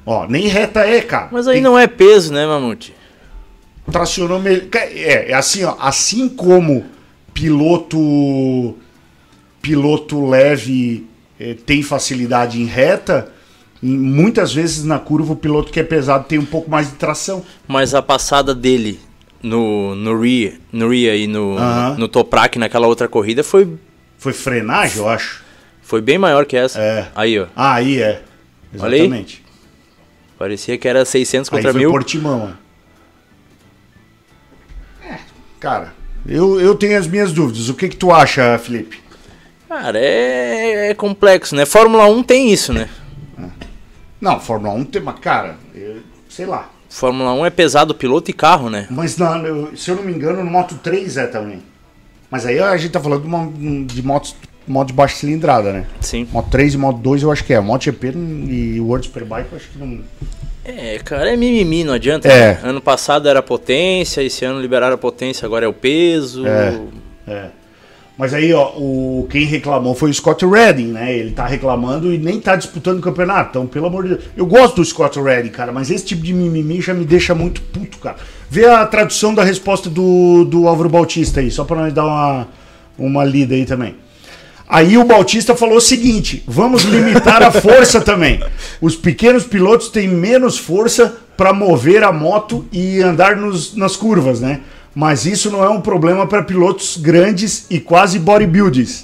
[0.05, 1.29] Ó, nem reta é, cara.
[1.31, 2.93] Mas aí Tem- não é peso, né, Mamute?
[3.91, 4.63] tracionou melhor.
[4.73, 6.85] É, é assim, ó, assim como
[7.33, 8.75] piloto
[9.61, 11.05] piloto leve
[11.39, 13.31] eh, tem facilidade em reta,
[13.83, 16.93] em- muitas vezes na curva o piloto que é pesado tem um pouco mais de
[16.95, 17.43] tração.
[17.67, 18.99] Mas a passada dele
[19.43, 21.95] no, no Ria, no Ria e no, Aham.
[21.97, 23.67] no Toprak naquela outra corrida foi,
[24.17, 25.43] Foi frenagem, eu acho.
[25.81, 26.79] Foi bem maior que essa.
[26.79, 27.07] É.
[27.15, 27.47] Aí, ó.
[27.55, 28.21] Ah, aí é.
[28.79, 28.93] Aí.
[29.01, 29.43] Exatamente.
[30.37, 31.91] Parecia que era 600 Aí contra foi 1000.
[31.91, 32.53] Portimão.
[35.03, 35.17] É,
[35.59, 35.93] cara,
[36.27, 37.69] eu, eu tenho as minhas dúvidas.
[37.69, 38.99] O que que tu acha, Felipe?
[39.67, 41.65] Cara, é, é complexo, né?
[41.65, 42.89] Fórmula 1 tem isso, né?
[44.19, 46.69] Não, Fórmula 1 tem uma cara, eu- sei lá.
[46.89, 48.85] Fórmula 1 é pesado piloto e carro, né?
[48.91, 51.63] Mas na- eu- se eu não me engano, no Moto 3 é também.
[52.29, 54.35] Mas aí a gente tá falando de, uma, de motos
[54.71, 55.85] moto de baixa cilindrada, né?
[55.99, 56.27] Sim.
[56.31, 57.59] Moto 3 e Moto 2 eu acho que é.
[57.59, 58.13] Moto GP
[58.49, 59.99] e World Superbike eu acho que não.
[60.63, 62.27] É, cara, é mimimi, não adianta.
[62.27, 62.53] É.
[62.53, 62.59] né?
[62.63, 66.45] Ano passado era potência, esse ano liberaram a potência, agora é o peso.
[66.47, 66.79] É.
[67.27, 67.45] É.
[68.17, 71.11] Mas aí, ó, o, quem reclamou foi o Scott Redding, né?
[71.11, 73.49] Ele tá reclamando e nem tá disputando o campeonato.
[73.49, 74.23] Então, pelo amor de Deus.
[74.37, 77.61] Eu gosto do Scott Redding, cara, mas esse tipo de mimimi já me deixa muito
[77.63, 78.17] puto, cara.
[78.47, 82.47] Vê a tradução da resposta do, do Álvaro Bautista aí, só pra nós dar uma,
[82.95, 83.95] uma lida aí também.
[84.73, 88.41] Aí o Bautista falou o seguinte: vamos limitar a força também.
[88.79, 94.39] Os pequenos pilotos têm menos força para mover a moto e andar nos- nas curvas,
[94.39, 94.61] né?
[94.95, 99.03] Mas isso não é um problema para pilotos grandes e quase bodybuilders.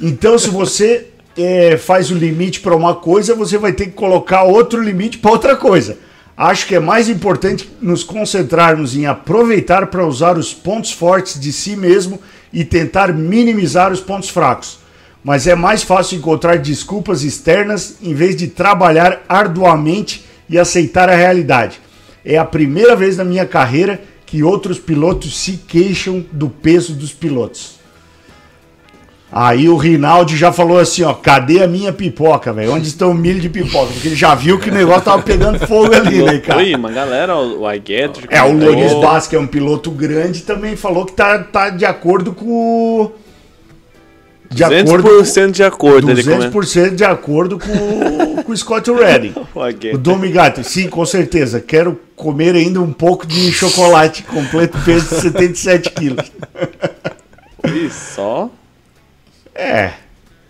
[0.00, 4.44] Então, se você eh, faz o limite para uma coisa, você vai ter que colocar
[4.44, 5.98] outro limite para outra coisa.
[6.36, 11.52] Acho que é mais importante nos concentrarmos em aproveitar para usar os pontos fortes de
[11.52, 12.20] si mesmo
[12.52, 14.78] e tentar minimizar os pontos fracos.
[15.24, 21.16] Mas é mais fácil encontrar desculpas externas em vez de trabalhar arduamente e aceitar a
[21.16, 21.80] realidade.
[22.22, 27.12] É a primeira vez na minha carreira que outros pilotos se queixam do peso dos
[27.12, 27.82] pilotos.
[29.32, 32.72] Aí o Rinaldi já falou assim, ó, cadê a minha pipoca, velho?
[32.72, 33.92] Onde estão o milho de pipoca?
[33.92, 36.60] Porque ele já viu que o negócio tava pegando fogo ali, né, cara?
[36.60, 38.26] Oi, uma galera, o iGet.
[38.28, 41.84] É, o Loris Bass, que é um piloto grande, também falou que tá, tá de
[41.84, 43.10] acordo com
[44.54, 46.50] De acordo 200% de acordo, ele comenta.
[46.50, 49.34] 200% de acordo com, com o Scott Redding.
[49.94, 51.60] O Domigato, sim, com certeza.
[51.60, 56.32] Quero comer ainda um pouco de chocolate, completo peso de 77 quilos.
[57.64, 58.50] Ih, só.
[59.54, 59.92] É.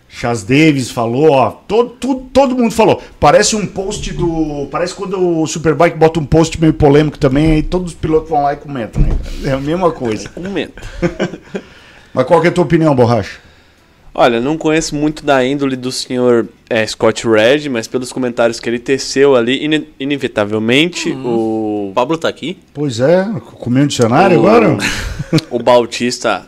[0.09, 1.51] Chas Davis falou, ó.
[1.51, 3.02] Todo, todo, todo mundo falou.
[3.18, 4.68] Parece um post do.
[4.70, 8.43] Parece quando o Superbike bota um post meio polêmico também, aí todos os pilotos vão
[8.43, 9.10] lá e comentam, né?
[9.44, 10.28] É a mesma coisa.
[10.28, 10.82] Comenta.
[12.14, 13.39] Mas qual que é a tua opinião, Borracha?
[14.16, 18.69] Olha, não conheço muito da índole do senhor é, Scott Red, mas pelos comentários que
[18.69, 22.57] ele teceu ali, ine- inevitavelmente, O Pablo tá aqui.
[22.73, 23.27] Pois é,
[23.66, 24.78] um dicionário O- agora?
[25.51, 26.47] o, Bautista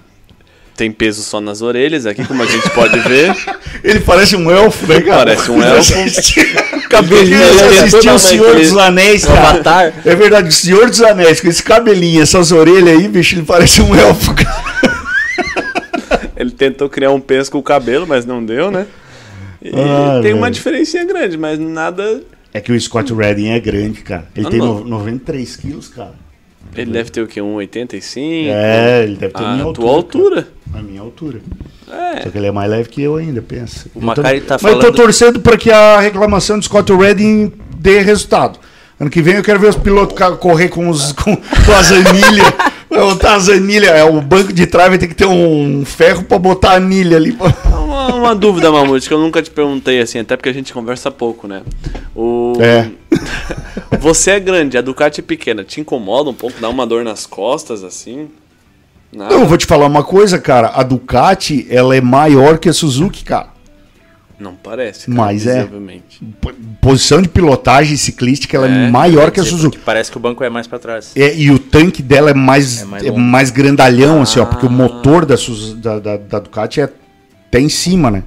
[0.77, 3.35] tem peso só nas orelhas aqui, como a gente pode ver.
[3.83, 5.35] Ele parece um elfo, né, cara?
[5.35, 6.89] Parece um elfo.
[6.89, 9.41] Cabelinho, Ele é assistiu o Senhor dos Anéis, cara.
[9.51, 9.93] Avatar.
[10.05, 13.83] É verdade, o Senhor dos Anéis, com esse cabelinho, essas orelhas aí, bicho, ele parece
[13.83, 14.96] um elfo, cara.
[16.37, 18.87] Ele tentou criar um peso com o cabelo, mas não deu, né?
[19.63, 22.23] E Ah, tem uma diferencinha grande, mas nada.
[22.53, 24.27] É que o Scott Redding é grande, cara.
[24.37, 26.13] Ele Ah, tem no- 93 quilos, cara.
[26.75, 27.41] Ele deve ter o quê?
[27.41, 28.51] 1,85?
[28.51, 29.91] É, ele deve ter a a minha tua altura.
[29.91, 30.43] altura.
[30.73, 30.79] cara.
[30.79, 31.41] A minha altura.
[31.91, 32.23] É.
[32.25, 33.87] Só que ele é mais leve que eu ainda, pensa.
[33.95, 37.53] O Macari tá Mas eu tô falando- torcendo para que a reclamação de Scott Redding
[37.79, 38.59] dê resultado.
[39.01, 42.53] Ano que vem eu quero ver os pilotos correr com, os, com, com as anilhas.
[42.89, 43.91] Botar as anilhas.
[43.91, 47.17] É, o banco de trás vai ter que ter um ferro para botar a anilha
[47.17, 47.37] ali.
[47.75, 51.11] Uma, uma dúvida, Mamute, que eu nunca te perguntei assim, até porque a gente conversa
[51.11, 51.63] pouco, né?
[52.15, 52.55] O...
[52.61, 52.89] É.
[54.01, 55.65] Você é grande, a Ducati é pequena.
[55.65, 56.61] Te incomoda um pouco?
[56.61, 58.29] Dá uma dor nas costas, assim?
[59.13, 59.35] Nada?
[59.35, 60.73] Eu vou te falar uma coisa, cara.
[60.75, 63.56] A Ducati, ela é maior que a Suzuki, cara.
[64.39, 65.67] Não parece, cara, Mas é.
[66.81, 69.79] Posição de pilotagem ciclística, ela é, É, maior que a Sim, Suzuki.
[69.79, 71.13] Parece que o banco é mais pra trás.
[71.17, 74.47] É, e o tanque dela é mais, É mais é mais grandalhão, assim, ó, Ah.
[74.47, 75.37] porque o motor da,
[75.77, 76.85] da, da, da Ducati é
[77.49, 78.23] até em cima, né?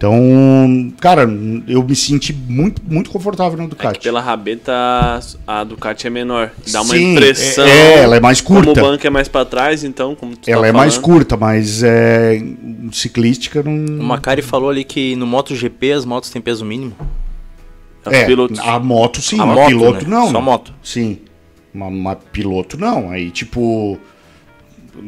[0.00, 1.28] Então, cara,
[1.68, 3.98] eu me senti muito, muito confortável na É Ducati.
[3.98, 4.72] que pela rabeta
[5.46, 6.52] a Ducati é menor.
[6.72, 7.66] Dá uma Sim, impressão.
[7.66, 8.80] é- é, ela é mais Como curta.
[8.80, 11.82] o banco é mais pra trás, então, como tu Ela tá é mais curta, mas
[11.82, 12.42] é,
[12.92, 13.74] ciclística não.
[14.00, 16.96] O Macari falou ali que no MotoGP as motos têm peso mínimo.
[18.06, 18.58] os É, pilotos.
[18.58, 20.16] a moto sim, A mas moto, piloto né?
[20.16, 20.30] não.
[20.30, 20.72] Só moto.
[20.82, 21.18] Sim.
[21.74, 23.10] Mas, mas piloto não.
[23.10, 23.98] Aí, tipo.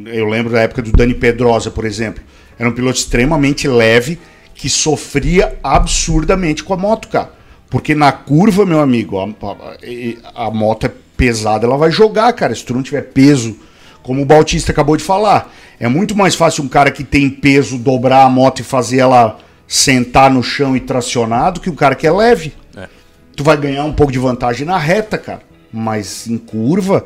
[0.04, 2.22] Eu lembro da época do Dani Pedrosa, por exemplo.
[2.58, 4.18] Era um piloto extremamente leve
[4.62, 7.32] que sofria absurdamente com a moto, cara.
[7.68, 12.54] Porque na curva, meu amigo, a, a- a moto é pesada, ela vai jogar, cara.
[12.54, 13.56] Se tu não tiver peso,
[14.04, 15.52] como o Bautista acabou de falar.
[15.80, 19.36] É muito mais fácil um cara que tem peso dobrar a moto e fazer ela
[19.66, 22.52] sentar no chão e tracionar do que um cara que é leve.
[22.76, 22.86] É.
[23.34, 25.40] Tu vai ganhar um pouco de vantagem na reta, cara.
[25.72, 27.04] Mas em curva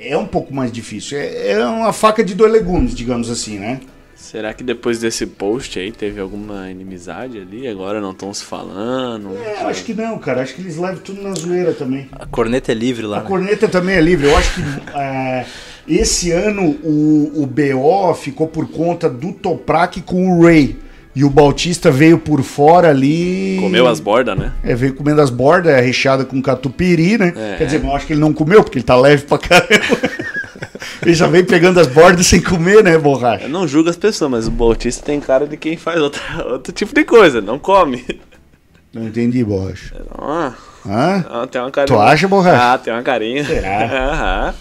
[0.00, 1.16] é um pouco mais difícil.
[1.16, 3.78] É, é uma faca de dois legumes, digamos assim, né?
[4.26, 7.68] Será que depois desse post aí teve alguma inimizade ali?
[7.68, 9.36] Agora não estão se falando?
[9.36, 10.42] É, eu acho que não, cara.
[10.42, 12.08] Acho que eles levam tudo na zoeira também.
[12.10, 13.18] A corneta é livre lá.
[13.18, 13.28] A né?
[13.28, 14.26] corneta também é livre.
[14.26, 14.60] Eu acho que
[14.96, 15.46] é,
[15.86, 20.76] esse ano o, o BO ficou por conta do Toprak com o Ray.
[21.14, 23.58] E o Bautista veio por fora ali.
[23.60, 24.52] Comeu as bordas, né?
[24.64, 27.32] É, veio comendo as bordas, é recheada com catupiry, né?
[27.36, 27.56] É.
[27.58, 30.25] Quer dizer, eu acho que ele não comeu, porque ele tá leve pra caramba.
[31.02, 33.44] Ele já veio pegando as bordas sem comer, né, borracha?
[33.44, 36.20] Eu não julgo as pessoas, mas o Bautista tem cara de quem faz outra,
[36.52, 38.04] outro tipo de coisa, não come.
[38.92, 39.94] Não entendi, borracha.
[40.16, 40.52] Ah,
[40.86, 41.24] Hã?
[41.28, 41.96] ah, tem uma carinha.
[41.96, 42.72] Tu acha, borracha?
[42.74, 43.44] Ah, tem uma carinha.
[43.44, 43.84] Será?
[44.12, 44.54] Aham.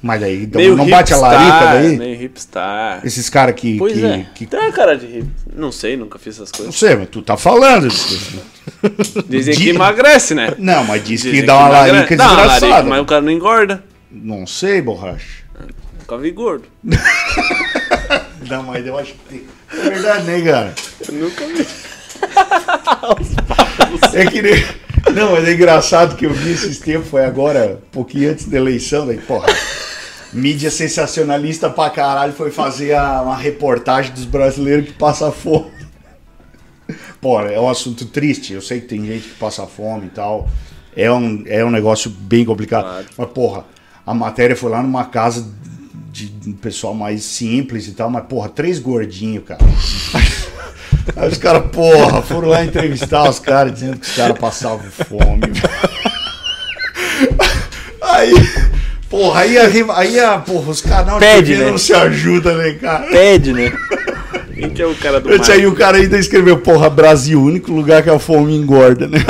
[0.00, 1.96] Mas aí então, Meio não bate a larica daí?
[1.96, 3.00] Meio hipstar.
[3.04, 4.26] Esses caras que, Pois que, é.
[4.32, 5.26] que- Tem uma cara de hip.
[5.52, 6.76] Não sei, nunca fiz essas Não coisas.
[6.76, 7.88] sei, mas tu tá falando.
[9.28, 10.54] Dizem que emagrece, né?
[10.58, 11.92] Não, mas diz Dizem que dá uma emagrece.
[11.94, 12.66] larica desgraçada.
[12.68, 13.84] larica, mas o cara não engorda.
[14.10, 15.44] Não sei, borracha.
[16.08, 16.64] Nunca vi gordo.
[18.48, 19.42] Não, mas eu acho que tem.
[19.70, 20.74] É verdade, né, cara?
[21.06, 21.66] Eu nunca vi.
[24.14, 24.54] É que nem...
[25.14, 28.56] Não, mas é engraçado que eu vi esses tempos, foi agora, um pouquinho antes da
[28.56, 29.46] eleição, daí, porra.
[30.32, 35.70] Mídia sensacionalista pra caralho foi fazer a- uma reportagem dos brasileiros que passam fome.
[37.20, 38.54] Pô, é um assunto triste.
[38.54, 40.48] Eu sei que tem gente que passa fome e tal.
[40.96, 42.84] É um, é um negócio bem complicado.
[42.84, 43.06] Claro.
[43.16, 43.64] Mas, porra,
[44.06, 45.46] a matéria foi lá numa casa
[46.10, 49.60] de um pessoal mais simples e tal, mas, porra, três gordinhos, cara.
[51.16, 55.42] Aí os caras, porra, foram lá entrevistar os caras dizendo que os caras passavam fome.
[58.00, 58.32] Aí,
[59.08, 61.70] porra, aí a, aí a porra, os canais Pede, TV né?
[61.70, 63.06] não se ajudam, né, cara?
[63.06, 63.72] Pede, né?
[64.54, 67.72] Quem que é o cara do aí o cara ainda escreveu, porra, Brasil, o único
[67.72, 69.18] lugar que a fome engorda, né?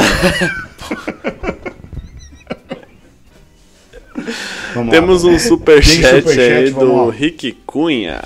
[4.78, 5.00] Vamos lá.
[5.00, 7.12] Temos um superchat, superchat, aí do lá.
[7.12, 8.20] Rick Cunha.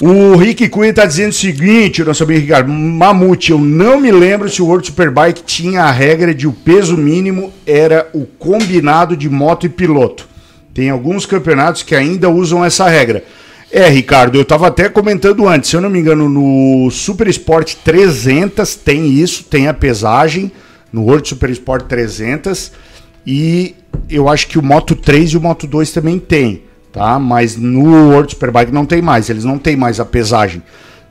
[0.00, 4.48] O Rick Cunha tá dizendo o seguinte, nosso amigo Ricardo, Mamute, eu não me lembro
[4.48, 9.28] se o World Superbike tinha a regra de o peso mínimo era o combinado de
[9.28, 10.28] moto e piloto.
[10.74, 13.22] Tem alguns campeonatos que ainda usam essa regra.
[13.70, 17.74] É, Ricardo, eu tava até comentando antes, se eu não me engano, no Super Sport
[17.84, 20.50] 300 tem isso, tem a pesagem,
[20.92, 22.72] no World Super Sport 300,
[23.26, 23.76] e
[24.08, 26.62] eu acho que o Moto 3 e o Moto 2 também tem,
[26.92, 27.18] tá?
[27.18, 30.62] Mas no World Superbike não tem mais, eles não têm mais a pesagem.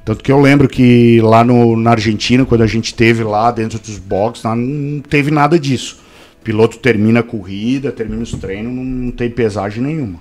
[0.03, 3.78] Tanto que eu lembro que lá no, na Argentina, quando a gente teve lá dentro
[3.80, 5.99] dos boxes, não teve nada disso.
[6.41, 10.20] O piloto termina a corrida, termina os treinos, não, tem pesagem nenhuma.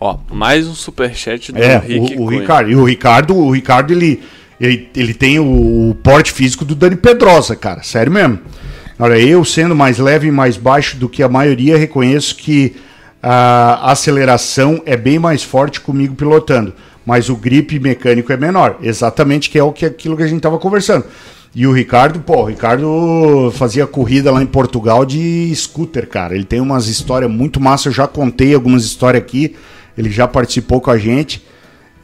[0.00, 2.26] Ó, mais um superchat do É, Rick o, o.
[2.26, 2.70] Ricardo.
[2.70, 4.20] E o Ricardo, o Ricardo, ele,
[4.60, 7.84] ele, ele tem o, o porte físico do Dani Pedrosa, cara.
[7.84, 8.40] Sério mesmo.
[9.04, 12.76] Olha, eu sendo mais leve e mais baixo do que a maioria, reconheço que
[13.20, 16.72] a aceleração é bem mais forte comigo pilotando.
[17.04, 18.76] Mas o grip mecânico é menor.
[18.80, 21.04] Exatamente, que é o que aquilo que a gente estava conversando.
[21.52, 26.36] E o Ricardo, pô, o Ricardo fazia corrida lá em Portugal de scooter, cara.
[26.36, 29.56] Ele tem umas histórias muito massas, eu já contei algumas histórias aqui.
[29.98, 31.44] Ele já participou com a gente.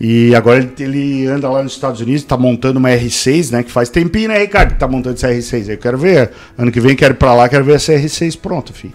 [0.00, 3.62] E agora ele, ele anda lá nos Estados Unidos, tá montando uma R6, né?
[3.64, 4.74] Que faz tempinho, né, Ricardo?
[4.74, 5.70] Que tá montando essa R6 aí.
[5.74, 6.30] Eu quero ver.
[6.56, 8.94] Ano que vem quero ir pra lá, quero ver essa R6 pronta, filho.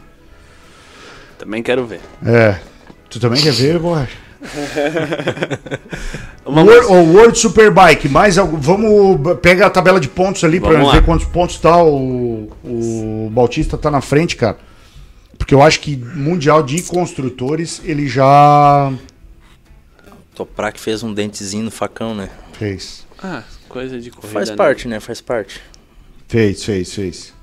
[1.38, 2.00] Também quero ver.
[2.26, 2.56] É.
[3.10, 4.24] Tu também quer ver, Borracha?
[6.46, 8.58] World, música- o World Superbike, mais algo.
[8.58, 9.38] Vamos.
[9.42, 10.94] Pega a tabela de pontos ali lá.
[10.94, 11.82] ver quantos pontos tá.
[11.84, 14.58] O, o Bautista tá na frente, cara.
[15.38, 18.92] Porque eu acho que Mundial de Construtores ele já
[20.36, 22.30] Toprak fez um dentezinho no facão, né?
[22.54, 23.06] fez.
[23.22, 24.34] Ah, coisa de corrida.
[24.34, 24.56] Faz né?
[24.56, 25.00] parte, né?
[25.00, 25.62] Faz parte.
[26.28, 27.34] Fez, fez, fez.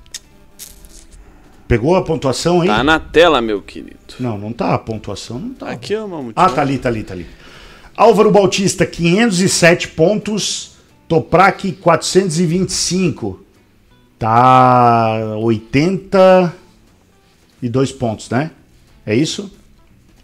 [1.67, 2.67] Pegou a pontuação aí?
[2.67, 3.97] Tá na tela, meu querido.
[4.19, 4.73] Não, não tá.
[4.73, 5.69] A pontuação não tá.
[5.69, 6.33] Aqui, ó, Mamute.
[6.35, 7.25] Ah, tá ali, tá ali, tá ali.
[7.95, 10.71] Álvaro Bautista, 507 pontos.
[11.07, 13.45] Toprak, 425.
[14.19, 18.51] Tá 82 pontos, né?
[19.05, 19.49] É isso?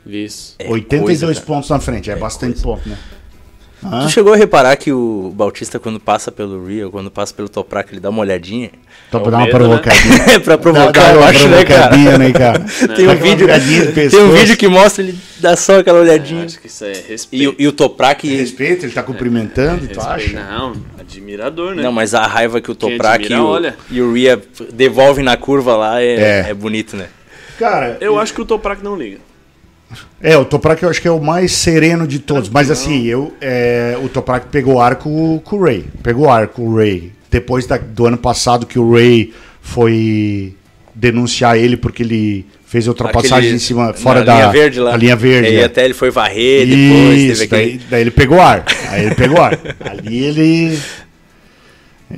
[0.08, 0.56] Isso.
[0.60, 1.46] É 82 coisa, cara.
[1.46, 2.10] pontos na frente.
[2.10, 2.98] É, bastante ponto, né?
[3.86, 4.06] Hã?
[4.06, 7.94] Tu chegou a reparar que o Bautista, quando passa pelo Rio, quando passa pelo Toprak,
[7.94, 8.72] ele dá uma olhadinha?
[9.12, 9.52] Só É pra dar uma né?
[9.52, 10.16] provocadinha.
[10.34, 12.18] É pra provocar, Dá- dá eu acho, né, cara?
[12.18, 12.60] né, cara?
[12.96, 13.48] Tem um vídeo,
[14.10, 16.46] tem um vídeo que mostra ele dá só aquela Eu olhadinha.
[16.46, 17.56] acho que isso é E, o- respeito.
[17.60, 18.28] e o Toprak.
[18.28, 20.10] Respeito, ele tá cumprimentando, tu Respeito.
[20.10, 20.40] acha?
[20.44, 21.84] Não, admirador, né?
[21.84, 23.76] Não, mas a raiva que o Toprak admira, e, o, olha.
[23.92, 24.42] e o Ria
[24.74, 26.46] devolvem na curva lá é, É.
[26.50, 27.10] é bonito, né?
[27.60, 29.20] Cara, Eu acho que o Toprak não liga.
[30.22, 32.50] É, o Toprak eu acho que é o mais sereno de todos.
[32.50, 35.86] Mas assim, eu, é, o Toprak pegou arco com o Ray.
[36.04, 37.12] Pegou arco com o Ray.
[37.32, 40.54] Depois da- do ano passado que o Ray foi
[40.94, 44.98] denunciar ele porque ele fez a ultrapassagem Aquele- em cima, fora da linha verde lá.
[44.98, 45.50] linha verde.
[45.50, 45.66] E aí é.
[45.66, 47.78] até ele foi varrer, depois Isso, teve aquele...
[47.78, 48.66] daí, daí ele pegou ar.
[48.90, 49.58] Aí ele pegou ar.
[49.80, 50.80] Ali ele.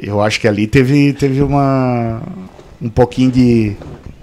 [0.01, 2.21] Eu acho que ali teve, teve uma.
[2.81, 3.73] um pouquinho de,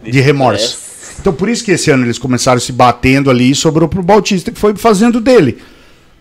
[0.04, 0.85] de remorso.
[1.26, 4.52] Então por isso que esse ano eles começaram se batendo ali e sobrou pro Bautista
[4.52, 5.58] que foi fazendo dele.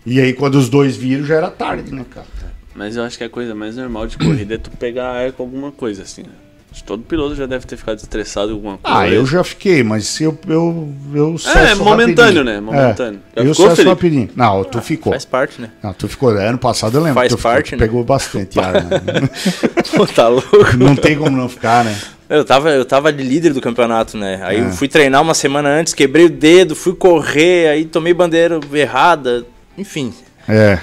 [0.04, 2.26] E aí quando os dois viram já era tarde, né, cara?
[2.74, 5.44] Mas eu acho que a coisa mais normal de corrida é tu pegar ar com
[5.44, 6.30] alguma coisa, assim, né?
[6.72, 8.98] Acho que todo piloto já deve ter ficado estressado com alguma coisa.
[8.98, 10.38] Ah, eu já fiquei, mas eu.
[10.48, 12.44] eu, eu É, momentâneo, rapidinho.
[12.44, 12.60] né?
[12.60, 13.20] Momentâneo.
[13.38, 14.30] Já Eu ficou, cesso rapidinho.
[14.36, 15.14] Não, tu ficou.
[15.14, 15.70] Faz parte, né?
[15.84, 16.32] Não, tu ficou.
[16.32, 17.14] Ano passado eu lembro.
[17.14, 17.86] Faz tu ficou, parte, tu né?
[17.86, 19.02] Pegou bastante ar, né?
[19.96, 20.76] Pô, tá louco.
[20.78, 21.96] Não tem como não ficar, né?
[22.30, 24.40] Eu tava, eu tava de líder do campeonato, né?
[24.44, 24.62] Aí É.
[24.62, 29.46] eu fui treinar uma semana antes, quebrei o dedo, fui correr, aí tomei bandeira errada.
[29.78, 30.14] Enfim,
[30.48, 30.80] É,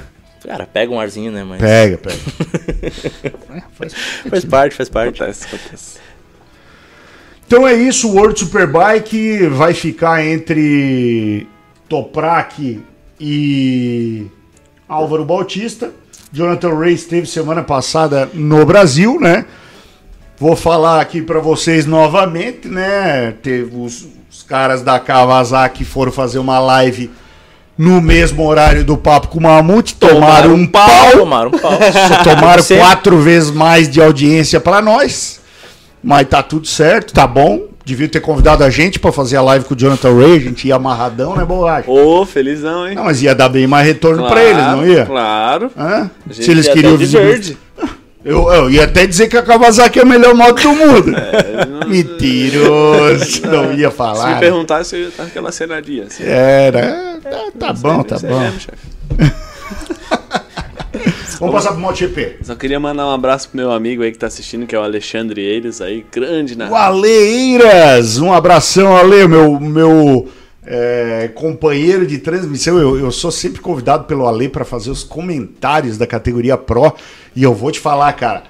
[0.47, 1.43] cara, pega um arzinho, né?
[1.45, 2.17] Mas pega, pega.
[3.55, 3.95] É, faz-
[4.31, 5.23] faz parte, faz parte.
[5.23, 5.99] Acontece, acontece.
[7.47, 11.47] Então é isso, o World Superbike vai ficar entre
[11.89, 12.81] Toprak
[13.21, 14.27] e
[14.89, 15.91] Álvaro Bautista.
[16.33, 19.45] Jonathan Ray esteve semana passada no Brasil, né?
[20.43, 23.33] Vou falar aqui para vocês novamente, né?
[23.45, 27.13] Teve os, os caras da Kawasaki foram fazer uma live
[27.79, 31.13] no mesmo horário do Papo com o Mamute, tomaram um pau.
[31.13, 31.79] Tomaram um pau.
[32.25, 35.41] Tomaram quatro vezes mais de audiência pra nós.
[36.03, 37.69] Mas tá tudo certo, tá bom.
[37.85, 40.39] Devia ter convidado a gente pra fazer a live com o Jonathan Ray.
[40.39, 41.89] A gente ia amarradão, né, borracha?
[41.89, 42.97] Ô, felizão, hein?
[42.97, 45.07] Não, mas ia dar bem mais retorno pra eles, não ia?
[45.07, 45.71] Claro.
[46.33, 47.59] Se eles ia queriam de verde.
[48.25, 51.13] Eu, eu ia até dizer que a Kawasaki é a melhor moto do mundo.
[51.17, 53.43] É, não- Mentiroso.
[53.47, 54.27] Não ia Se falar.
[54.29, 54.41] me né?
[54.41, 56.05] perguntasse, eu ia estar aquela cenaria.
[56.05, 56.23] Assim.
[56.25, 57.19] Era.
[57.23, 58.41] Tá, tá bom, tá é bom.
[58.41, 58.93] mesmo, chefe.
[61.41, 62.37] Vamos passar pro MotoGP.
[62.43, 64.83] Só queria mandar um abraço pro meu amigo aí que tá assistindo, que é o
[64.83, 66.71] Alexandre Eiras aí, grande na.
[66.71, 70.29] O Aleiras, um abração, Ale, meu, meu
[70.65, 72.79] é, companheiro de transmissão.
[72.79, 76.95] Eu, eu sou sempre convidado pelo Ale para fazer os comentários da categoria Pro.
[77.35, 78.45] E eu vou te falar, cara,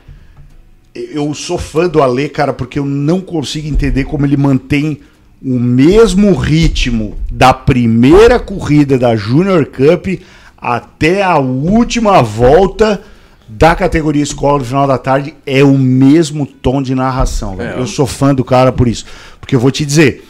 [0.94, 5.00] eu sou fã do Ale, cara, porque eu não consigo entender como ele mantém
[5.44, 10.20] o mesmo ritmo da primeira corrida da Junior Cup
[10.56, 13.02] até a última volta
[13.48, 17.60] da categoria escola do final da tarde é o mesmo tom de narração.
[17.60, 17.78] É.
[17.78, 19.04] Eu sou fã do cara por isso.
[19.40, 20.24] Porque eu vou te dizer,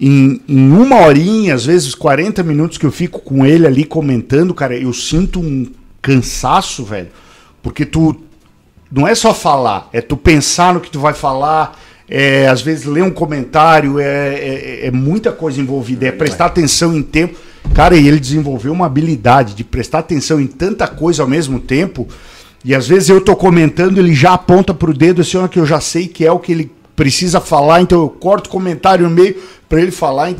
[0.00, 4.54] em, em uma horinha, às vezes 40 minutos que eu fico com ele ali comentando,
[4.54, 5.66] cara, eu sinto um
[6.00, 7.08] cansaço, velho.
[7.62, 8.16] Porque tu
[8.90, 12.84] não é só falar, é tu pensar no que tu vai falar, é às vezes
[12.86, 17.38] ler um comentário, é, é, é muita coisa envolvida, é prestar atenção em tempo.
[17.74, 22.08] Cara, e ele desenvolveu uma habilidade de prestar atenção em tanta coisa ao mesmo tempo.
[22.64, 25.80] E às vezes eu tô comentando, ele já aponta pro dedo assim, que eu já
[25.80, 29.40] sei que é o que ele precisa falar, então eu corto o comentário no meio
[29.68, 30.34] para ele falar.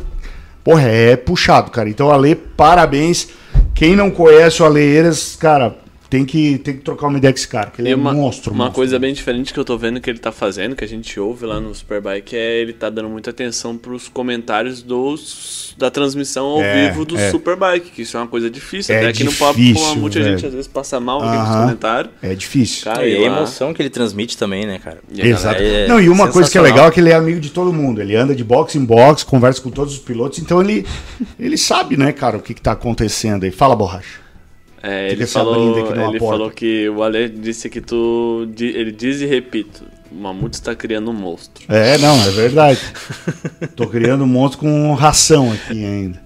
[0.61, 1.87] Porra, é puxado, cara.
[1.87, 3.29] Então, Ale, parabéns.
[3.73, 5.77] Quem não conhece o Ale Eiras, cara,
[6.09, 8.11] tem que, tem que trocar uma ideia com esse cara, que ele E é uma,
[8.13, 8.51] monstro.
[8.51, 8.75] uma monstro.
[8.75, 11.45] coisa bem diferente que eu tô vendo que ele tá fazendo, que a gente ouve
[11.45, 16.61] lá no Superbike, é ele tá dando muita atenção pros comentários dos, da transmissão ao
[16.63, 17.29] É, vivo do é.
[17.29, 18.95] Superbike, que isso é uma coisa difícil.
[18.95, 20.35] É Até aqui no Papo com difícil, a Mamute a velho.
[20.37, 22.13] gente às vezes passa mal aqui nos comentários.
[22.23, 22.83] É difícil.
[22.85, 24.99] Cara, e a emoção que ele transmite também, né, cara?
[25.11, 25.61] E Exato.
[25.61, 27.71] é Não, e uma coisa que é legal é que ele é amigo de todo
[27.71, 28.01] mundo.
[28.01, 30.85] Ele anda de box em box, conversa com todos os pilotos, então ele,
[31.39, 33.51] ele sabe, né, cara, o que, que tá acontecendo aí.
[33.51, 34.27] Fala, borracha.
[34.81, 36.19] É, Fica ele falou, ele porta.
[36.19, 38.47] falou que o Ale disse que tu.
[38.59, 41.63] Ele diz e repito: o Mamute está criando um monstro.
[41.67, 42.79] É, não, é verdade.
[43.75, 46.21] Tô criando um monstro com ração aqui ainda.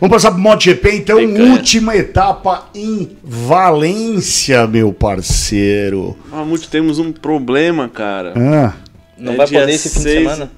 [0.00, 1.52] Vamos passar pro MotoGP, então, Picanha.
[1.52, 6.16] última etapa em Valência, meu parceiro.
[6.30, 8.34] Mamute, temos um problema, cara.
[8.36, 8.74] Ah,
[9.16, 10.18] Não É vai dia poder esse fim de seis.
[10.30, 10.50] semana?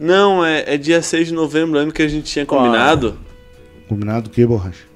[0.00, 3.18] Não, é, é dia 6 de novembro, lembra que a gente tinha combinado?
[3.88, 4.87] combinado o que, borracha?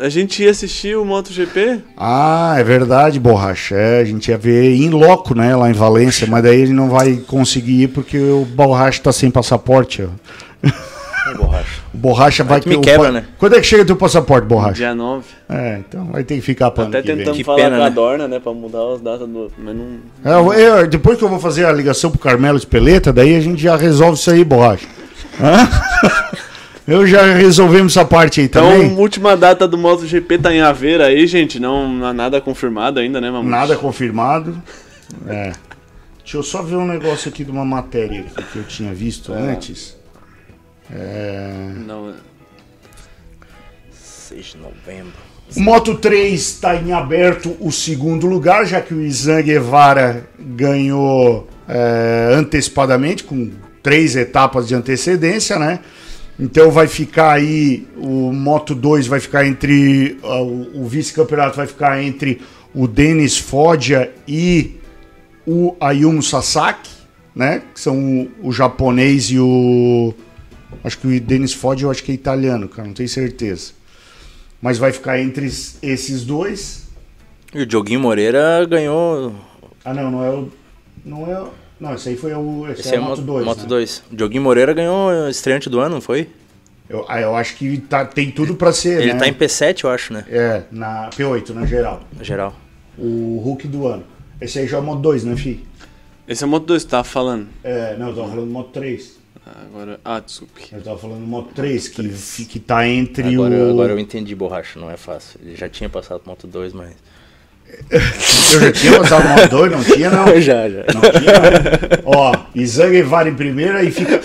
[0.00, 1.80] A gente ia assistir o MotoGP?
[1.96, 3.74] Ah, é verdade, borracha.
[3.74, 6.88] É, a gente ia ver em loco, né, lá em Valência, mas daí ele não
[6.88, 10.02] vai conseguir ir porque o borracha tá sem passaporte.
[10.02, 11.80] É borracha.
[11.92, 13.24] O borracha vai que me o quebra, né?
[13.36, 14.74] Quando é que chega teu passaporte, borracha?
[14.76, 15.24] Dia 9.
[15.48, 17.84] É, então vai ter que ficar pra ano Até tentamos Que falar pena, com a
[17.86, 17.90] né?
[17.90, 18.38] Dorna, né?
[18.38, 19.50] Pra mudar as datas do.
[19.58, 19.86] Mas não.
[20.24, 23.40] É, eu- eu- depois que eu vou fazer a ligação pro Carmelo Espeleta, daí a
[23.40, 24.86] gente já resolve isso aí, borracha.
[25.42, 25.68] Hã?
[26.86, 28.96] Eu já resolvemos essa parte aí Então, também.
[28.96, 31.60] última data do MotoGP tá em Aveira aí, gente.
[31.60, 33.50] Não, não há nada confirmado ainda, né, Mamute?
[33.50, 34.60] Nada confirmado.
[35.28, 35.52] É.
[36.18, 39.32] Deixa eu só ver um negócio aqui de uma matéria aqui que eu tinha visto
[39.32, 39.96] antes.
[40.92, 41.72] É...
[41.86, 42.14] Não, é.
[43.92, 45.12] 6 de novembro.
[45.56, 52.30] Moto 3 está em aberto o segundo lugar, já que o Izan Guevara ganhou é,
[52.34, 53.50] antecipadamente, com
[53.82, 55.80] três etapas de antecedência, né?
[56.40, 62.02] Então vai ficar aí, o Moto 2 vai ficar entre, ah, o, vice-campeonato vai ficar
[62.02, 62.40] entre
[62.74, 64.76] o Denis Foggia e
[65.46, 66.90] o Ayumu Sasaki,
[67.34, 67.62] né?
[67.74, 67.98] Que são
[68.42, 70.14] o, o japonês e o...
[70.82, 73.72] Acho que o Denis Foggia eu acho que é italiano, cara, não tenho certeza.
[74.62, 76.88] Mas vai ficar entre es- esses dois.
[77.54, 79.34] E o Dioguinho Moreira ganhou.
[79.84, 80.48] Ah, não, não é o.
[81.04, 81.48] Não é o.
[81.80, 82.68] Não, esse aí foi o.
[82.68, 83.44] Esse, Esse é é Moto 2.
[83.44, 83.66] Moto né?
[83.66, 84.02] 2.
[84.12, 86.28] O Dioguinho Moreira ganhou o estreante do ano, não foi?
[86.88, 89.00] Eu, ah, eu acho que tá, tem tudo pra ser.
[89.00, 89.18] Ele né?
[89.18, 90.24] tá em P7, eu acho, né?
[90.28, 92.02] É, na P8, na geral.
[92.16, 92.54] Na geral.
[92.98, 94.04] O Hulk do ano.
[94.40, 95.64] Esse aí já é o Moto 2, né, fi?
[96.28, 97.48] Esse é o Moto 2 que tava falando.
[97.62, 99.20] É, não, eu tava falando do Moto 3.
[99.46, 100.00] Agora.
[100.04, 100.68] Ah, desculpe.
[100.72, 103.70] Eu tava falando do Moto 3, que, que tá entre Agora, o.
[103.70, 105.40] agora eu entendi, borracha, não é fácil.
[105.42, 106.94] Ele já tinha passado pro Moto 2, mas.
[107.90, 110.26] Eu já tinha passado o Moto 2, não tinha, não.
[110.40, 110.78] já, já.
[110.94, 111.32] Não tinha,
[112.02, 112.02] não.
[112.04, 114.20] Ó, Izan Guevara em primeira e fica.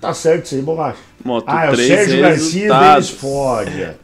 [0.00, 0.98] Tá certo isso aí, borracha.
[1.24, 2.90] Moto Ah, é o 3 Sérgio Garcia e.
[2.92, 3.96] Denis Foggia.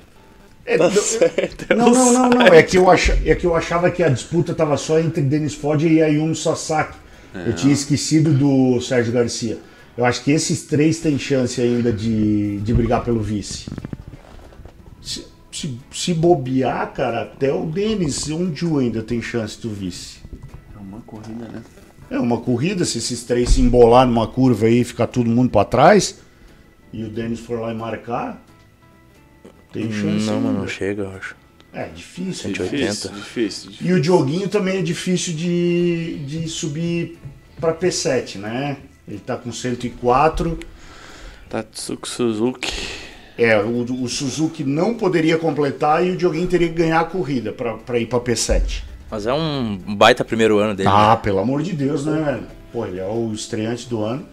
[0.67, 2.47] É, Tá do- certo, é não, não, não, não.
[2.49, 5.55] É que, eu acha, é que eu achava que a disputa tava só entre Denis
[5.55, 6.97] Foggia e Ayumu Sasaki.
[7.47, 9.59] Eu tinha esquecido do Sérgio Garcia.
[9.97, 13.67] Eu acho que esses três têm chance ainda de, de brigar pelo vice.
[15.57, 20.19] Se, se, bobear, cara, até o Denis Onju ainda tem chance do vice.
[20.75, 21.63] É uma corrida, né?
[22.11, 25.49] É uma corrida, se esses três se embolar numa curva aí e ficar todo mundo
[25.49, 26.19] pra trás,
[26.93, 28.45] e o Denis for lá e marcar,
[29.73, 30.27] tem chance.
[30.27, 30.53] Não, ainda.
[30.53, 31.35] não chega, eu acho.
[31.73, 32.51] É difícil.
[32.51, 32.77] é 180.
[32.77, 33.11] difícil.
[33.11, 33.71] Difícil, difícil.
[33.71, 33.89] difícil.
[33.89, 37.19] E o Dioguinho também é difícil de, de subir
[37.59, 38.77] pra P7, né?
[39.09, 40.59] Ele tá com 104.
[41.49, 43.06] Tatsuki Suzuki.
[43.39, 47.53] É, o, o Suzuki não poderia completar e o Dioguinho teria que ganhar a corrida
[47.53, 48.83] pra ir pra P7.
[49.11, 50.89] Mas é um baita primeiro ano dele.
[50.91, 51.21] Ah, né?
[51.23, 52.43] pelo amor de Deus, né, velho?
[52.73, 54.25] Pô, ele é o estreante do ano.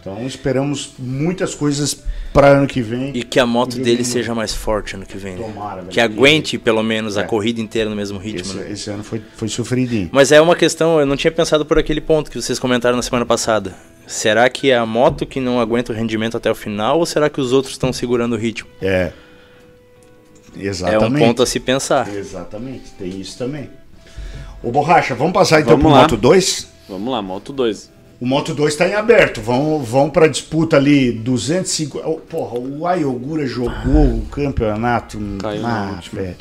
[0.00, 2.02] Então esperamos muitas coisas
[2.32, 3.12] para ano que vem.
[3.14, 5.36] E que a moto dele seja mais forte ano que vem.
[5.36, 5.42] né?
[5.46, 5.88] Tomara, velho.
[5.88, 7.24] Que aguente pelo menos a É.
[7.24, 8.40] corrida inteira no mesmo ritmo.
[8.40, 8.72] Esse, né?
[8.72, 10.08] esse ano foi, foi sofridinho.
[10.10, 13.02] Mas é uma questão, eu não tinha pensado por aquele ponto que vocês comentaram na
[13.02, 13.74] semana passada.
[14.06, 17.30] Será que é a moto que não aguenta o rendimento até o final ou será
[17.30, 18.68] que os outros estão segurando o ritmo?
[18.82, 19.12] É.
[20.56, 21.24] É um Exatamente.
[21.24, 22.12] ponto a se pensar.
[22.12, 23.70] Exatamente, tem isso também.
[24.62, 26.02] Ô Borracha, vamos passar então Vamos pro lá.
[26.02, 26.68] Moto 2?
[26.88, 27.90] Vamos lá, Moto 2.
[28.20, 29.40] O Moto 2 está em aberto.
[29.40, 32.06] Vão, vão para disputa ali 250.
[32.06, 35.18] Oh, porra, o Ayogura jogou o campeonato.
[35.38, 36.36] Caiu ah, velho.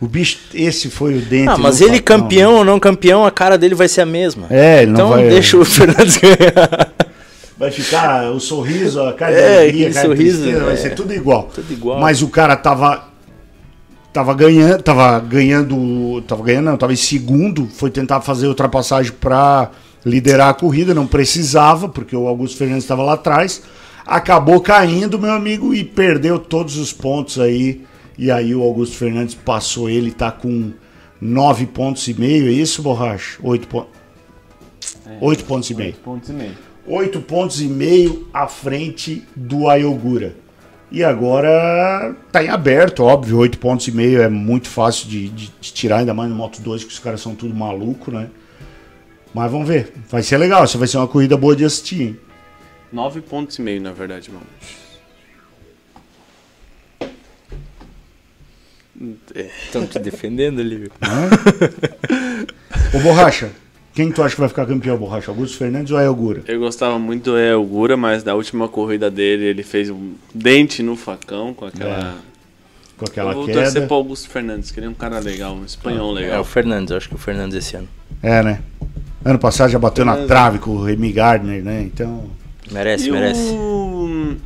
[0.00, 1.50] O bicho, esse foi o dente.
[1.50, 4.46] Ah, mas ele campeão ou não campeão, a cara dele vai ser a mesma.
[4.48, 6.92] É, ele não então vai- deixa o Fernandes ganhar.
[7.58, 10.76] Vai ficar o sorriso, a cara É, de alegria, a cara sorriso, tristeza, vai é.
[10.78, 11.50] ser tudo igual.
[11.54, 12.00] Tudo igual.
[12.00, 13.10] Mas o cara tava
[14.14, 19.70] tava ganhando, tava ganhando, tava ganhando, não, tava em segundo, foi tentar fazer ultrapassagem para
[20.06, 23.62] liderar a corrida, não precisava, porque o Augusto Fernandes estava lá atrás.
[24.06, 27.82] Acabou caindo, meu amigo, e perdeu todos os pontos aí.
[28.22, 30.72] E aí o Augusto Fernandes passou ele, tá com
[31.18, 33.38] 9 pontos e meio, é isso, Borracha?
[33.42, 33.90] 8 pontos.
[35.22, 35.94] 8 pontos e meio.
[35.94, 36.52] Pontos e meio.
[36.86, 40.36] 8 pontos e meio à frente do Ayogura.
[40.92, 45.52] E agora tá em aberto, óbvio, 8 pontos e meio é muito fácil de, de-
[45.58, 48.28] de tirar, ainda mais no Moto 2, que os caras são tudo maluco, né?
[49.32, 49.94] Mas vamos ver.
[50.10, 52.20] Vai ser legal, vai ser uma corrida boa de assistir, hein?
[52.92, 54.44] Nove pontos e meio, na verdade, mano.
[59.64, 60.90] Estão te defendendo ali, viu?
[62.94, 63.50] Ô Borracha,
[63.94, 65.30] quem tu acha que vai ficar campeão, Borracha?
[65.30, 66.42] Augusto Fernandes ou Ayogura?
[66.46, 70.82] Eu gostava muito do El Gura, mas da última corrida dele ele fez um dente
[70.82, 72.16] no facão com aquela.
[72.98, 73.62] Com aquela eu vou queda.
[73.62, 76.40] torcer pro Augusto Fernandes, que ele é um cara legal, um espanhol É legal.
[76.42, 77.88] o Fernandes, eu acho que o Fernandes esse ano.
[78.22, 78.60] É, né?
[79.24, 80.28] Ano passado já bateu na Beleza.
[80.28, 81.82] trave com o Remy Gardner, né?
[81.82, 82.30] Então.
[82.70, 83.50] Merece, e merece.
[83.52, 84.36] o...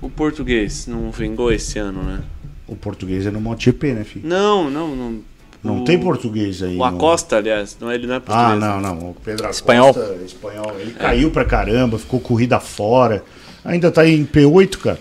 [0.00, 2.20] o português não vingou esse ano, né?
[2.68, 4.28] O português é no MotoGP, né, filho?
[4.28, 5.18] Não, não, não.
[5.64, 5.84] Não o...
[5.84, 6.74] tem português aí.
[6.74, 8.52] O no- Acosta, aliás, não, ele não é português.
[8.52, 9.10] Ah, não, não.
[9.10, 9.96] O Pedro Acosta, Espanhol.
[10.24, 10.72] espanhol.
[10.78, 13.24] Ele caiu pra caramba, ficou corrida fora.
[13.64, 15.00] Ainda tá em P8, cara.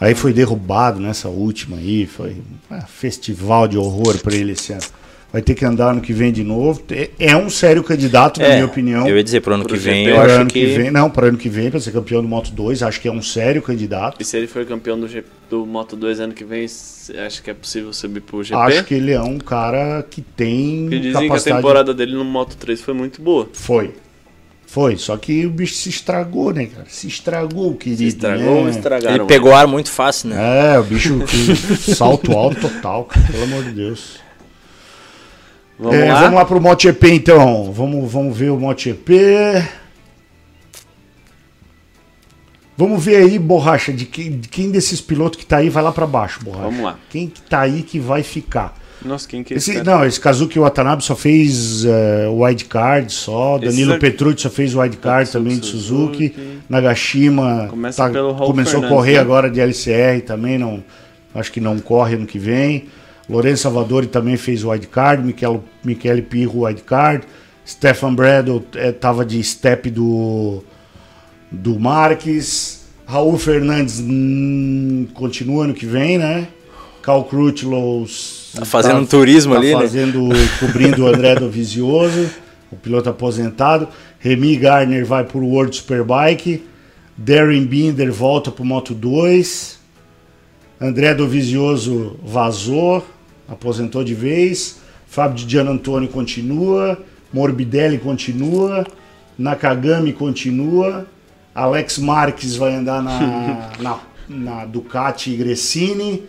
[0.00, 2.06] Aí foi derrubado nessa última aí.
[2.06, 2.36] Foi
[2.70, 4.82] um festival de horror pra ele esse ano.
[5.30, 6.82] Vai ter que andar ano que vem de novo.
[6.90, 9.06] É- É um sério candidato, na É, minha opinião.
[9.06, 10.60] Eu ia dizer, pro ano Pro que vem, eu Para acho ano que...
[10.60, 10.66] que...
[10.78, 13.12] vem, não, para ano que vem, para ser campeão do Moto 2, acho que é
[13.12, 14.16] um sério candidato.
[14.20, 15.22] E se ele for campeão do, G...
[15.50, 18.54] do Moto 2 ano que vem, você acha que é possível subir pro GP?
[18.58, 21.56] Acho que ele é um cara que tem Porque dizem que a capacidade.
[21.58, 23.50] temporada dele no Moto 3 foi muito boa.
[23.52, 23.92] Foi.
[24.66, 26.86] Foi, só que o bicho se estragou, né, cara?
[26.88, 27.98] Se estragou, querido.
[28.02, 28.70] Se estragou ou né?
[28.70, 29.16] estragaram?
[29.16, 30.74] Ele pegou ar muito fácil, né?
[30.74, 34.20] É, o bicho que- salto alto total, cara, pelo amor de Deus.
[35.78, 36.20] Vamos É, lá?
[36.22, 37.72] vamos lá pro MotoGP então.
[37.72, 39.62] Vamos, vamos ver o MotoGP.
[42.76, 45.90] Vamos ver aí, borracha, de quem, de quem desses pilotos que tá aí vai lá
[45.90, 46.64] pra baixo, borracha.
[46.64, 46.96] Vamos lá.
[47.10, 48.76] Quem que tá aí que vai ficar?
[49.04, 51.88] Nossa, quem que é esse Esse, não, esse Kazuki Watanabe só fez uh,
[52.36, 53.56] wildcard só.
[53.56, 56.28] Esse Danilo aqui- Petrucci só fez wildcard também de Suzuki.
[56.28, 56.58] Suzuki.
[56.68, 59.18] Nagashima Começa tá- começou a Fernandes, correr né?
[59.20, 60.82] agora de LCR também, não,
[61.34, 62.86] acho que não corre ano que vem.
[63.28, 65.22] Lourenço Salvadori também fez wildcard.
[65.22, 67.26] Michele, Michele Pirro wildcard.
[67.66, 70.62] Stefan Bradle eh, tava de step do,
[71.50, 72.86] do Marques.
[73.06, 76.48] Raul Fernandes hum, continua ano que vem, né?
[77.02, 78.06] Cal Crutchlow
[78.54, 79.80] Tá fazendo um turismo tá ali, né?
[79.80, 80.28] fazendo,
[80.58, 82.30] cobrindo o André Dovizioso,
[82.72, 83.88] o piloto aposentado.
[84.18, 86.64] Remy Gardner vai para o World Superbike.
[87.16, 89.78] Darren Binder volta para o Moto 2.
[90.80, 93.04] André Dovizioso vazou,
[93.48, 94.80] aposentou de vez.
[95.06, 96.98] Fábio de Gian Antônio continua.
[97.32, 98.86] Morbidelli continua.
[99.38, 101.06] Nakagami continua.
[101.54, 103.98] Alex Marques vai andar na, na,
[104.28, 106.24] na Ducati Gresini.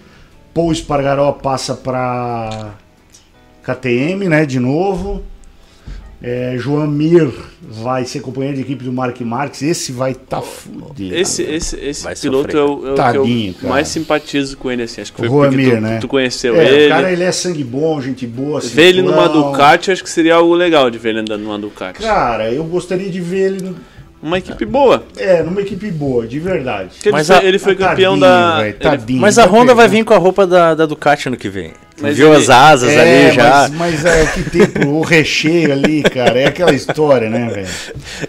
[0.54, 2.74] Paul Espargaró passa para
[3.64, 5.24] KTM, né, de novo.
[6.22, 7.32] É, João Mir
[7.62, 9.62] vai ser companheiro de equipe do Mark Marques.
[9.62, 11.16] Esse vai estar tá fudido.
[11.16, 12.58] Esse, esse, esse Vai piloto sofrer.
[12.60, 13.66] é o, é o Tadinho, que cara.
[13.68, 15.00] eu mais simpatizo com ele, assim.
[15.00, 15.98] Acho que foi O porque Juamir, tu, né?
[16.02, 16.86] tu conheceu É, ele.
[16.88, 18.60] o cara ele é sangue bom, gente boa.
[18.60, 19.30] Ver ele numa.
[19.30, 22.02] Ducati, acho que seria algo legal de ver ele andando numa Ducati.
[22.02, 23.76] Cara, eu gostaria de ver ele no-
[24.22, 25.02] Uma equipe boa.
[25.16, 26.90] é, numa equipe boa, de verdade.
[26.96, 28.58] Porque ele Mas foi, a- ele foi Tadinho, campeão da.
[28.58, 29.22] velho, ele- tadinho.
[29.22, 31.72] Mas a Vai Honda vai vir com a roupa da, da Ducati ano que vem.
[32.02, 33.70] Mas viu ele- as asas É, ali já?
[33.74, 36.40] Mas, mas é que tem o recheio ali, cara.
[36.40, 37.68] É aquela história, né, velho?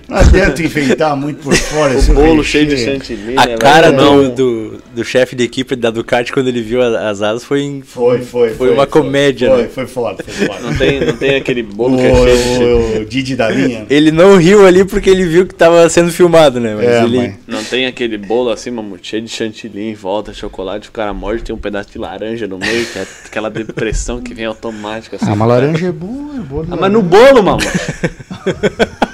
[0.08, 1.94] Não adianta enfeitar muito por fora.
[1.94, 2.92] o esse bolo cheio de recheio.
[2.98, 3.34] chantilly.
[3.36, 4.28] A né, cara do, Não.
[4.34, 8.20] do, do chefe de equipe da Ducati quando ele viu as asas foi, em- Foi,
[8.22, 8.50] foi.
[8.54, 9.68] Foi uma comédia, Foi, né?
[9.72, 10.60] foi foda, foi foda.
[10.60, 12.98] Não tem, não tem aquele O, bolo que é cheio de chantilly.
[12.98, 13.86] o, o Didi da linha.
[13.88, 16.74] Ele não riu ali porque ele viu que tava sendo filmado, né?
[16.76, 17.16] Mas É, ele.
[17.16, 17.34] mãe.
[17.46, 21.42] Não tem aquele bolo assim, mamute, cheio de chantilly em volta, chocolate, o cara morde,
[21.42, 25.16] tem um pedaço de laranja no meio, que é aquela depressão que vem automática.
[25.16, 26.66] Assim, Ah, mas laranja é boa, é boa.
[26.70, 27.68] Ah, mas no bolo, mamute.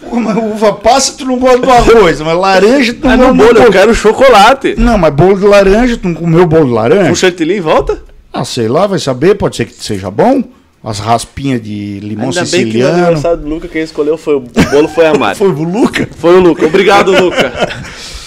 [0.00, 3.32] Pô, mas uva passa tu não gosta do arroz, mas laranja tu não Ah, gosta
[3.32, 3.72] no do bolo, eu bolo.
[3.72, 4.74] quero chocolate.
[4.76, 7.08] Não, mas bolo de laranja, tu não comeu bolo de laranja?
[7.08, 8.02] Com chantilly em volta?
[8.32, 10.42] Ah, sei lá, vai saber, pode ser que seja bom.
[10.82, 12.96] As raspinhas de limão Ainda bem que no siciliano.
[13.04, 15.36] aniversário do Luca quem escolheu foi o, o bolo foi a Mari.
[15.38, 16.08] Foi o Luca?
[16.16, 16.64] Foi o Luca.
[16.64, 17.52] Obrigado, Luca.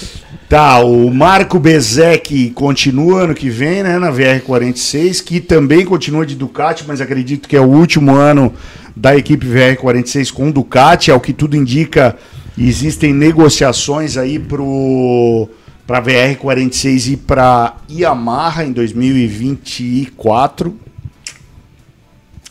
[0.50, 6.36] Tá, o Marco Bezek continua ano que vem, né, na VR46, que também continua de
[6.36, 8.54] Ducati, mas acredito que é o último ano
[8.96, 12.16] da equipe VR46 com Ducati, ao que tudo indica,
[12.58, 15.50] existem negociações aí pro
[15.88, 20.78] para VR46 e para Yamaha em 2024.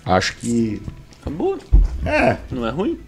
[0.04, 0.82] Acho que
[1.24, 1.56] Tá boa.
[2.04, 2.98] é, Não é ruim?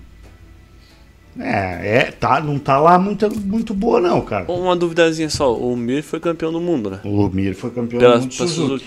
[1.38, 4.44] É, é tá, não tá lá muito, muito boa não, cara.
[4.50, 5.54] Uma duvidazinha só.
[5.54, 7.00] O Mir foi campeão do mundo, né?
[7.04, 8.60] O Mir foi campeão Pela, do mundo Suzuki.
[8.60, 8.84] Suzuki.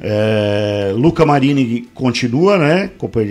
[0.00, 2.90] É, Luca Marini continua, né?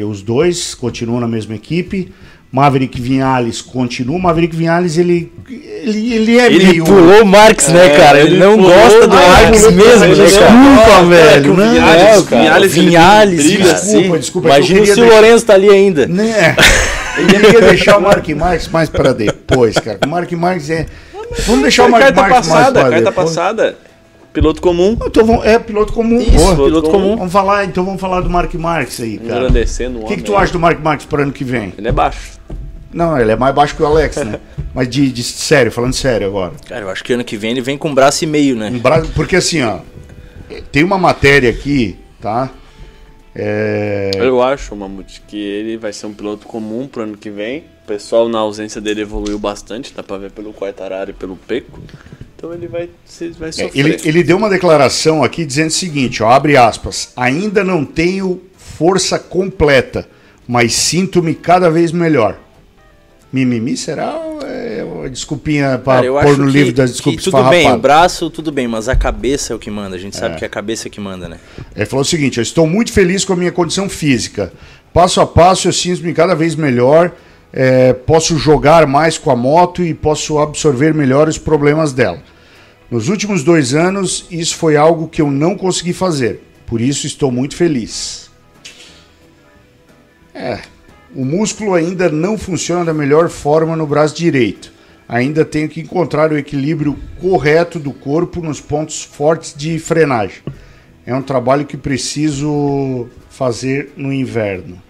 [0.10, 2.12] Os dois continuam na mesma equipe.
[2.52, 4.18] Maverick Vinhales continua.
[4.18, 6.86] Maverick Vinhales, ele, ele, ele é Ele meio.
[6.86, 8.20] pulou o Marx, né, É, cara?
[8.22, 10.16] Ele, ele não gosta do Marx mesmo, né, cara?
[10.16, 11.54] Desculpa, velho.
[11.54, 12.42] Não, Vinhales, Não, cara.
[12.42, 13.72] Vinhales, Vinhales, cara.
[13.74, 13.92] assim.
[13.98, 14.48] Desculpa, desculpa.
[14.48, 16.08] é Imagina se o Lourenço tá ali ainda.
[16.08, 16.56] Né?
[17.20, 20.00] Eu queria deixar o Mark Marques mais para depois, cara.
[20.06, 20.86] O Mark Marques é.
[21.46, 23.28] Vamos deixar o Mark Marques mais passada, para carta depois.
[23.30, 23.76] passada.
[24.34, 24.96] Piloto comum.
[25.04, 26.20] Então, vamos- é piloto comum.
[26.20, 26.56] Isso, Boa.
[26.56, 27.16] piloto comum.
[27.18, 29.40] Vamos falar, então vamos falar do Mark Marques aí, cara.
[29.40, 30.38] Engrandecendo o O que, que tu né?
[30.38, 31.74] acha do Mark Marques para ano que vem?
[31.78, 32.38] Ele é baixo.
[32.94, 34.40] Não, ele é mais baixo que o Alex, né?
[34.76, 36.54] Mas de, de sério, falando sério agora.
[36.70, 38.70] Cara, eu acho que ano que vem ele vem com um braço e meio, né?
[38.72, 39.80] Um bra- Porque assim, ó,
[40.72, 42.50] tem uma matéria aqui, tá?
[43.40, 47.60] É, Eu acho, Mamute, que ele vai ser um piloto comum pro ano que vem.
[47.84, 49.94] O pessoal, na ausência dele, evoluiu bastante.
[49.94, 51.80] Dá pra ver pelo Quartararo e pelo Peco.
[52.36, 52.90] Então ele vai,
[53.38, 53.72] vai É, sofrer.
[53.76, 58.42] ele, ele deu uma declaração aqui dizendo o seguinte, ó, abre aspas, ainda não tenho
[58.56, 60.08] força completa,
[60.48, 62.40] mas sinto-me cada vez melhor.
[63.32, 64.16] Mimimi será
[65.10, 67.82] desculpinha para pôr no que, livro das desculpas tudo bem, o farrapadas?
[67.82, 69.96] braço tudo bem, mas a cabeça é o que manda.
[69.96, 71.38] A gente sabe que é a cabeça que manda, né?
[71.76, 74.52] Ele falou o seguinte, eu estou muito feliz com a minha condição física.
[74.94, 77.12] Passo a passo eu sinto-me cada vez melhor,
[77.54, 82.20] é, posso jogar mais com a moto e posso absorver melhor os problemas dela.
[82.90, 86.42] Nos últimos dois anos, isso foi algo que eu não consegui fazer.
[86.66, 88.30] Por isso estou muito feliz.
[90.34, 90.60] É,
[91.16, 94.72] o músculo ainda não funciona da melhor forma no braço direito.
[95.08, 100.42] Ainda tenho que encontrar o equilíbrio correto do corpo nos pontos fortes de frenagem.
[101.06, 104.82] É um trabalho que preciso fazer no inverno.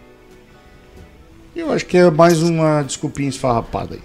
[1.56, 4.02] Eu acho que é mais uma desculpinha esfarrapada aí.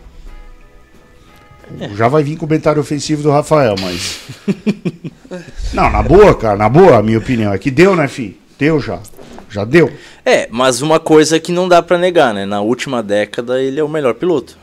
[1.97, 4.21] Já vai vir comentário ofensivo do Rafael, mas.
[5.73, 7.53] Não, na boa, cara, na boa, a minha opinião.
[7.53, 8.39] É que deu, né, fi?
[8.59, 9.01] Deu já.
[9.49, 9.91] Já deu.
[10.25, 12.47] É, mas uma coisa que não dá pra negar, né?
[12.47, 14.57] Na última década ele é o melhor piloto.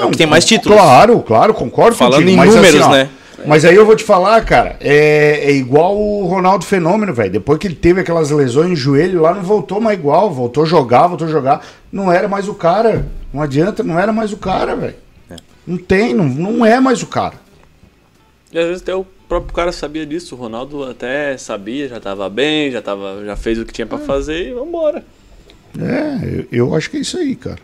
[0.00, 0.78] É o que tem mais títulos.
[0.78, 3.08] Claro, claro, concordo Falando contigo, em mas números, assim, ó, né?
[3.46, 7.30] Mas aí eu vou te falar, cara, é, é igual o Ronaldo Fenômeno, velho.
[7.30, 10.30] Depois que ele teve aquelas lesões no joelho lá, não voltou mais igual.
[10.30, 11.66] Voltou a jogar, voltou a jogar.
[11.90, 13.06] Não era mais o cara.
[13.32, 14.94] Não adianta, não era mais o cara, velho.
[15.30, 15.36] É.
[15.66, 17.34] Não tem, não, não é mais o cara.
[18.52, 20.34] E às vezes até o próprio cara sabia disso.
[20.34, 23.98] O Ronaldo até sabia, já tava bem, já, tava, já fez o que tinha pra
[23.98, 25.04] fazer e vambora.
[25.78, 27.58] É, eu, eu acho que é isso aí, cara.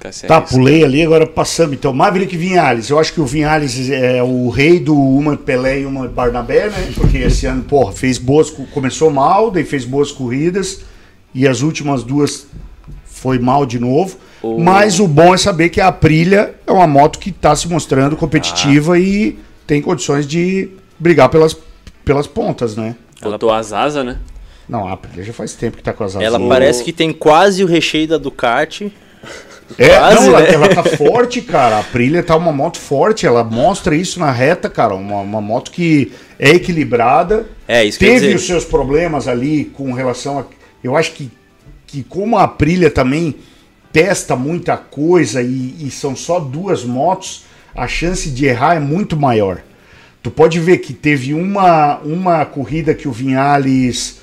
[0.00, 0.42] Tá, arriscar.
[0.48, 1.74] pulei ali, agora passamos.
[1.74, 2.88] Então, Maverick Vinhales.
[2.90, 6.92] Eu acho que o Vinhales é o rei do uma Pelé e uma Barnabé, né?
[6.94, 8.48] Porque esse ano, porra, fez boas.
[8.50, 10.82] co- Começou mal, daí fez boas corridas.
[11.34, 12.46] E as últimas duas
[13.04, 14.16] foi mal de novo.
[14.42, 17.66] O- Mas o bom é saber que a Aprilia é uma moto que está se
[17.68, 20.68] mostrando competitiva e tem condições de
[20.98, 21.56] brigar pelas,
[22.04, 22.94] pelas pontas, né?
[23.20, 24.18] Botou as asas, né?
[24.68, 26.22] Não, a Aprilia já faz tempo que tá com as asas.
[26.22, 28.92] Ela parece que tem quase o recheio da Ducati.
[29.76, 30.54] É, Quase, não, ela, né?
[30.54, 31.76] ela tá forte, cara.
[31.76, 34.94] A Aprilia tá uma moto forte, ela mostra isso na reta, cara.
[34.94, 37.46] Uma, uma moto que é equilibrada.
[37.66, 40.44] É, isso Teve os seus problemas ali com relação a.
[40.82, 41.30] Eu acho que,
[41.86, 43.34] que como a Aprilia também
[43.92, 49.16] testa muita coisa e, e são só duas motos, a chance de errar é muito
[49.16, 49.60] maior.
[50.22, 54.17] Tu pode ver que teve uma, uma corrida que o Vinhales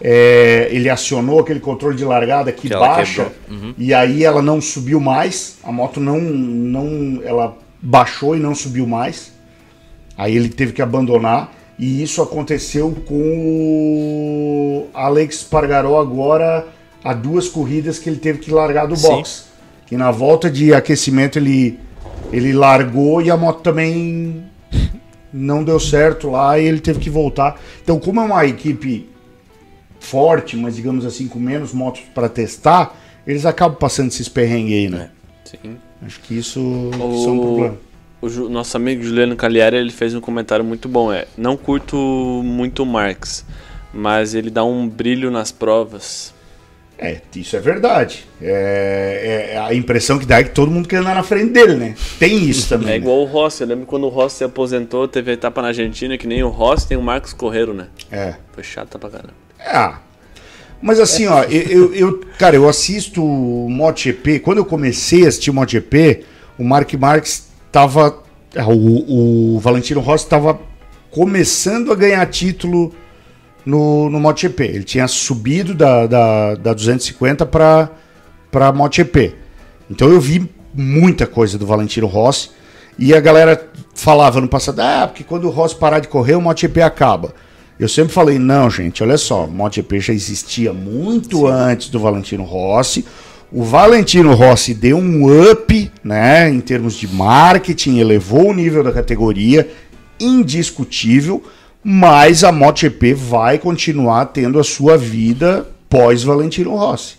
[0.00, 3.30] é, ele acionou aquele controle de largada que, Que baixa.
[3.48, 3.74] Uhum.
[3.76, 5.58] e aí ela não subiu mais.
[5.62, 9.32] A moto não, não, ela baixou e não subiu mais.
[10.16, 16.66] Aí ele teve que abandonar e isso aconteceu com o Alex Pargaró agora
[17.02, 19.46] há duas corridas que ele teve que largar do box.
[19.86, 21.78] Que na volta de aquecimento ele
[22.32, 24.44] ele largou e a moto também
[25.32, 27.60] não deu certo lá e ele teve que voltar.
[27.82, 29.09] Então, como é uma equipe
[30.00, 34.88] forte, mas digamos assim, com menos motos para testar, eles acabam passando esses perrengues aí,
[34.88, 35.10] né?
[35.44, 35.76] Sim.
[36.04, 36.58] Acho que isso,
[36.92, 37.76] isso é um O, problema.
[38.22, 41.12] o Ju- nosso amigo Juliano Cagliari ele fez um comentário muito bom.
[41.12, 41.96] É, não curto
[42.44, 43.44] muito o Marx,
[43.92, 46.32] mas ele dá um brilho nas provas.
[47.02, 48.26] É, isso é verdade.
[48.42, 51.74] É, é- a impressão que dá é que todo mundo quer andar na frente dele,
[51.74, 51.94] né?
[52.18, 52.88] Tem isso também.
[52.88, 52.96] É né?
[52.98, 53.62] igual o Rossi.
[53.62, 56.48] Eu lembro quando o Rossi se aposentou, teve a etapa na Argentina que nem o
[56.50, 57.86] Rossi, tem o Marcos Correiro, né?
[58.12, 58.34] É.
[58.52, 59.32] Foi chata pra caramba.
[59.66, 60.00] Ah,
[60.82, 64.40] mas assim, ó, eu, eu, cara, eu assisto o MotoGP.
[64.40, 66.24] Quando eu comecei a assistir o MotoGP,
[66.58, 68.22] o Mark Marques tava.
[68.56, 70.58] ah, O, o Valentino Rossi tava
[71.10, 72.94] começando a ganhar título
[73.64, 74.64] no, no MotoGP.
[74.64, 77.90] Ele tinha subido da, da, da 250 para
[78.50, 79.34] para MotoGP.
[79.88, 82.50] Então eu vi muita coisa do Valentino Rossi.
[82.98, 86.40] E a galera falava no passado, ah, porque quando o Rossi parar de correr, o
[86.40, 87.34] MotoGP acaba.
[87.80, 93.06] Eu sempre falei, não, gente, olha só, MotoGP já existia muito antes do Valentino Rossi.
[93.50, 98.92] O Valentino Rossi deu um up, né, em termos de marketing, elevou o nível da
[98.92, 99.66] categoria,
[100.20, 101.42] indiscutível,
[101.82, 107.16] mas a MotoGP vai continuar tendo a sua vida pós Valentino Rossi.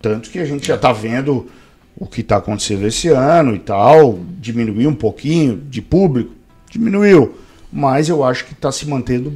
[0.00, 1.46] Tanto que a gente já está vendo
[1.96, 6.32] o que está acontecendo esse ano e tal, diminuiu um pouquinho de público,
[6.68, 7.36] diminuiu,
[7.72, 9.32] mas eu acho que está se mantendo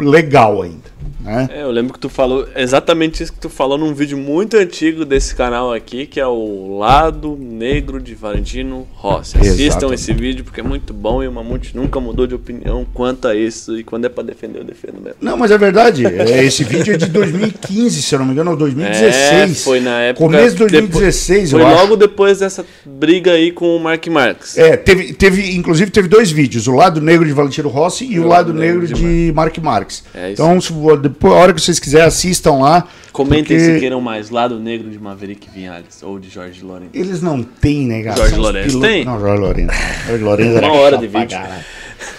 [0.00, 0.98] legal ainda.
[1.20, 1.48] Né?
[1.52, 5.04] É, eu lembro que tu falou exatamente isso que tu falou num vídeo muito antigo
[5.04, 9.36] desse canal aqui, que é o Lado Negro de Valentino Rossi.
[9.36, 9.94] Assistam Exatamente.
[10.00, 13.34] esse vídeo porque é muito bom e o Mamute nunca mudou de opinião quanto a
[13.34, 13.76] isso.
[13.78, 15.16] E quando é pra defender, eu defendo mesmo.
[15.20, 16.06] Não, mas é verdade.
[16.06, 19.12] É, Esse vídeo é de 2015, se eu não me engano, ou 2016.
[19.60, 20.24] É, foi na época.
[20.24, 21.96] Começo de depois- 2016, Foi eu logo acho.
[21.96, 24.56] depois dessa briga aí com o Mark Marques.
[24.56, 28.26] É, teve, teve, inclusive teve dois vídeos, o lado negro de Valentino Rossi e, o
[28.26, 30.02] lado negro de, Mark Marques.
[30.14, 32.86] É então, se, depois, a hora que vocês quiserem, assistam lá.
[33.12, 36.90] Comentem porque se queiram mais Lado Negro de Maverick Vinhales ou de Jorge Lourenço.
[36.94, 38.16] Eles não têm, né, cara?
[38.16, 39.04] Jorge Lourenço pilotos- tem?
[39.04, 39.72] Não, Jorge Lourenço.
[39.72, 40.06] não.
[40.08, 41.28] Jorge Lourenço Uma hora de vídeo.
[41.30, 41.64] caralho.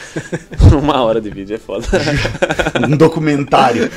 [0.81, 1.85] Uma hora de vídeo é foda.
[2.91, 3.89] um documentário.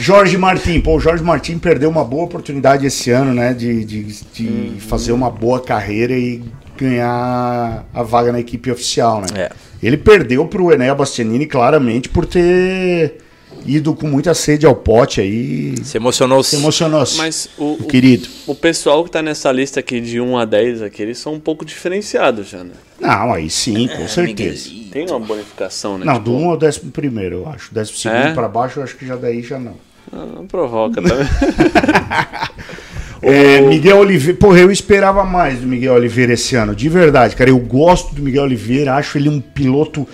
[0.00, 4.02] Jorge Martin, pô, o Jorge Martin perdeu uma boa oportunidade esse ano, né, de, de,
[4.32, 4.76] de Uhum.
[4.80, 6.42] fazer uma boa carreira e
[6.76, 9.26] ganhar a vaga na equipe oficial, né?
[9.34, 9.50] É.
[9.82, 13.18] Ele perdeu pro Enea Bastianini claramente por ter
[13.66, 15.74] ido com muita sede ao pote aí.
[15.84, 17.16] Se emocionou Se emocionou-se.
[17.16, 18.28] Mas o, o querido.
[18.46, 21.40] o pessoal que tá nessa lista aqui de 1 a 10 aqui, eles são um
[21.40, 22.72] pouco diferenciados já, né?
[23.00, 24.70] Não, aí sim, É, com certeza.
[24.90, 26.04] Tem uma bonificação, né?
[26.04, 27.72] Não, Tipo, do 1 ao 11 primeiro, eu acho.
[27.74, 28.32] 12 segundo É?
[28.34, 29.74] pra baixo, eu acho que já daí já não.
[30.12, 31.28] Não, não provoca, tá vendo?
[33.24, 37.50] É, Miguel Oliveira, porra, eu esperava mais do Miguel Oliveira esse ano, de verdade, cara.
[37.50, 40.06] Eu gosto do Miguel Oliveira, acho ele um piloto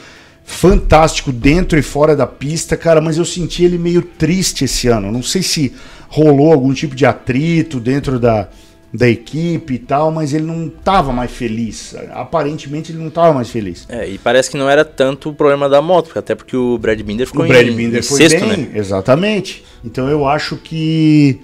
[0.45, 5.11] fantástico dentro e fora da pista, cara, mas eu senti ele meio triste esse ano.
[5.11, 5.73] Não sei se
[6.09, 8.49] rolou algum tipo de atrito dentro da,
[8.93, 11.95] da equipe e tal, mas ele não tava mais feliz.
[12.13, 13.87] Aparentemente ele não tava mais feliz.
[13.89, 17.01] É, e parece que não era tanto o problema da moto, até porque o Brad
[17.01, 18.71] Binder ficou o Brad em, Binder em foi sexto, bem, né?
[18.75, 19.65] exatamente.
[19.85, 21.41] Então eu acho que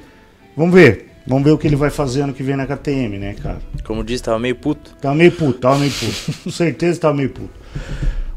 [0.57, 3.35] vamos ver, vamos ver o que ele vai fazer ano que vem na KTM, né,
[3.43, 3.59] cara?
[3.85, 4.95] Como disse, tava meio puto.
[5.01, 6.39] Tava meio puto, tava meio puto.
[6.45, 7.51] Com certeza tava meio puto.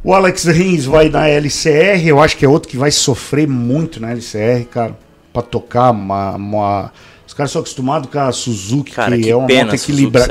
[0.04, 4.00] O Alex Rins vai na LCR, eu acho que é outro que vai sofrer muito
[4.00, 4.98] na LCR, cara,
[5.34, 6.36] pra tocar uma.
[6.36, 6.94] uma-
[7.28, 10.28] Os caras são acostumados com a Suzuki, Cara, que, que é uma pena moto equilibrada.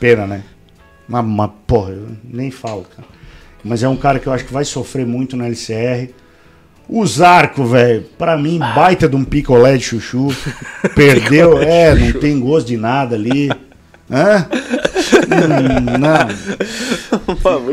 [0.00, 0.42] Pena, né?
[1.08, 3.06] Uma, uma- porra, eu nem falo, cara.
[3.64, 6.10] Mas é um cara que eu acho que vai sofrer muito na LCR.
[6.88, 10.28] O Zarco, velho, pra mim, baita de um picolé de chuchu.
[10.94, 13.50] Perdeu, é, não tem gosto de nada ali.
[14.12, 14.46] Hã?
[15.98, 16.28] Não.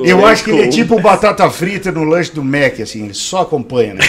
[0.05, 3.41] Eu acho que ele é tipo batata frita no lanche do Mac, assim, ele só
[3.41, 4.05] acompanha, né?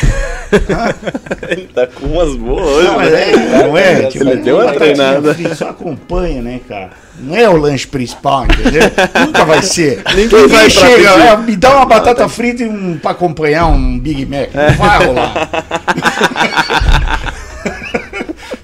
[1.48, 3.30] Ele tá com umas boas hoje, Não, mas né?
[3.30, 3.36] é,
[3.68, 4.02] não é?
[4.06, 5.32] Tipo, Ele deu uma treinada.
[5.32, 6.90] frita, Só acompanha, né, cara?
[7.20, 8.82] Não é o lanche principal, entendeu?
[9.26, 10.02] Nunca vai ser.
[10.14, 14.26] Ninguém vai chega, é, me dá uma batata frita e um, pra acompanhar um Big
[14.26, 14.48] Mac.
[14.52, 15.50] Não vai rolar.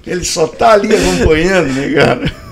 [0.04, 2.45] ele só tá ali acompanhando, né, cara?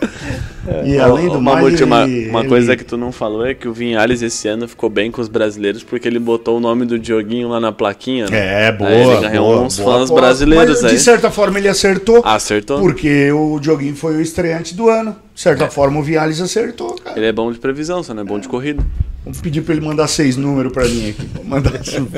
[0.85, 3.69] E além do Ô, mais, uma, ele- uma coisa que tu não falou é que
[3.69, 6.99] o Vinhales esse ano ficou bem com os brasileiros porque ele botou o nome do
[6.99, 8.27] Dioguinho lá na plaquinha.
[8.31, 8.67] né?
[8.69, 8.91] É, boa.
[8.91, 10.15] Aí ele ganhou boa, uns boa fãs aposta.
[10.15, 10.93] brasileiros Mas.
[10.93, 12.23] De certa forma, ele acertou.
[12.25, 12.81] Acertou.
[12.81, 15.15] Porque o Dioguinho foi o estreante do ano.
[15.35, 17.19] De certa forma, o Viales acertou, cara.
[17.19, 18.83] Ele é bom de previsão, só não é bom de corrida.
[19.25, 21.27] Vamos pedir pra ele mandar seis números pra mim aqui.
[21.35, 21.73] Vou mandar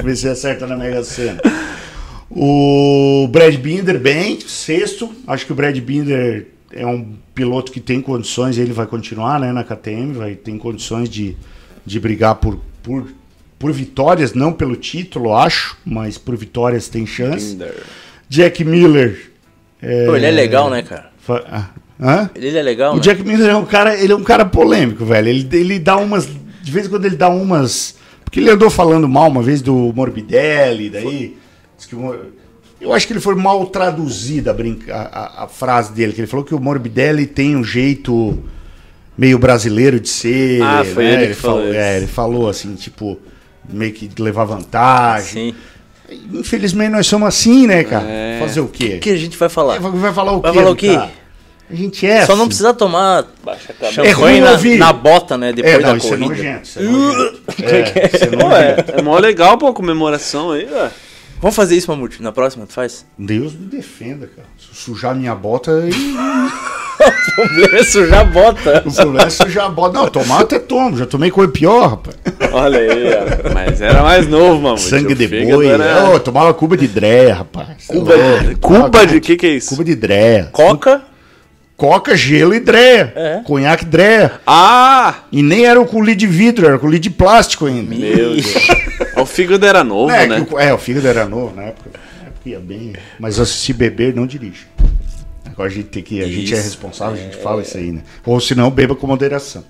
[0.05, 1.41] ver se acerta na Mega Sena.
[2.31, 5.09] O Brad Binder, bem, sexto.
[5.27, 9.53] Acho que o Brad Binder é um piloto que tem condições, ele vai continuar né,
[9.53, 11.37] na KTM, vai ter condições de,
[11.85, 13.07] de brigar por, por,
[13.59, 17.53] por vitórias, não pelo título, acho, mas por vitórias tem chance.
[17.53, 17.75] Binder.
[18.29, 19.31] Jack Miller.
[19.83, 21.13] É, Pô, ele é legal, né, cara?
[21.19, 22.31] fa- ah, hã?
[22.35, 23.03] Ele é legal, O né?
[23.03, 25.29] Jack Miller é um cara, ele é um cara polêmico, velho.
[25.29, 26.27] Ele, ele dá umas.
[26.63, 27.97] De vez em quando ele dá umas.
[28.25, 31.37] Porque ele andou falando mal uma vez do Morbidelli, daí.
[31.77, 32.33] diz que o
[32.81, 36.27] eu acho que ele foi mal traduzida a, brinca- a, a- frase dele, que ele
[36.27, 38.39] falou que o Morbidelli tem um jeito
[39.17, 40.61] meio brasileiro de ser.
[40.63, 41.13] Ah, foi né?
[41.25, 41.75] ele que falou isso.
[41.75, 43.19] É, ele falou assim, tipo,
[43.69, 45.53] meio que levar vantagem.
[45.53, 45.55] Sim.
[46.33, 48.07] Infelizmente nós somos assim, né, cara?
[48.09, 48.39] É.
[48.41, 48.97] Fazer o quê?
[48.97, 49.79] O que a gente vai falar?
[49.81, 50.47] Vai falar o quê?
[50.47, 50.99] Vai falar o quê?
[51.69, 52.25] A gente é.
[52.25, 52.49] Só não assim.
[52.49, 54.01] precisa tomar cabeça.
[54.07, 55.53] É ruim champanhe na, na bota, né?
[55.53, 56.29] Depois É, não, da isso é corrida.
[56.29, 56.63] nojento.
[56.69, 57.43] Isso é nojento.
[57.65, 58.93] É, isso é nojento.
[58.93, 60.91] é, é mó legal, pô, a comemoração aí, velho.
[61.41, 62.23] Vamos fazer isso, Mamute?
[62.23, 63.05] Na próxima, tu faz?
[63.19, 64.49] Deus me defenda, cara.
[64.59, 65.91] Se eu sujar minha bota, aí.
[66.99, 68.83] O problema é sujar a bota.
[68.87, 69.99] o problema é sujar a bota.
[69.99, 70.97] Não, tomar até tomo.
[70.97, 72.17] Já tomei coisa pior, rapaz.
[72.53, 73.53] Olha aí, ó.
[73.53, 74.81] Mas era mais novo, mamute.
[74.83, 75.67] Sangue O de boi.
[75.69, 77.87] era- Ô, tomava cuba de dreia, rapaz.
[77.87, 79.69] Cuba, Ô, Cuba de que que é isso?
[79.69, 80.49] Cuba de dreia.
[80.53, 81.03] Coca,
[81.77, 83.13] Coca, gelo e dreia.
[83.15, 83.41] É.
[83.45, 84.41] Conhaque dreia.
[84.47, 85.25] Ah!
[85.31, 87.95] E nem era o com de vidro, era com de plástico ainda.
[87.95, 88.55] Meu Deus.
[89.17, 90.45] o fígado era novo, É, né?
[90.47, 91.91] que o- é, o fígado era novo na época.
[92.23, 92.95] Na época ia bem.
[93.19, 94.67] Mas se beber, não dirige.
[95.45, 96.23] Agora a gente tem que.
[96.23, 96.65] A gente é Isso.
[96.65, 98.03] responsável, a gente fala isso aí, né?
[98.25, 99.65] Ou se não, beba com moderação.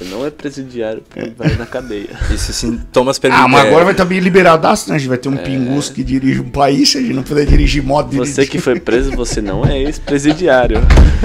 [0.00, 2.08] Você não é presidiário, porque vai na cadeia.
[2.32, 3.48] esses sintomas Ah, permitem.
[3.50, 4.96] mas agora vai estar bem liberadaço, né?
[4.96, 7.44] A gente vai ter um pingus que dirige um país, se a gente não puder
[7.44, 8.48] dirigir moto Você dirigir.
[8.50, 10.78] que foi preso, você não é ex-presidiário.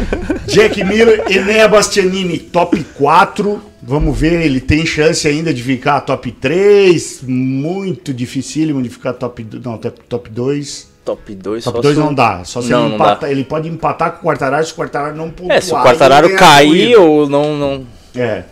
[0.45, 3.61] Jack Miller, Enea Bastianini, top 4.
[3.81, 7.21] Vamos ver, ele tem chance ainda de ficar top 3.
[7.23, 9.63] Muito dificílimo de ficar top 2.
[9.63, 10.95] Não, top, top 2.
[11.05, 12.43] Top 2 Top 2 não dá.
[12.43, 13.19] Só se Não, ele dá.
[13.31, 15.57] Ele pode empatar com o Quartararo se o Quartararo não pontuar.
[15.57, 17.85] É, se o Quartararo cair ou não, não.
[18.15, 18.43] É.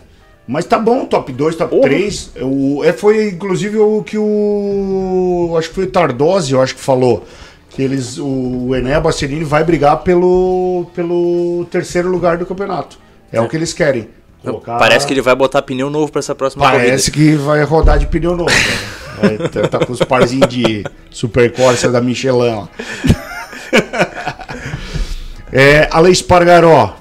[0.46, 1.88] Mas tá bom, top 2, top Porra.
[1.88, 2.32] 3.
[2.42, 5.54] O, é, foi inclusive o que o.
[5.58, 7.24] Acho que foi o Tardosi, eu acho que falou.
[7.70, 8.18] Que eles.
[8.18, 12.98] O Enéa Bastianini vai brigar pelo, pelo terceiro lugar do campeonato.
[13.32, 14.08] É, o que eles querem.
[14.44, 17.98] Colocar- Parece que ele vai botar pneu novo pra essa próxima Parece que vai rodar
[17.98, 18.50] de pneu novo.
[19.18, 22.50] Vai tá, tá com os parzinhos de Super Corsa da Michelin.
[22.54, 22.66] Ó.
[25.56, 26.96] É, Ale Espargaró.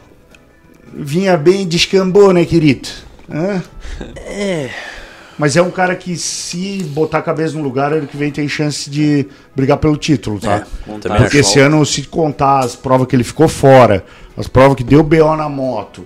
[0.93, 2.87] Vinha bem, descambou, né, querido?
[3.33, 3.63] Hã?
[4.15, 4.69] É.
[5.37, 8.47] Mas é um cara que, se botar a cabeça no lugar, ele que vem tem
[8.47, 10.65] chance de brigar pelo título, tá?
[11.01, 14.05] Também Porque esse ano, se contar as provas que ele ficou fora,
[14.37, 16.05] as provas que deu BO na moto,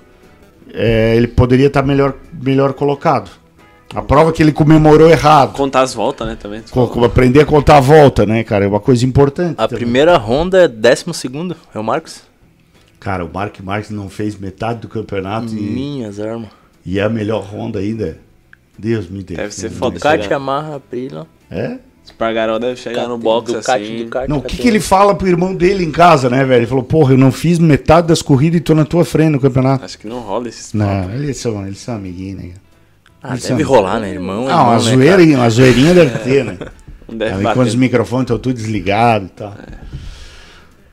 [0.73, 3.29] é, ele poderia estar melhor, melhor colocado.
[3.93, 5.53] A prova que ele comemorou errado.
[5.53, 6.61] Contar as voltas, né, também.
[6.71, 8.65] Como aprender a contar a volta, né, cara?
[8.65, 9.55] É uma coisa importante.
[9.57, 9.83] A também.
[9.83, 11.05] primeira Honda é 12
[11.73, 12.21] é o Marcos?
[12.99, 16.49] Cara, o Mark Marques não fez metade do campeonato e, Minhas armas.
[16.87, 18.17] E é a melhor Honda ainda.
[18.79, 19.41] Deus me defenda.
[19.43, 19.95] Deve ser foda.
[19.95, 20.29] Ducati.
[20.29, 21.27] Yamaha, Aprila.
[21.51, 21.77] É?
[22.05, 24.03] Espargaró deve chegar no box Ducati, assim.
[24.05, 24.61] Ducati, Não, o que, Ducati.
[24.61, 26.59] que ele fala pro irmão dele em casa, né, velho?
[26.61, 29.39] Ele falou, porra, eu não fiz metade das corridas e tô na tua frente no
[29.41, 29.83] campeonato.
[29.83, 32.51] Acho que não rola esses Não, eles são, eles são amiguinhos, né?
[33.21, 34.47] Ah, Isso deve é- rolar, né, irmão?
[34.47, 36.57] Ah, uma irmão, né, zoeira, uma zoeirinha deve ter, né?
[37.09, 39.53] Não deve Aí, quando os microfones estão tudo desligados e tal.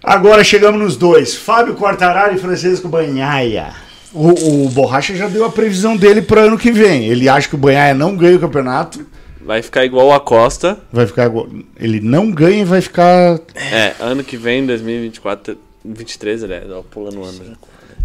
[0.02, 1.34] Agora chegamos nos dois.
[1.34, 3.72] Fábio Quartararo e Francisco Banhaia.
[4.15, 7.07] O, o Borracha já deu a previsão dele para ano que vem.
[7.09, 9.05] Ele acha que o Banhaia não ganha o campeonato.
[9.41, 10.78] Vai ficar igual a Costa.
[10.93, 11.27] Vai ficar.
[11.27, 13.39] igual- Ele não ganha e vai ficar.
[13.55, 17.53] É, ano que vem, 2024, 23, aliás, ó, pulando o ano já.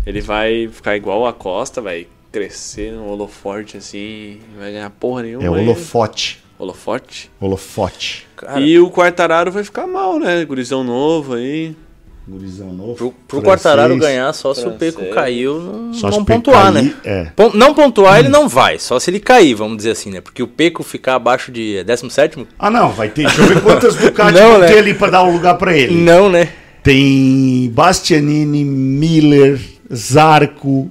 [0.06, 5.44] Ele vai ficar igual a Costa, vai crescer no holoforte assim, vai ganhar porra nenhuma.
[5.46, 5.66] É aí.
[5.66, 6.44] holofote.
[6.58, 7.32] Holofote.
[7.40, 8.28] Holofote.
[8.36, 10.44] Cara, E o Quartararo vai ficar mal, né?
[10.44, 11.74] Gurizão novo aí.
[12.30, 12.96] Gurizão novo.
[12.96, 13.44] pro, pro francês.
[13.64, 14.96] Quartararo ganhar, só se o Francês.
[14.96, 16.94] Peco caiu, não, Só se não pontuar, cair, né?
[17.04, 17.24] é.
[17.36, 20.22] Pon- Não pontuar ele não vai, só se ele cair, vamos dizer assim, né?
[20.22, 23.24] Porque o Peco ficar abaixo de é 17 Ah, não, vai ter.
[23.24, 24.68] Deixa eu ver quantas Ducati Não, né?
[24.68, 25.96] ter ali para dar um lugar para ele.
[25.96, 26.50] Não, né?
[26.84, 29.60] Tem Bastianini, Miller,
[29.94, 30.90] Zarco,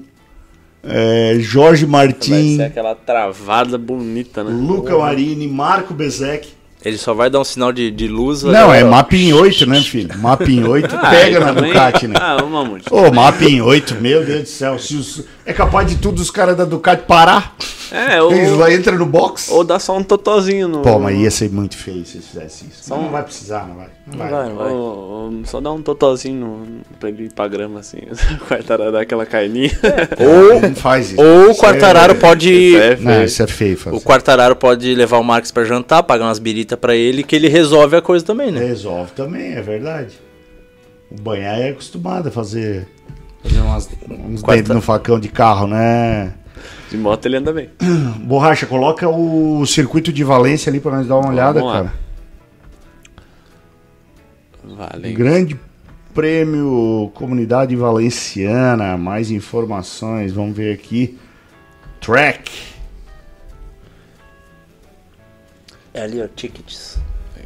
[0.83, 4.51] é, Jorge Vai Martin, ser aquela travada bonita, né?
[4.53, 6.58] Luca Marini, Marco Bezek.
[6.85, 8.45] Ele só vai dar um sinal de, de luz.
[8.45, 10.17] Não, agora, é mapa em 8, né, filho?
[10.19, 12.15] Mapa em 8 Ah, pega na também- Ducati, né?
[12.21, 12.85] Ah, ô Mamute.
[12.91, 14.79] Ô, mapa em 8, meu Deus do céu.
[14.79, 17.55] Se os- é capaz de tudo os caras da Ducati parar.
[17.91, 19.51] É, ou, Eles lá entram no box.
[19.51, 20.83] ou dá só um totozinho no.
[20.83, 22.91] Pô, mas ia ser muito feio se eles fizessem isso.
[22.91, 23.87] Não, não vai precisar, não vai.
[24.07, 24.31] Não Não vai.
[24.31, 24.73] vai, não vai.
[24.73, 26.67] Ou- ou só dá um totozinho no,
[27.01, 27.97] pra ele ir pra grama assim.
[28.43, 29.71] O Quartararo dá aquela caininha.
[30.19, 31.21] Ou, Não faz isso.
[31.23, 32.53] ou o Isso Quartararo é- pode.
[32.53, 33.25] Isso é Não, feio.
[33.25, 33.97] isso é feio fazer.
[33.97, 37.49] O Quartararo pode levar o Marcos pra jantar, pagar umas biritas pra ele, que ele
[37.49, 38.61] resolve a coisa também, né?
[38.61, 40.13] Resolve também, é verdade.
[41.11, 42.87] O banhar é acostumado a fazer,
[43.43, 46.35] fazer umas, uns Quarta- dentes no facão de carro, né?
[46.91, 47.71] De moto ele anda bem.
[48.25, 51.81] Borracha, coloca o circuito de Valência ali pra nós dar uma olhada, Vamos lá.
[51.85, 51.95] cara.
[54.65, 55.13] Vale.
[55.13, 55.59] Grande
[56.15, 58.97] Prêmio Comunidade Valenciana.
[58.97, 61.19] Mais informações, vamos ver aqui.
[62.01, 62.51] Track.
[65.95, 66.99] É ali, ó, tickets.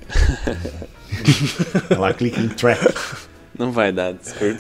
[1.99, 2.83] Lá, clica em track.
[3.63, 4.57] Não vai dar, desculpe.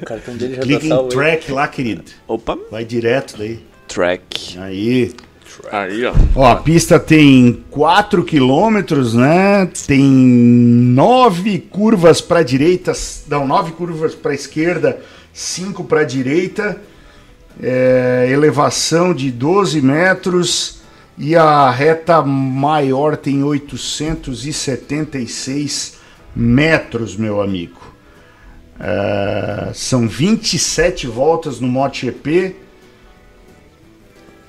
[0.00, 1.04] O cartão dele já Clica tá em salvo.
[1.04, 1.10] aí.
[1.10, 2.02] track lá, querido.
[2.26, 3.60] Opa, Vai direto daí.
[3.86, 4.58] track.
[4.58, 5.12] Aí.
[5.70, 6.14] Aí, ó.
[6.36, 9.68] Ó, a pista tem 4 quilômetros, né?
[9.86, 12.92] Tem nove curvas para direita,
[13.28, 14.98] não, nove curvas para esquerda,
[15.34, 16.80] cinco para direita.
[17.62, 20.80] É, elevação de 12 metros
[21.18, 25.98] e a reta maior tem 876
[26.34, 27.89] metros, meu amigo.
[28.80, 32.56] É, são 27 voltas no MotoGP.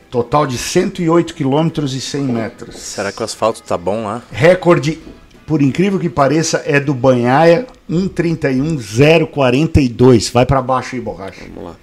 [0.10, 2.78] Total de 108 quilômetros e 100 metros.
[2.78, 4.24] Será que o asfalto tá bom lá?
[4.32, 5.00] Recorde,
[5.46, 10.32] por incrível que pareça, é do Banhaia, 1,31,042.
[10.32, 11.42] Vai pra baixo aí, borracha.
[11.54, 11.76] Vamos lá.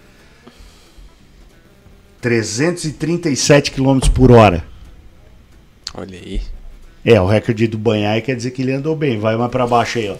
[2.20, 4.64] 337 km por hora.
[5.94, 6.42] Olha aí.
[7.04, 9.18] É, o recorde do Banhaia quer dizer que ele andou bem.
[9.18, 10.16] Vai mais pra baixo aí, ó.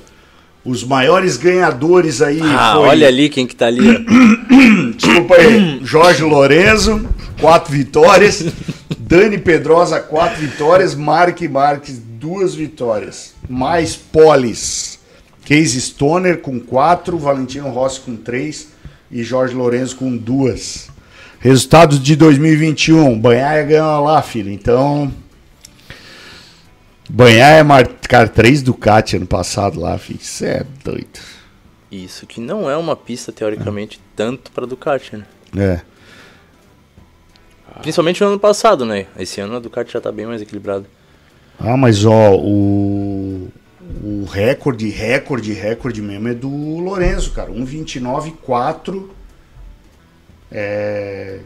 [0.65, 2.89] Os maiores ganhadores aí Ah, foi...
[2.89, 4.05] olha ali quem que tá ali.
[4.97, 5.81] Desculpa aí.
[5.83, 7.09] Jorge Lorenzo,
[7.41, 8.45] quatro vitórias.
[8.99, 10.95] Dani Pedrosa, quatro vitórias.
[10.95, 13.35] Mark Marques, duas vitórias.
[13.49, 14.99] Mais Polis.
[15.45, 17.17] Case Stoner com quatro.
[17.19, 18.69] Valentino Rossi com três.
[19.11, 20.89] E Jorge Lorenzo com duas.
[21.41, 23.19] Resultados de 2021.
[23.19, 24.53] Banhaia ganhou lá, filho.
[24.53, 25.11] Então.
[27.09, 30.21] Banhaia marcar três Ducati ano passado lá, filho.
[30.21, 31.19] Isso é doido.
[31.91, 35.25] Isso que não é uma pista, teoricamente, tanto pra Ducati, né?
[35.57, 35.81] É.
[37.81, 39.07] Principalmente no ano passado, né?
[39.19, 40.85] Esse ano a Ducati já tá bem mais equilibrada.
[41.59, 43.51] Ah, mas ó, o,
[44.03, 47.51] o recorde, recorde, recorde mesmo é do Lorenzo, cara.
[47.51, 49.09] 1,29,4
[50.53, 51.41] é,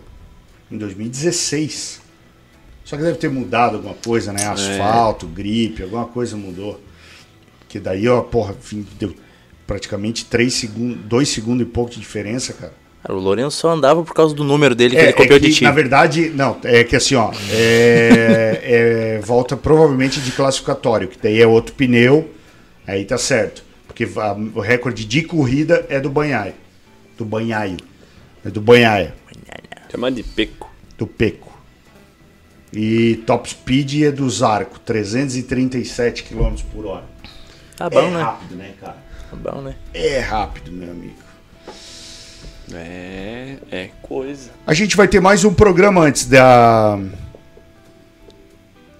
[0.71, 2.02] em 2016.
[2.85, 4.45] Só que deve ter mudado alguma coisa, né?
[4.47, 6.81] Asfalto, gripe, alguma coisa mudou.
[7.69, 9.15] Que daí, ó, porra, fim, deu
[9.67, 12.73] praticamente 3 segundos, 2 segundos e pouco de diferença, cara.
[13.03, 15.41] Cara, o Lourenço só andava por causa do número dele que É, ele copiou é
[15.41, 15.65] que, de ti.
[15.65, 18.61] Na verdade, não, é que assim, ó, é,
[19.19, 22.31] é volta provavelmente de classificatório, que daí é outro pneu,
[22.87, 23.65] aí tá certo.
[23.87, 26.55] Porque a- o recorde de corrida é do Banhaia.
[27.19, 27.77] Do Banhaio.
[28.45, 29.15] É do Banhaia,
[29.91, 30.71] Chama de peco.
[30.99, 31.52] do Peco.
[32.73, 37.05] E top speed é do Zarco, 337 km por hora.
[37.77, 38.23] Tá bom, é né?
[38.23, 38.97] rápido, né, cara?
[39.31, 39.75] Tá bom, né?
[39.93, 41.15] É rápido, meu amigo.
[42.73, 44.51] É, é coisa.
[44.67, 46.99] A gente vai ter mais um programa antes da.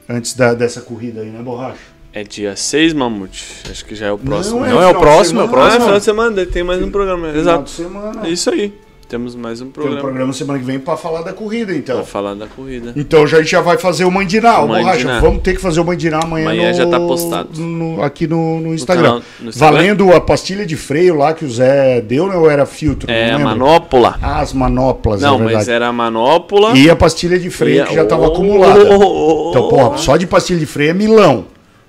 [0.09, 1.79] Antes da, dessa corrida aí, né, Borracha?
[2.13, 3.63] É dia 6, Mamute.
[3.71, 4.61] Acho que já é o próximo.
[4.61, 4.73] Não né?
[4.73, 5.85] Não é o de próximo, é o semana, Ah, é próximo.
[5.85, 7.29] final de semana, tem mais um programa.
[7.29, 7.71] Final de Exato.
[7.71, 8.27] semana.
[8.27, 8.75] É isso aí.
[9.13, 11.97] Temos mais um Tem um programa programa semana que vem pra falar da corrida, então.
[11.97, 12.95] pra falar da corrida.
[12.97, 14.61] Então já, a gente já vai fazer o Mandiná.
[14.63, 16.47] O Borracha, vamos ter que fazer o Mandiná amanhã.
[16.47, 17.61] Amanhã no- já tá postado.
[17.61, 19.03] no- aqui no, no Instagram.
[19.03, 19.77] canal- no Instagram?
[19.77, 22.37] Valendo a pastilha de freio lá que o Zé deu, né?
[22.37, 23.11] Ou era filtro?
[23.11, 24.19] É Não a manópola.
[24.23, 25.57] Ah, as manoplas, Não, é verdade.
[25.57, 26.71] mas era a manópola.
[26.75, 28.81] E a pastilha de freio E que já a- tava Oh, acumulada.
[28.83, 31.45] oh, oh, oh, Então, porra, só de pastilha de freio é milão.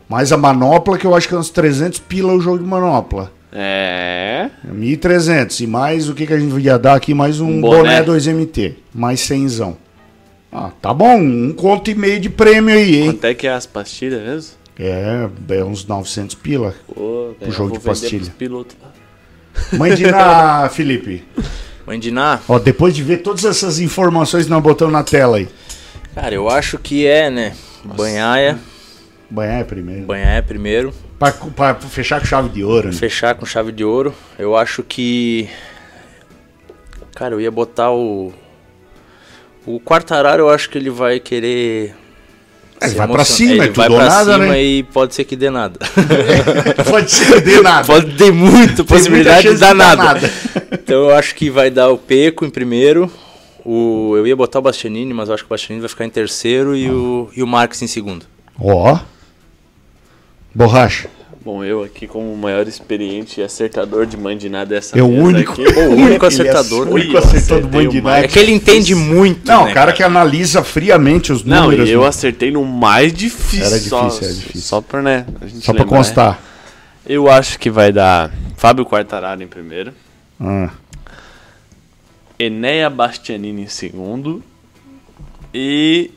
[0.10, 3.32] Mas a manopla, que eu acho que é uns 300 pila o jogo de manopla.
[3.56, 4.50] É.
[4.68, 5.62] 1.300.
[5.62, 7.14] E mais o que, que a gente ia dar aqui?
[7.14, 8.02] Mais um Um boné.
[8.02, 8.20] boné.
[8.20, 8.74] 2MT.
[8.94, 9.76] Mais 100zão.
[10.52, 11.18] Ah, tá bom.
[11.18, 13.12] Um conto e meio de prêmio aí, hein?
[13.14, 14.52] Quanto é que é as pastilhas mesmo?
[14.80, 16.74] É, é uns 900 pila.
[16.94, 18.12] Pô, velho, jogo de pastilha.
[18.12, 19.78] vender pros pilotos lá.
[19.78, 20.04] Mãe de
[20.74, 21.24] Felipe.
[21.86, 25.48] Mandiná, Ó, depois de ver todas essas informações que nós botamos na tela aí.
[26.16, 27.54] cara, eu acho que é, né?
[27.84, 28.58] Banhaia,
[29.34, 30.06] Banhar é primeiro.
[30.06, 30.94] Banhaia primeiro.
[31.18, 32.94] Pra, pra fechar com chave de ouro, né?
[32.94, 34.14] Fechar com chave de ouro.
[34.38, 35.50] Eu acho que.
[37.16, 38.32] Cara, eu ia botar o.
[39.66, 41.96] O Quartararo, eu acho que ele vai querer.
[42.80, 44.62] É, se vai pra cima, é ele vai tudo ou pra nada, cima né?
[44.62, 45.80] e pode ser que dê nada.
[46.88, 47.88] Pode ser que dê nada.
[47.88, 50.04] pode ter muita possibilidade de dar nada.
[50.04, 50.32] nada.
[50.72, 53.12] então eu acho que vai dar o Peco em primeiro.
[53.66, 56.10] O, eu ia botar o Bastianini, mas eu acho que o Bastianini vai ficar em
[56.10, 58.26] terceiro e, o, e o Marques em segundo.
[58.60, 59.00] Ó.
[60.54, 61.10] Borracha.
[61.44, 65.24] Bom, eu aqui como o maior experiente e acertador de mandiná dessa É o mesa
[65.24, 65.52] único.
[65.52, 65.62] aqui.
[65.68, 66.88] o único é acertador.
[66.88, 68.02] o único eu acertador Mandiná.
[68.04, 69.46] mais É que ele entende muito.
[69.46, 71.90] Não, né, o cara que analisa friamente os Não, números.
[71.90, 72.08] e eu né?
[72.08, 73.66] acertei no mais difícil.
[73.66, 74.62] Era só, difícil, era difícil.
[74.62, 75.26] Só pra, né?
[75.42, 76.32] a gente Só pra lembrar, constar.
[76.32, 76.38] né?
[77.06, 79.92] Eu acho que vai dar Fábio Quartararo em primeiro,
[80.40, 80.70] Ah.
[82.40, 84.42] Enéa Bastianini em segundo
[85.54, 86.10] e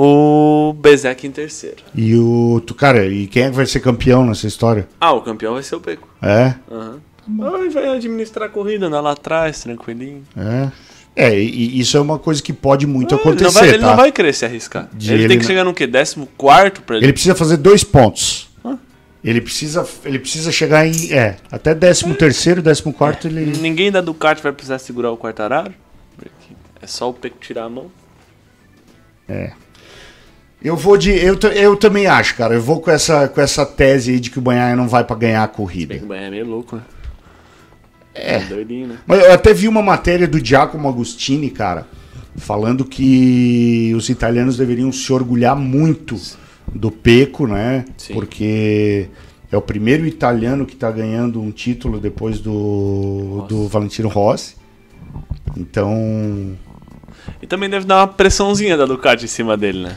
[0.00, 1.78] o Bezek em terceiro.
[1.94, 2.62] E o.
[2.64, 4.86] Tu, cara, e quem é que vai ser campeão nessa história?
[5.00, 6.08] Ah, o campeão vai ser o Peco.
[6.22, 6.54] É?
[6.70, 7.00] Aham.
[7.54, 10.22] Aí vai administrar a corrida, andar lá atrás, tranquilinho.
[10.36, 10.70] É.
[11.16, 13.78] É, e, isso é uma coisa que pode muito Ah, acontecer, ele não vai, ele
[13.82, 13.88] tá?
[13.88, 14.88] não vai querer se arriscar.
[14.94, 15.86] De ele, ele tem que não- chegar no quê?
[15.86, 17.06] Décimo quarto pra ele.
[17.06, 18.48] Ele precisa fazer dois pontos.
[18.64, 18.76] Ah.
[19.24, 21.12] Ele precisa, ele precisa chegar em.
[21.12, 23.46] É, até 13 terceiro, 14 quarto ele.
[23.58, 25.74] Ninguém da Ducati vai precisar segurar o Quartararo.
[26.16, 26.30] porque
[26.80, 27.90] É só o Peco tirar a mão.
[30.62, 31.10] Eu vou de.
[31.10, 32.54] Eu, eu também acho, cara.
[32.54, 35.14] Eu vou com essa, com essa tese aí de que o Banhaia não vai pra
[35.14, 35.94] ganhar a corrida.
[36.02, 36.82] O Banha é meio louco, né?
[38.14, 38.40] É.
[38.40, 38.98] Doidinho, né?
[39.06, 41.86] Mas eu até vi uma matéria do Giacomo Agostini, cara,
[42.36, 46.20] falando que os italianos deveriam se orgulhar muito
[46.74, 47.84] do Peco, né?
[47.96, 48.14] Sim.
[48.14, 49.08] Porque
[49.52, 54.56] é o primeiro italiano que tá ganhando um título depois do, do Valentino Rossi.
[55.56, 56.56] Então.
[57.40, 59.96] E também deve dar uma pressãozinha da Ducati em cima dele, né?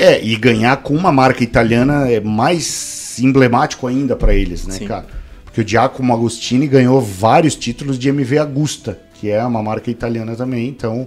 [0.00, 4.86] É, e ganhar com uma marca italiana é mais emblemático ainda pra eles, né, Sim.
[4.86, 5.06] cara?
[5.44, 10.34] Porque o Giacomo Agostini ganhou vários títulos de MV Agusta, que é uma marca italiana
[10.34, 11.06] também, então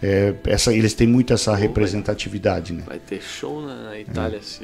[0.00, 2.84] é, essa, eles têm muito essa representatividade, né?
[2.86, 4.62] vai ter show na, Itália se.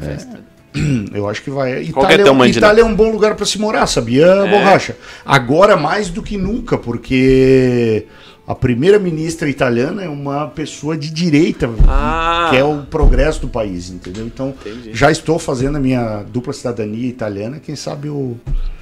[0.00, 0.04] É.
[0.04, 0.40] Festa.
[1.12, 1.72] Eu acho que vai.
[1.72, 4.50] É Itália, teu mande, Itália é um bom lugar pra se morar, sabia, É.
[4.50, 4.96] Borracha?
[5.26, 8.06] Agora mais do que nunca, porque
[8.50, 12.48] a primeira ministra italiana é uma pessoa de direita, Ah.
[12.50, 14.26] que é o progresso do país, entendeu?
[14.26, 14.90] Então, Entendi.
[14.92, 18.36] já estou fazendo a minha dupla cidadania italiana, quem sabe o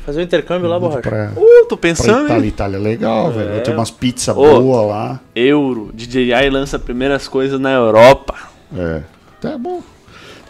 [0.07, 1.03] Fazer o intercâmbio lá, borracha.
[1.03, 2.24] pra, Uh, tô pensando.
[2.24, 2.49] Itália, hein?
[2.49, 3.51] Itália é legal, velho.
[3.51, 4.40] Vai ter umas pizzas Ô.
[4.62, 5.20] boas lá.
[5.36, 8.35] Euro, DJI lança primeiras coisas na Europa.
[8.74, 9.03] É.
[9.39, 9.82] Tá bom.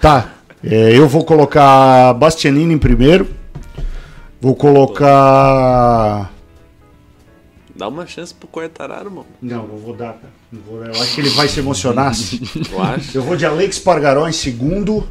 [0.01, 0.29] Tá.
[0.63, 3.27] é, eu vou colocar Bastianini em primeiro.
[4.41, 6.31] Vou colocar.
[7.79, 9.27] Dá uma chance pro Quartararo, mano.
[9.41, 10.33] Não, não vou dar, cara.
[10.53, 12.13] Não vou- Eu acho que ele vai se emocionar.
[12.73, 13.17] Eu acho.
[13.17, 15.07] eu vou de Alex Pargaró em segundo.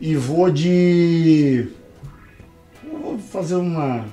[0.00, 1.68] E vou de.
[2.84, 4.04] Eu vou fazer uma.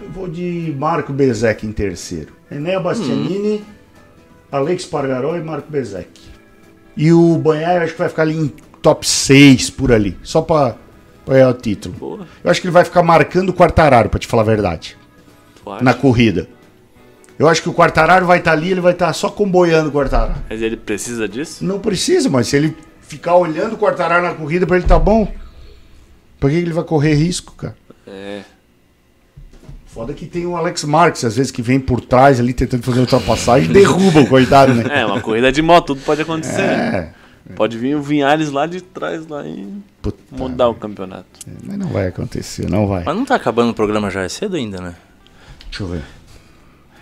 [0.00, 2.32] Eu vou de Marco Bezek em terceiro.
[2.50, 3.64] Enéa Bastianini,
[4.50, 6.20] Alex Pargaró e Marco Bezek.
[6.96, 8.48] E o Banhaia acho que vai ficar ali em
[8.80, 10.16] top 6 por ali.
[10.22, 10.76] Só pra
[11.24, 11.94] pra ganhar o título.
[11.94, 14.96] Porra, Eu acho que ele vai ficar marcando o Quartararo, pra te falar a verdade,
[15.80, 16.48] na corrida.
[17.38, 20.34] Eu acho que o Quartararo vai estar ali, ele vai estar só comboiando o Quartararo.
[20.48, 21.64] Mas ele precisa disso?
[21.64, 25.30] Não precisa, mas se ele ficar olhando o Quartararo na corrida, pra ele tá bom.
[26.38, 27.76] Por que ele vai correr risco, cara?
[28.06, 28.40] É.
[29.86, 33.00] Foda que tem o Alex Marques, às vezes, que vem por trás ali tentando fazer
[33.00, 34.84] ultrapassagem e derruba o coitado, né?
[35.00, 36.62] É, uma corrida de moto, tudo pode acontecer.
[36.62, 37.12] né?
[37.18, 37.21] É.
[37.56, 39.66] Pode vir o Vinhares lá de trás lá e
[40.00, 41.26] Puta, mudar o campeonato.
[41.64, 43.02] mas não vai acontecer, não vai.
[43.04, 44.94] Mas não tá acabando o programa já, é cedo ainda, né?
[45.68, 46.02] Deixa eu ver.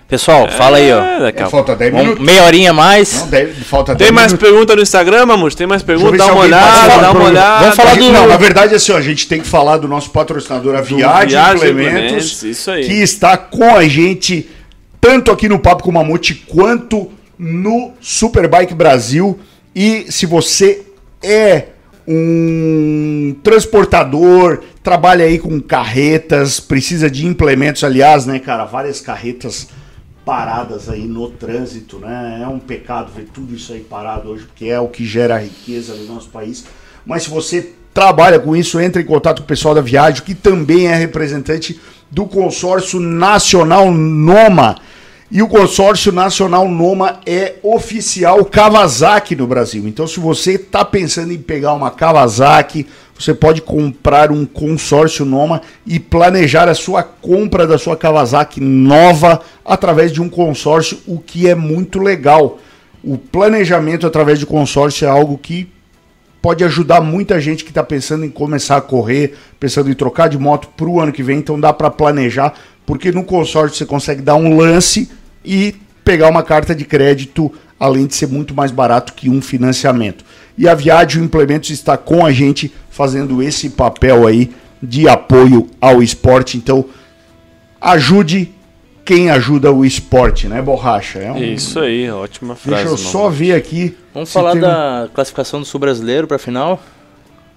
[0.08, 1.00] Pessoal, fala aí, ó.
[1.28, 2.26] É, Falta 10 Vamos- minutos.
[2.26, 3.20] meia horinha a mais.
[3.20, 4.48] Não, deve, falta Tem 10 mais minutos.
[4.50, 5.54] pergunta no Instagram, Mamus?
[5.54, 6.16] Tem mais pergunta?
[6.16, 7.60] Dá uma olhada, dá uma olhada.
[7.60, 8.10] Vamos falar do-.
[8.12, 11.28] Não, na verdade, assim, ó, a gente tem que falar do nosso patrocinador, a Viagem,
[11.28, 12.86] Viagem Implementos, Implementos, isso aí.
[12.86, 14.50] que está com a gente,
[15.00, 17.08] tanto aqui no Papo com o Mamute, quanto
[17.38, 19.38] no Superbike Brasil.
[19.74, 20.82] E se você
[21.22, 21.68] é
[22.06, 29.68] um transportador, trabalha aí com carretas, precisa de implementos, aliás, né, cara, várias carretas
[30.24, 32.40] paradas aí no trânsito, né?
[32.42, 35.94] É um pecado ver tudo isso aí parado hoje, porque é o que gera riqueza
[35.94, 36.64] no nosso país.
[37.06, 40.34] Mas se você trabalha com isso, entre em contato com o pessoal da Viagem, que
[40.34, 41.80] também é representante
[42.10, 44.76] do consórcio nacional Noma.
[45.32, 49.86] E o consórcio nacional Noma é oficial Kawasaki no Brasil.
[49.86, 52.84] Então, se você está pensando em pegar uma Kawasaki,
[53.16, 59.40] você pode comprar um consórcio Noma e planejar a sua compra da sua Kawasaki nova
[59.64, 62.58] através de um consórcio, o que é muito legal.
[63.00, 65.70] O planejamento através de consórcio é algo que
[66.42, 70.36] pode ajudar muita gente que está pensando em começar a correr, pensando em trocar de
[70.36, 71.38] moto para o ano que vem.
[71.38, 72.52] Então dá para planejar,
[72.84, 78.06] porque no consórcio você consegue dar um lance e pegar uma carta de crédito, além
[78.06, 80.24] de ser muito mais barato que um financiamento.
[80.58, 84.50] E a Viagem Implementos está com a gente fazendo esse papel aí
[84.82, 86.56] de apoio ao esporte.
[86.56, 86.84] Então
[87.80, 88.52] ajude
[89.04, 91.18] quem ajuda o esporte, né, Borracha?
[91.18, 92.84] É um- Isso aí, ótima frase.
[92.84, 93.10] Deixa eu mano.
[93.10, 93.96] só ver aqui.
[94.14, 96.80] Vamos falar tem da classificação do Sul Brasileiro pra final.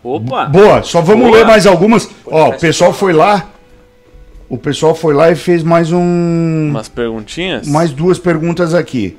[0.04, 0.46] Opa!
[0.46, 1.38] Boa, só vamos Boa.
[1.38, 2.10] ler mais algumas.
[2.26, 3.50] Ó, o pessoal foi lá.
[4.50, 6.70] O pessoal foi lá e fez mais um.
[6.70, 7.68] Umas perguntinhas?
[7.68, 9.18] Mais duas perguntas aqui.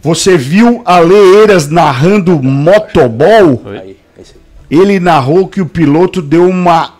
[0.00, 3.62] Você viu a Leeiras narrando motobol?
[3.64, 3.78] Oi?
[3.78, 4.34] Aí, é isso
[4.70, 4.78] aí.
[4.78, 6.94] Ele narrou que o piloto deu uma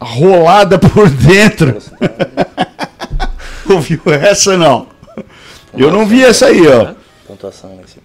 [0.00, 1.76] rolada por dentro.
[3.68, 4.86] Ouviu essa não?
[5.76, 6.94] Eu não vi essa aí, ó.
[7.26, 8.02] Pontuação lá em cima.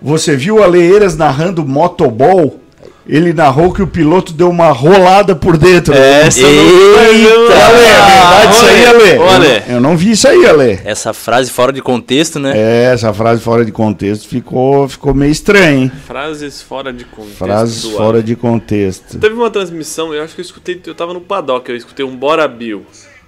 [0.00, 2.60] Você viu a Leeiras narrando motobol?
[3.06, 5.92] Ele narrou que o piloto deu uma rolada por dentro.
[5.92, 7.54] Essa eu não Eita!
[7.54, 9.18] Ale, é verdade isso aí, Ale?
[9.18, 9.46] Ô, Ale.
[9.46, 10.80] Eu, eu não vi isso aí, Ale.
[10.84, 12.52] Essa frase fora de contexto, né?
[12.56, 15.92] É, essa frase fora de contexto ficou, ficou meio estranha, hein?
[16.06, 17.36] Frases fora de contexto.
[17.36, 19.18] Frases fora de contexto.
[19.18, 22.16] Teve uma transmissão, eu acho que eu escutei, eu tava no paddock, eu escutei um
[22.16, 22.86] Bora Bill.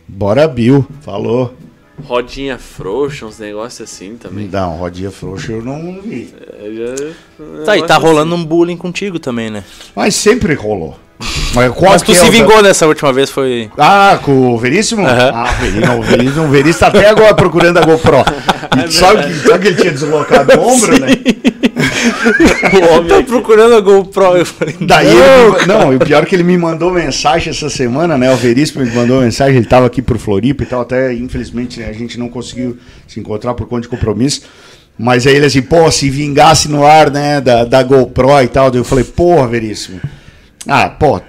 [0.09, 0.86] Bora, Bill.
[1.01, 1.55] Falou.
[2.05, 4.48] Rodinha frouxa, uns negócios assim também.
[4.48, 6.32] Não, rodinha frouxa eu não vi.
[6.59, 9.64] É, já- um Tá, e tá rolando um bullying contigo também, né?
[9.94, 10.98] Mas sempre rolou.
[11.55, 13.71] Mas, qual Mas tu que é se vingou nessa última vez, foi.
[13.79, 15.07] Ah, com o Veríssimo?
[15.07, 15.31] Aham.
[15.33, 18.19] Ah, o Veríssimo, o Veríssimo, tá até agora procurando a GoPro.
[18.87, 21.09] E sabe, que, sabe que ele tinha deslocado o ombro, né?
[21.77, 23.25] O homem aqui.
[23.25, 24.37] procurando a GoPro.
[24.37, 27.51] Eu falei, Daí não, ele não, e o pior é que ele me mandou mensagem
[27.51, 28.33] essa semana, né?
[28.33, 31.89] O Veríssimo me mandou mensagem, ele tava aqui pro Floripa e tal, até infelizmente né,
[31.89, 32.77] a gente não conseguiu
[33.07, 34.43] se encontrar por conta de compromisso.
[34.99, 38.71] Mas aí ele assim, pô, se vingasse no ar, né, da, da GoPro e tal.
[38.71, 40.01] Daí eu falei, porra, Veríssimo.
[40.67, 41.21] Ah, pô,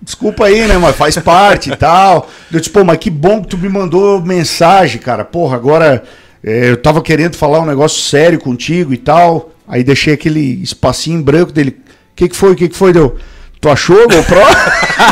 [0.00, 2.28] desculpa aí, né, mas faz parte e tal.
[2.50, 5.24] Eu disse, pô, mas que bom que tu me mandou mensagem, cara.
[5.24, 6.02] Porra, agora
[6.44, 9.50] é, eu tava querendo falar um negócio sério contigo e tal.
[9.66, 11.78] Aí deixei aquele espacinho em branco dele.
[12.12, 12.52] O que que foi?
[12.52, 12.92] O que que foi?
[12.92, 13.16] Deu?
[13.60, 14.40] Tu achou GoPro?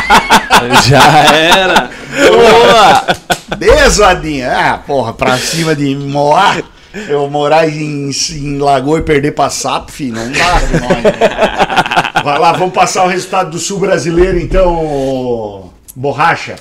[0.87, 1.89] Já era.
[2.27, 3.07] Boa!
[3.57, 4.51] Desoadinha.
[4.51, 6.57] Ah, porra, pra cima de Moá.
[7.07, 12.00] Eu morar em, em Lagoa e perder pra sapo, filho, não dá né?
[12.23, 16.55] Vai lá, vamos passar o resultado do Sul Brasileiro, então, Borracha.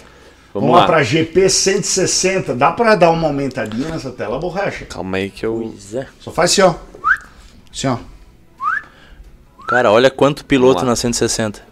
[0.53, 0.87] Vamos, Vamos lá lá.
[0.87, 2.55] pra GP 160.
[2.55, 4.85] Dá pra dar uma aumentadinha nessa tela, Borracha?
[4.87, 5.71] Calma aí que eu.
[5.73, 6.07] Pois é.
[6.19, 6.75] Só faz assim, ó.
[7.73, 7.99] Assim, ó.
[9.69, 11.63] Cara, olha quanto piloto na 160.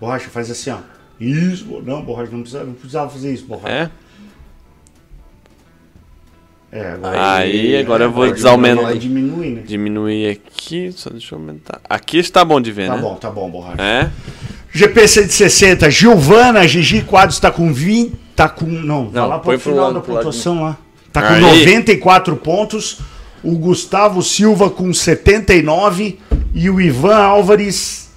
[0.00, 0.78] Borracha, faz assim, ó.
[1.18, 3.74] Isso, não, Borracha, não precisava, não precisava fazer isso, Borracha.
[3.74, 3.90] É?
[6.72, 8.84] É, agora Aí, agora eu vou agora desaumentar.
[8.84, 9.62] vai diminuir, né?
[9.66, 11.80] Diminuir aqui, só deixa eu aumentar.
[11.88, 13.02] Aqui está bom de ver, Tá né?
[13.02, 13.82] bom, tá bom, Borracha.
[13.82, 14.10] É?
[14.72, 18.14] GP 160, Giovana, Gigi Quadros tá com 20.
[18.34, 18.64] Tá com.
[18.64, 20.78] Não, vai Não, lá pro põe pro final lado, da pontuação lá.
[21.12, 21.40] Tá com Aí.
[21.42, 23.00] 94 pontos.
[23.44, 26.18] O Gustavo Silva com 79
[26.54, 28.08] e o Ivan Álvares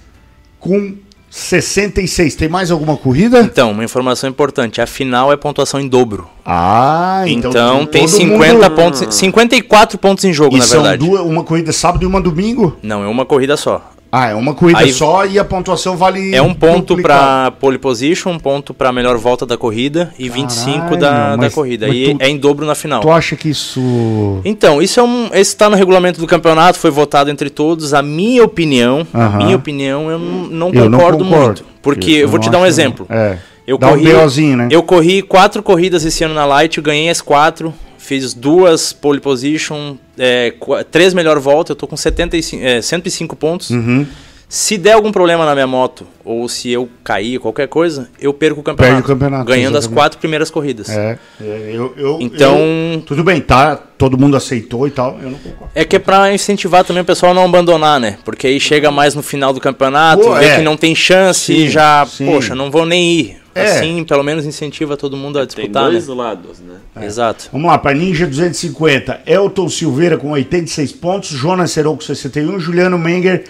[0.58, 0.94] com
[1.36, 2.34] 66.
[2.34, 3.40] Tem mais alguma corrida?
[3.40, 4.80] Então, uma informação importante.
[4.80, 6.26] A final é pontuação em dobro.
[6.44, 9.14] Ah, Então, tem todo 50 mundo- pontos.
[9.14, 11.06] 54 pontos em jogo, E na verdade.
[11.06, 12.76] duas, uma corrida sábado e uma domingo?
[12.82, 13.92] Não, é uma corrida só.
[14.18, 16.34] Ah, é uma corrida Aí- só e a pontuação vale.
[16.34, 20.96] É um ponto pra pole position, um ponto pra melhor volta da corrida e 25
[20.96, 21.86] da, Caralho, da mas- corrida.
[21.86, 23.00] mas E tu- é em dobro na final.
[23.02, 24.40] Tu acha que isso.
[24.44, 25.26] Então, isso é um.
[25.32, 27.92] Esse está no regulamento do campeonato, foi votado entre todos.
[27.92, 29.36] A minha opinião, a Aham.
[29.44, 31.44] minha opinião, eu não, Eu não concordo concordo.
[31.46, 31.64] muito.
[31.82, 33.06] Porque eu, vou não te dar um acho- exemplo.
[33.10, 33.36] É.
[33.66, 34.68] Eu Dá corri, um né?
[34.70, 37.74] Eu corri quatro corridas esse ano na Light, eu ganhei as quatro,
[38.06, 40.54] fiz duas pole position, é,
[40.90, 43.70] três melhor volta, eu tô com 75, é, 105 pontos.
[43.70, 44.06] Uhum.
[44.48, 48.60] Se der algum problema na minha moto, ou se eu cair, qualquer coisa, eu perco
[48.60, 48.94] o campeonato.
[48.94, 49.94] Perde o campeonato, Ganhando as exatamente.
[49.96, 50.88] quatro primeiras corridas.
[50.88, 53.74] É, é, eu, eu- Então- eu- tudo bem, tá?
[53.74, 55.18] Todo mundo aceitou e tal.
[55.20, 55.72] Eu não concordo.
[55.74, 58.18] É que é pra incentivar também o pessoal a não abandonar, né?
[58.24, 60.56] Porque aí chega mais no final do campeonato, Pô, vê é.
[60.58, 62.26] que não tem chance Sim, e já, sim.
[62.26, 63.36] poxa, não vou nem ir.
[63.58, 63.70] É.
[63.78, 66.14] Assim, pelo menos incentiva todo mundo a Tem disputar, dois né?
[66.14, 67.04] lados, né?
[67.04, 67.48] Exato.
[67.52, 69.20] Vamos lá, para Ninja 250.
[69.26, 73.44] Elton Silveira com 86 pontos, Jonas Serou com 61, Juliano Menger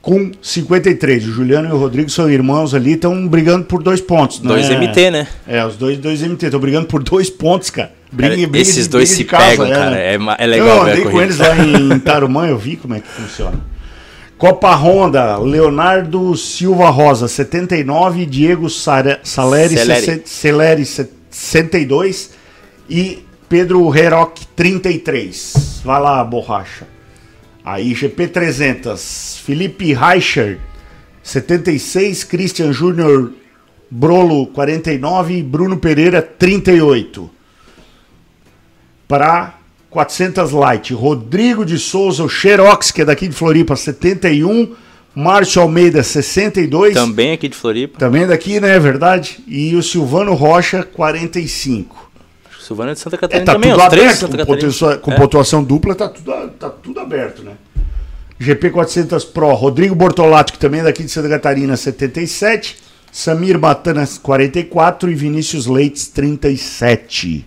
[0.00, 1.28] com 53.
[1.28, 4.40] O Juliano e o Rodrigo são irmãos ali, estão brigando por dois pontos.
[4.40, 4.76] não Dois é?
[4.78, 5.28] MT, né?
[5.46, 7.92] É, os dois, dois MT, estão brigando por dois pontos, cara.
[8.10, 9.90] Briga, Cara, briga esses de- dois briga se casa, pegam, é, cara.
[9.92, 10.14] né?
[10.14, 11.22] É, ma- é legal eu andei com corrida.
[11.24, 13.58] eles lá em Tarumã, eu vi como é que funciona.
[14.42, 20.00] Copa Honda, Leonardo Silva Rosa, 79, Diego Sara- Saleri, Celeri.
[20.00, 20.84] 60 Celeri,
[21.30, 22.30] 62
[22.90, 25.80] e Pedro Heroc, 33.
[25.84, 26.88] Vai lá, borracha.
[27.64, 30.58] Aí, GP300, Felipe Reicher,
[31.22, 33.30] 76, Christian Júnior
[33.88, 37.30] Brolo, 49 e Bruno Pereira, 38
[39.06, 39.54] para
[39.92, 40.92] 400 Light.
[40.94, 44.74] Rodrigo de Souza, o Xerox, que é daqui de Floripa, 71.
[45.14, 46.94] Márcio Almeida, 62.
[46.94, 47.98] Também aqui de Floripa.
[47.98, 48.74] Também daqui, né?
[48.76, 49.44] É verdade.
[49.46, 52.10] E o Silvano Rocha, 45.
[52.58, 54.16] Silvana é de Santa É, Catarina tá também, tudo aberto.
[54.16, 55.16] Santa Com, pontua- com É.
[55.16, 57.52] pontuação dupla, tá tudo, tá tudo aberto, né?
[58.38, 62.78] GP 400 Pro, Rodrigo Bortolato, que também é daqui de Santa Catarina, 77.
[63.12, 65.10] Samir Batanas, 44.
[65.10, 67.44] E Vinícius Leites, 37.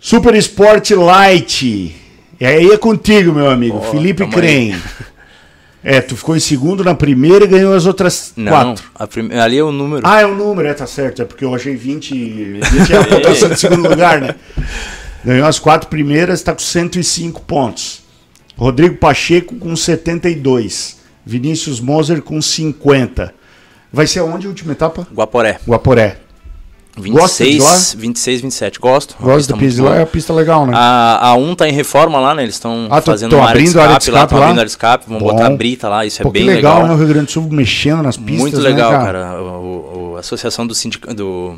[0.00, 1.94] Super Sport Light.
[2.40, 3.80] E aí é contigo, meu amigo.
[3.90, 4.26] Felipe.
[4.28, 4.74] Crem.
[5.82, 8.84] É, tu ficou em segundo na primeira e ganhou as outras Não, quatro.
[9.10, 10.02] prime- ali é o número.
[10.06, 11.22] Ah, é o número, é, tá certo.
[11.22, 12.12] É porque eu achei 20.
[12.60, 14.34] 20 é a pontuação de segundo lugar, né?
[15.24, 18.02] Ganhou as quatro primeiras, tá com 105 pontos.
[18.56, 20.98] Rodrigo Pacheco com 72.
[21.24, 23.32] Vinícius Moser com 50.
[23.92, 25.06] Vai ser aonde a última etapa?
[25.14, 25.58] Guaporé.
[25.66, 26.18] Guaporé.
[26.96, 27.62] Gosta de 26,
[27.94, 28.00] lá?
[28.00, 28.78] 26, 27.
[28.80, 29.16] Gosto.
[29.20, 30.02] Uma Gosto pista muito lá, é boa.
[30.02, 30.72] a pista legal, né?
[30.76, 32.42] A, a 1 tá em reforma lá, né?
[32.42, 34.38] Eles estão Ah, tão- fazendo uma área de a área de escape lá, escape estão
[34.38, 34.44] lá?
[34.44, 36.48] abrindo a área de escape, vão botar a brita lá, isso é Pô, que bem
[36.48, 36.88] legal, legal.
[36.88, 36.94] né?
[36.94, 38.38] O Rio Grande do Sul mexendo nas pistas.
[38.40, 39.40] Muito né, legal, cara.
[39.40, 41.14] O, o- a associação do sindicato.
[41.14, 41.56] Do,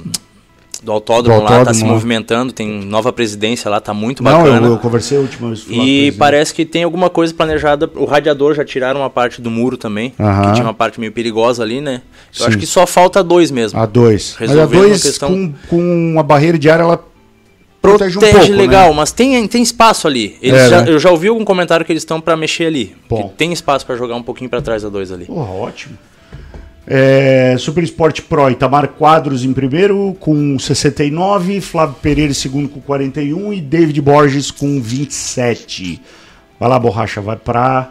[0.82, 1.92] do autódromo, Do lá, tá autódromo se lá.
[1.92, 4.66] movimentando, tem nova presidência lá, tá muito Não, bacana.
[4.66, 5.64] eu, eu conversei a última vez.
[5.68, 6.16] E né?
[6.18, 7.88] parece que tem alguma coisa planejada.
[7.94, 10.12] O radiador já tiraram uma parte do muro também.
[10.18, 10.42] Aham.
[10.46, 12.02] Que tinha uma parte meio perigosa ali, né?
[12.34, 12.48] Eu Sim.
[12.48, 13.78] acho que só falta dois mesmo.
[13.78, 14.36] A 2.
[14.40, 16.96] Mas a a 2 questão- com, com uma barreira de ar, ela
[17.80, 18.94] protege, Protege um pouco, legal, né?
[18.96, 20.36] mas tem, tem espaço ali.
[20.42, 20.90] É, já- né?
[20.92, 22.94] Eu já ouvi algum comentário que eles estão pra mexer ali.
[23.08, 23.28] Bom.
[23.28, 25.26] Que tem espaço pra jogar um pouquinho pra trás da 2 ali.
[25.26, 25.96] Porra, ótimo.
[26.86, 32.80] É, Super Sport Pro, Itamar Quadros em primeiro com 69, Flávio Pereira em segundo com
[32.80, 36.00] 41 e David Borges com 27.
[36.58, 37.90] Vai lá, borracha, vai pra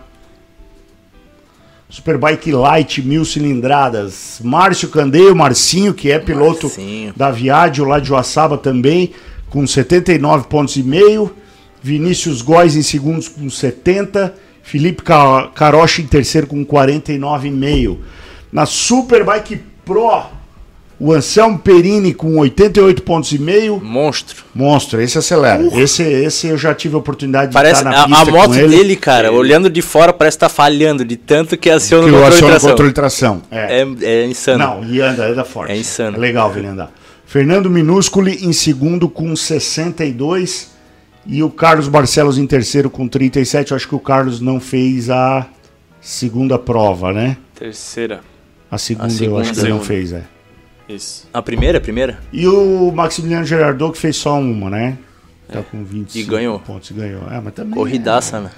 [1.89, 4.39] Superbike Light, mil cilindradas.
[4.43, 7.13] Márcio Candeio, Marcinho, que é piloto Marcinho.
[7.15, 9.11] da Viadio lá de Joaçaba também,
[9.49, 11.33] com 79 pontos e meio.
[11.83, 14.33] Vinícius Góes em segundos com 70.
[14.63, 17.97] Felipe Ca- Carocha em terceiro com 49,5.
[18.51, 20.23] Na Superbike Pro,
[20.99, 23.79] o Anselmo Perini com 88 pontos e meio.
[23.81, 24.43] Monstro.
[24.53, 25.63] Monstro, esse acelera.
[25.79, 28.47] Esse, esse eu já tive a oportunidade de Parece estar a, na pista a moto
[28.49, 28.67] com ele.
[28.77, 32.21] dele, cara, olhando de fora, parece estar falhando de tanto que aciona que o eu
[32.21, 32.69] controle o tração.
[32.69, 33.41] controle de tração.
[33.49, 33.81] É.
[33.81, 34.59] É, é insano.
[34.59, 35.71] Não, e anda, anda forte.
[35.71, 36.17] É insano.
[36.17, 36.91] É legal ver ele andar.
[37.25, 40.69] Fernando Minúsculi em segundo com 62
[41.25, 43.71] e o Carlos Barcelos em terceiro com 37.
[43.71, 45.47] Eu acho que o Carlos não fez a
[45.99, 47.37] segunda prova, né?
[47.55, 48.19] Terceira.
[48.71, 49.41] A segunda, eu segunda.
[49.41, 50.23] acho que ele não fez, é.
[50.87, 51.27] Isso.
[51.33, 52.19] A primeira, a primeira?
[52.33, 54.97] E o Maximiliano Gerardot que fez só uma, né?
[55.51, 56.59] Tá com 25 E ganhou.
[56.59, 57.23] pontos e ganhou.
[57.29, 58.49] É, mas também Corridaça, né?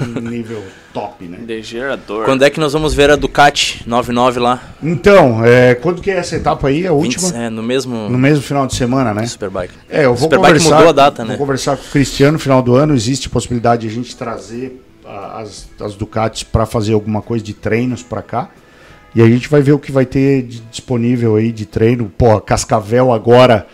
[0.00, 0.60] é um nível
[0.92, 1.38] top, né?
[1.46, 2.24] De gerador.
[2.24, 4.60] Quando é que nós vamos ver a Ducati 99 lá?
[4.82, 6.88] Então, é, quando que é essa etapa aí?
[6.88, 7.38] A 20, última?
[7.44, 9.24] é, no mesmo No mesmo final de semana, né?
[9.28, 9.74] Superbike.
[9.88, 11.38] É, eu vou Superbike conversar, mudou a data, vou né?
[11.38, 12.94] conversar com o Cristiano no final do ano.
[12.94, 17.54] Existe a possibilidade de a gente trazer as, as Ducatis para fazer alguma coisa de
[17.54, 18.50] treinos para cá.
[19.14, 22.10] E a gente vai ver o que vai ter disponível aí de treino.
[22.16, 23.66] Pô, Cascavel agora.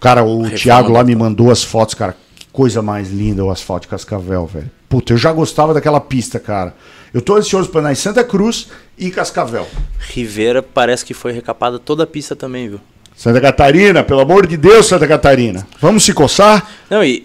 [0.00, 2.14] Cara, o Reforma Thiago lá me mandou as fotos, cara.
[2.34, 4.70] Que coisa mais linda o asfalto de Cascavel, velho.
[4.88, 6.74] Puta, eu já gostava daquela pista, cara.
[7.12, 9.66] Eu tô ansioso pra andar em Santa Cruz e Cascavel.
[9.98, 12.80] Rivera parece que foi recapada toda a pista também, viu?
[13.18, 15.66] Santa Catarina, pelo amor de Deus, Santa Catarina.
[15.80, 16.64] Vamos se coçar?
[16.88, 17.20] Não, e,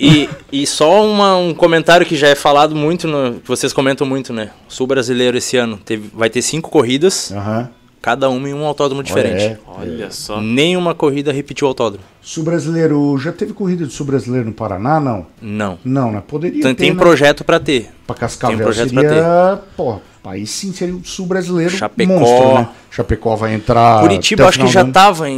[0.51, 4.05] e, e só uma- um comentário que já é falado muito, no, que vocês comentam
[4.07, 4.49] muito, né?
[4.67, 7.69] O Sul Brasileiro esse ano teve, vai ter cinco corridas, Aham.
[8.01, 9.43] cada uma em um autódromo diferente.
[9.43, 9.57] É.
[9.67, 10.41] Olha só.
[10.41, 12.03] Nenhuma corrida repetiu o autódromo.
[12.23, 14.99] Sul brasileiro, já teve corrida de sul brasileiro no Paraná?
[14.99, 15.27] Não.
[15.39, 15.77] Não.
[15.85, 16.23] Não, né?
[16.27, 16.97] Poderia Então, ter, tem né?
[16.99, 17.91] projeto pra ter.
[18.07, 22.11] Pra Cascavel tem projeto pra seria, pô, aí sim seria o sul brasileiro Chapecó.
[22.13, 22.67] monstro, né?
[22.91, 24.93] Chapecó vai entrar Curitiba, acho que já do ano.
[24.93, 25.35] tava em,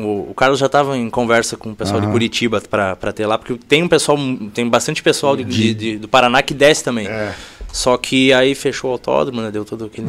[0.00, 2.06] em- o, Carlos já tava em conversa com o pessoal Aham.
[2.06, 4.18] de Curitiba pra ter lá, porque tem um pessoal,
[4.52, 7.06] tem bastante pessoal de, de- de- do Paraná que desce também.
[7.06, 7.32] É.
[7.72, 9.50] Só que aí fechou o autódromo, né?
[9.50, 10.06] Deu todo aquele.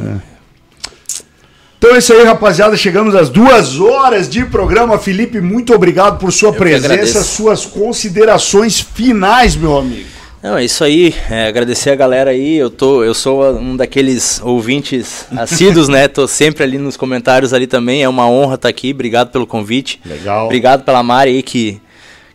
[1.77, 2.75] Então é isso aí, rapaziada.
[2.77, 4.97] Chegamos às duas horas de programa.
[4.97, 10.14] Felipe, muito obrigado por sua que presença, suas considerações finais, meu amigo.
[10.45, 11.11] Não, é isso aí.
[11.27, 12.55] É, agradecer a galera aí.
[12.55, 16.07] Eu tô, eu sou um daqueles ouvintes assíduos, né?
[16.07, 18.03] Tô sempre ali nos comentários ali também.
[18.03, 18.91] É uma honra estar aqui.
[18.91, 19.99] Obrigado pelo convite.
[20.05, 20.45] Legal.
[20.45, 21.81] Obrigado pela Mari aí que,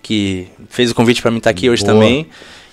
[0.03, 1.95] que fez o convite para mim estar aqui hoje Boa.
[1.95, 2.27] também.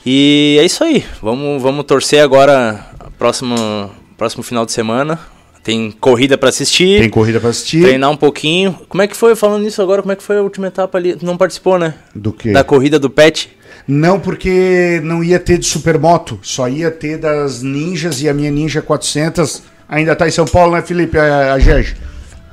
[0.04, 1.06] E é isso aí.
[1.22, 2.84] Vamos, vamos torcer agora
[3.20, 5.20] próximo próximo final de semana.
[5.68, 7.02] Tem corrida para assistir.
[7.02, 7.82] Tem corrida pra assistir?
[7.82, 8.80] Treinar um pouquinho.
[8.88, 11.18] Como é que foi, falando nisso agora, como é que foi a última etapa ali?
[11.22, 11.94] Não participou, né?
[12.16, 12.54] Do quê?
[12.54, 13.50] Da corrida do Pet.
[13.86, 18.50] Não, porque não ia ter de supermoto, só ia ter das ninjas e a minha
[18.50, 21.18] Ninja 400 ainda tá em São Paulo, né, Felipe?
[21.18, 21.98] A, a Gege.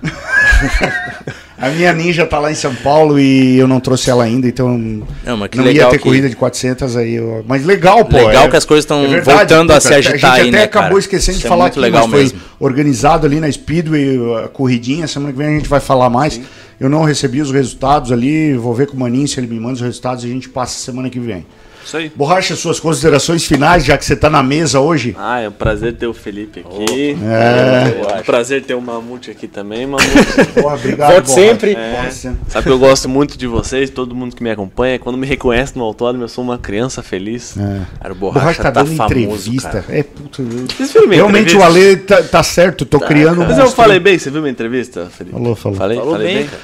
[1.59, 4.77] a minha Ninja tá lá em São Paulo e eu não trouxe ela ainda, então
[5.25, 7.15] Não, que não ia ter que- corrida de 400 aí.
[7.15, 8.17] eu- Mas legal, pô.
[8.17, 10.59] Legal é- que as coisas estão é voltando a se agitar A aí, gente até
[10.59, 11.01] né, acabou cara?
[11.01, 15.07] esquecendo de Isso é falar aqui, legal mas foi organizado ali na Speedway, a corridinha,
[15.07, 16.41] semana que vem a gente vai falar mais.
[16.81, 19.75] Eu não recebi os resultados ali, vou ver com o Maninho se ele me manda
[19.75, 21.47] os resultados e a gente passa semana que vem.
[21.85, 22.11] Isso aí.
[22.15, 25.15] Borracha, suas considerações finais, já que você tá na mesa hoje.
[25.19, 27.17] Ah, é um prazer ter o Felipe aqui.
[27.23, 28.17] É.
[28.17, 30.07] É um prazer ter o Mamute aqui também, Mamute.
[30.61, 31.75] Porra, obrigado, Volte sempre.
[31.75, 32.39] Volte sempre.
[32.49, 34.99] Sabe que eu gosto muito de vocês, todo mundo que me acompanha.
[34.99, 37.55] Quando me reconhece no autódromo, eu sou uma criança feliz.
[38.01, 39.15] Cara, o Borracha, Borracha tá tá, dando famoso,
[39.51, 39.71] entrevista.
[39.83, 39.85] cara.
[39.91, 40.41] É, puta.
[40.43, 41.63] eu- Vocês viram minha Realmente o?
[41.63, 45.07] Ale tá, tá certo, tô criando um Mas eu falei bem, você viu minha entrevista,
[45.11, 45.37] Felipe?
[45.37, 45.77] Falou, falou.
[45.79, 46.47] Falei, Falou falei bem, bem.
[46.47, 46.63] cara.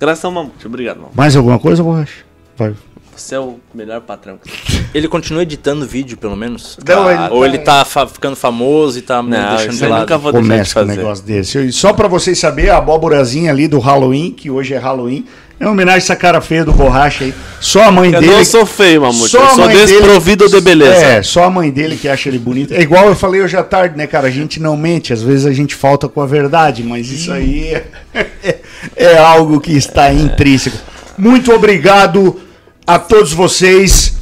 [0.00, 1.16] Graças ao Mamute, obrigado, Mamute.
[1.16, 2.22] Mais alguma coisa, Borracha?
[2.56, 2.72] Vai.
[3.16, 4.52] Você é o melhor patrão eu
[4.94, 6.78] Ele continua editando vídeo, pelo menos?
[6.86, 9.84] Não, ele Ou ele tá fa- ficando famoso e tá me Não, deixando isso de
[9.84, 10.00] aí lado?
[10.02, 10.96] nunca vou deixar de Começa um fazer.
[10.98, 11.58] negócio desse.
[11.66, 15.24] E só pra vocês saberem, a abóborazinha ali do Halloween, que hoje é Halloween,
[15.58, 17.34] é uma homenagem a essa cara feia do Borracha aí.
[17.60, 18.32] Só a mãe Eu dele.
[18.32, 19.30] não sou feio, Mamute.
[19.30, 21.04] Só Eu a sou mãe dele- desprovido de beleza.
[21.04, 22.74] É, só a mãe dele que acha ele bonito.
[22.74, 24.26] É igual eu falei hoje à tarde, né, cara?
[24.28, 27.72] A gente não mente, às vezes a gente falta com a verdade, mas isso aí
[27.72, 27.84] é,
[28.96, 30.76] é algo que está intrínseco.
[31.16, 32.40] Muito obrigado
[32.86, 34.16] a todos vocês.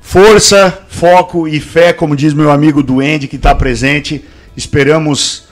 [0.00, 4.24] Força, foco e fé, como diz meu amigo Duende que está presente.
[4.56, 5.46] Esperamos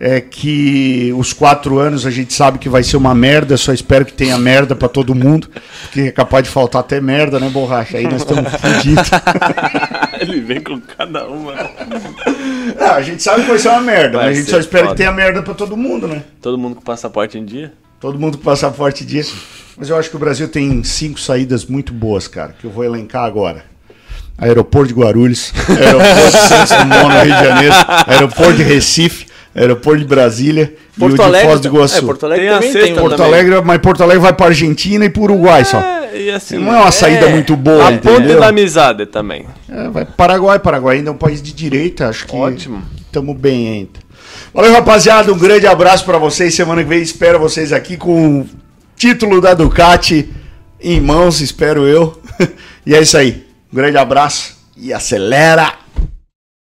[0.00, 3.56] é, que os quatro anos a gente sabe que vai ser uma merda.
[3.56, 5.50] Só espero que tenha merda para todo mundo,
[5.82, 7.98] porque é capaz de faltar até merda, né, borracha?
[7.98, 9.10] Aí nós estamos fodidos.
[10.20, 11.52] Ele vem com cada uma.
[11.54, 14.84] Não, a gente sabe que vai ser uma merda, Vai mas a gente só espera
[14.84, 14.94] foda.
[14.94, 16.22] que tenha merda para todo mundo, né?
[16.40, 17.72] Todo mundo com passaporte em dia?
[18.00, 19.36] Todo mundo com passaporte disso.
[19.76, 22.84] Mas eu acho que o Brasil tem cinco saídas muito boas, cara, que eu vou
[22.84, 23.64] elencar agora.
[24.36, 27.74] Aeroporto de Guarulhos, Aeroporto de Santos Dumont, no Rio de Janeiro,
[28.06, 31.98] Aeroporto de Recife, Aeroporto de Brasília e o de Foz do Iguaçu.
[31.98, 33.32] É, Porto Alegre Tem também tem Porto também.
[33.32, 35.78] Alegre, mas Porto Alegre vai para Argentina e para Uruguai só.
[35.78, 36.58] É, e assim.
[36.58, 39.46] Não é uma saída muito boa, A ponte da amizade também.
[39.68, 42.82] É, vai Paraguai, Paraguai ainda é um país de direita, acho que Ótimo.
[43.00, 44.07] estamos bem ainda.
[44.58, 46.52] Valeu, rapaziada, um grande abraço para vocês.
[46.52, 48.48] Semana que vem espero vocês aqui com o
[48.96, 50.34] título da Ducati
[50.80, 52.20] em mãos, espero eu.
[52.84, 53.46] E é isso aí.
[53.72, 55.74] Um grande abraço e acelera!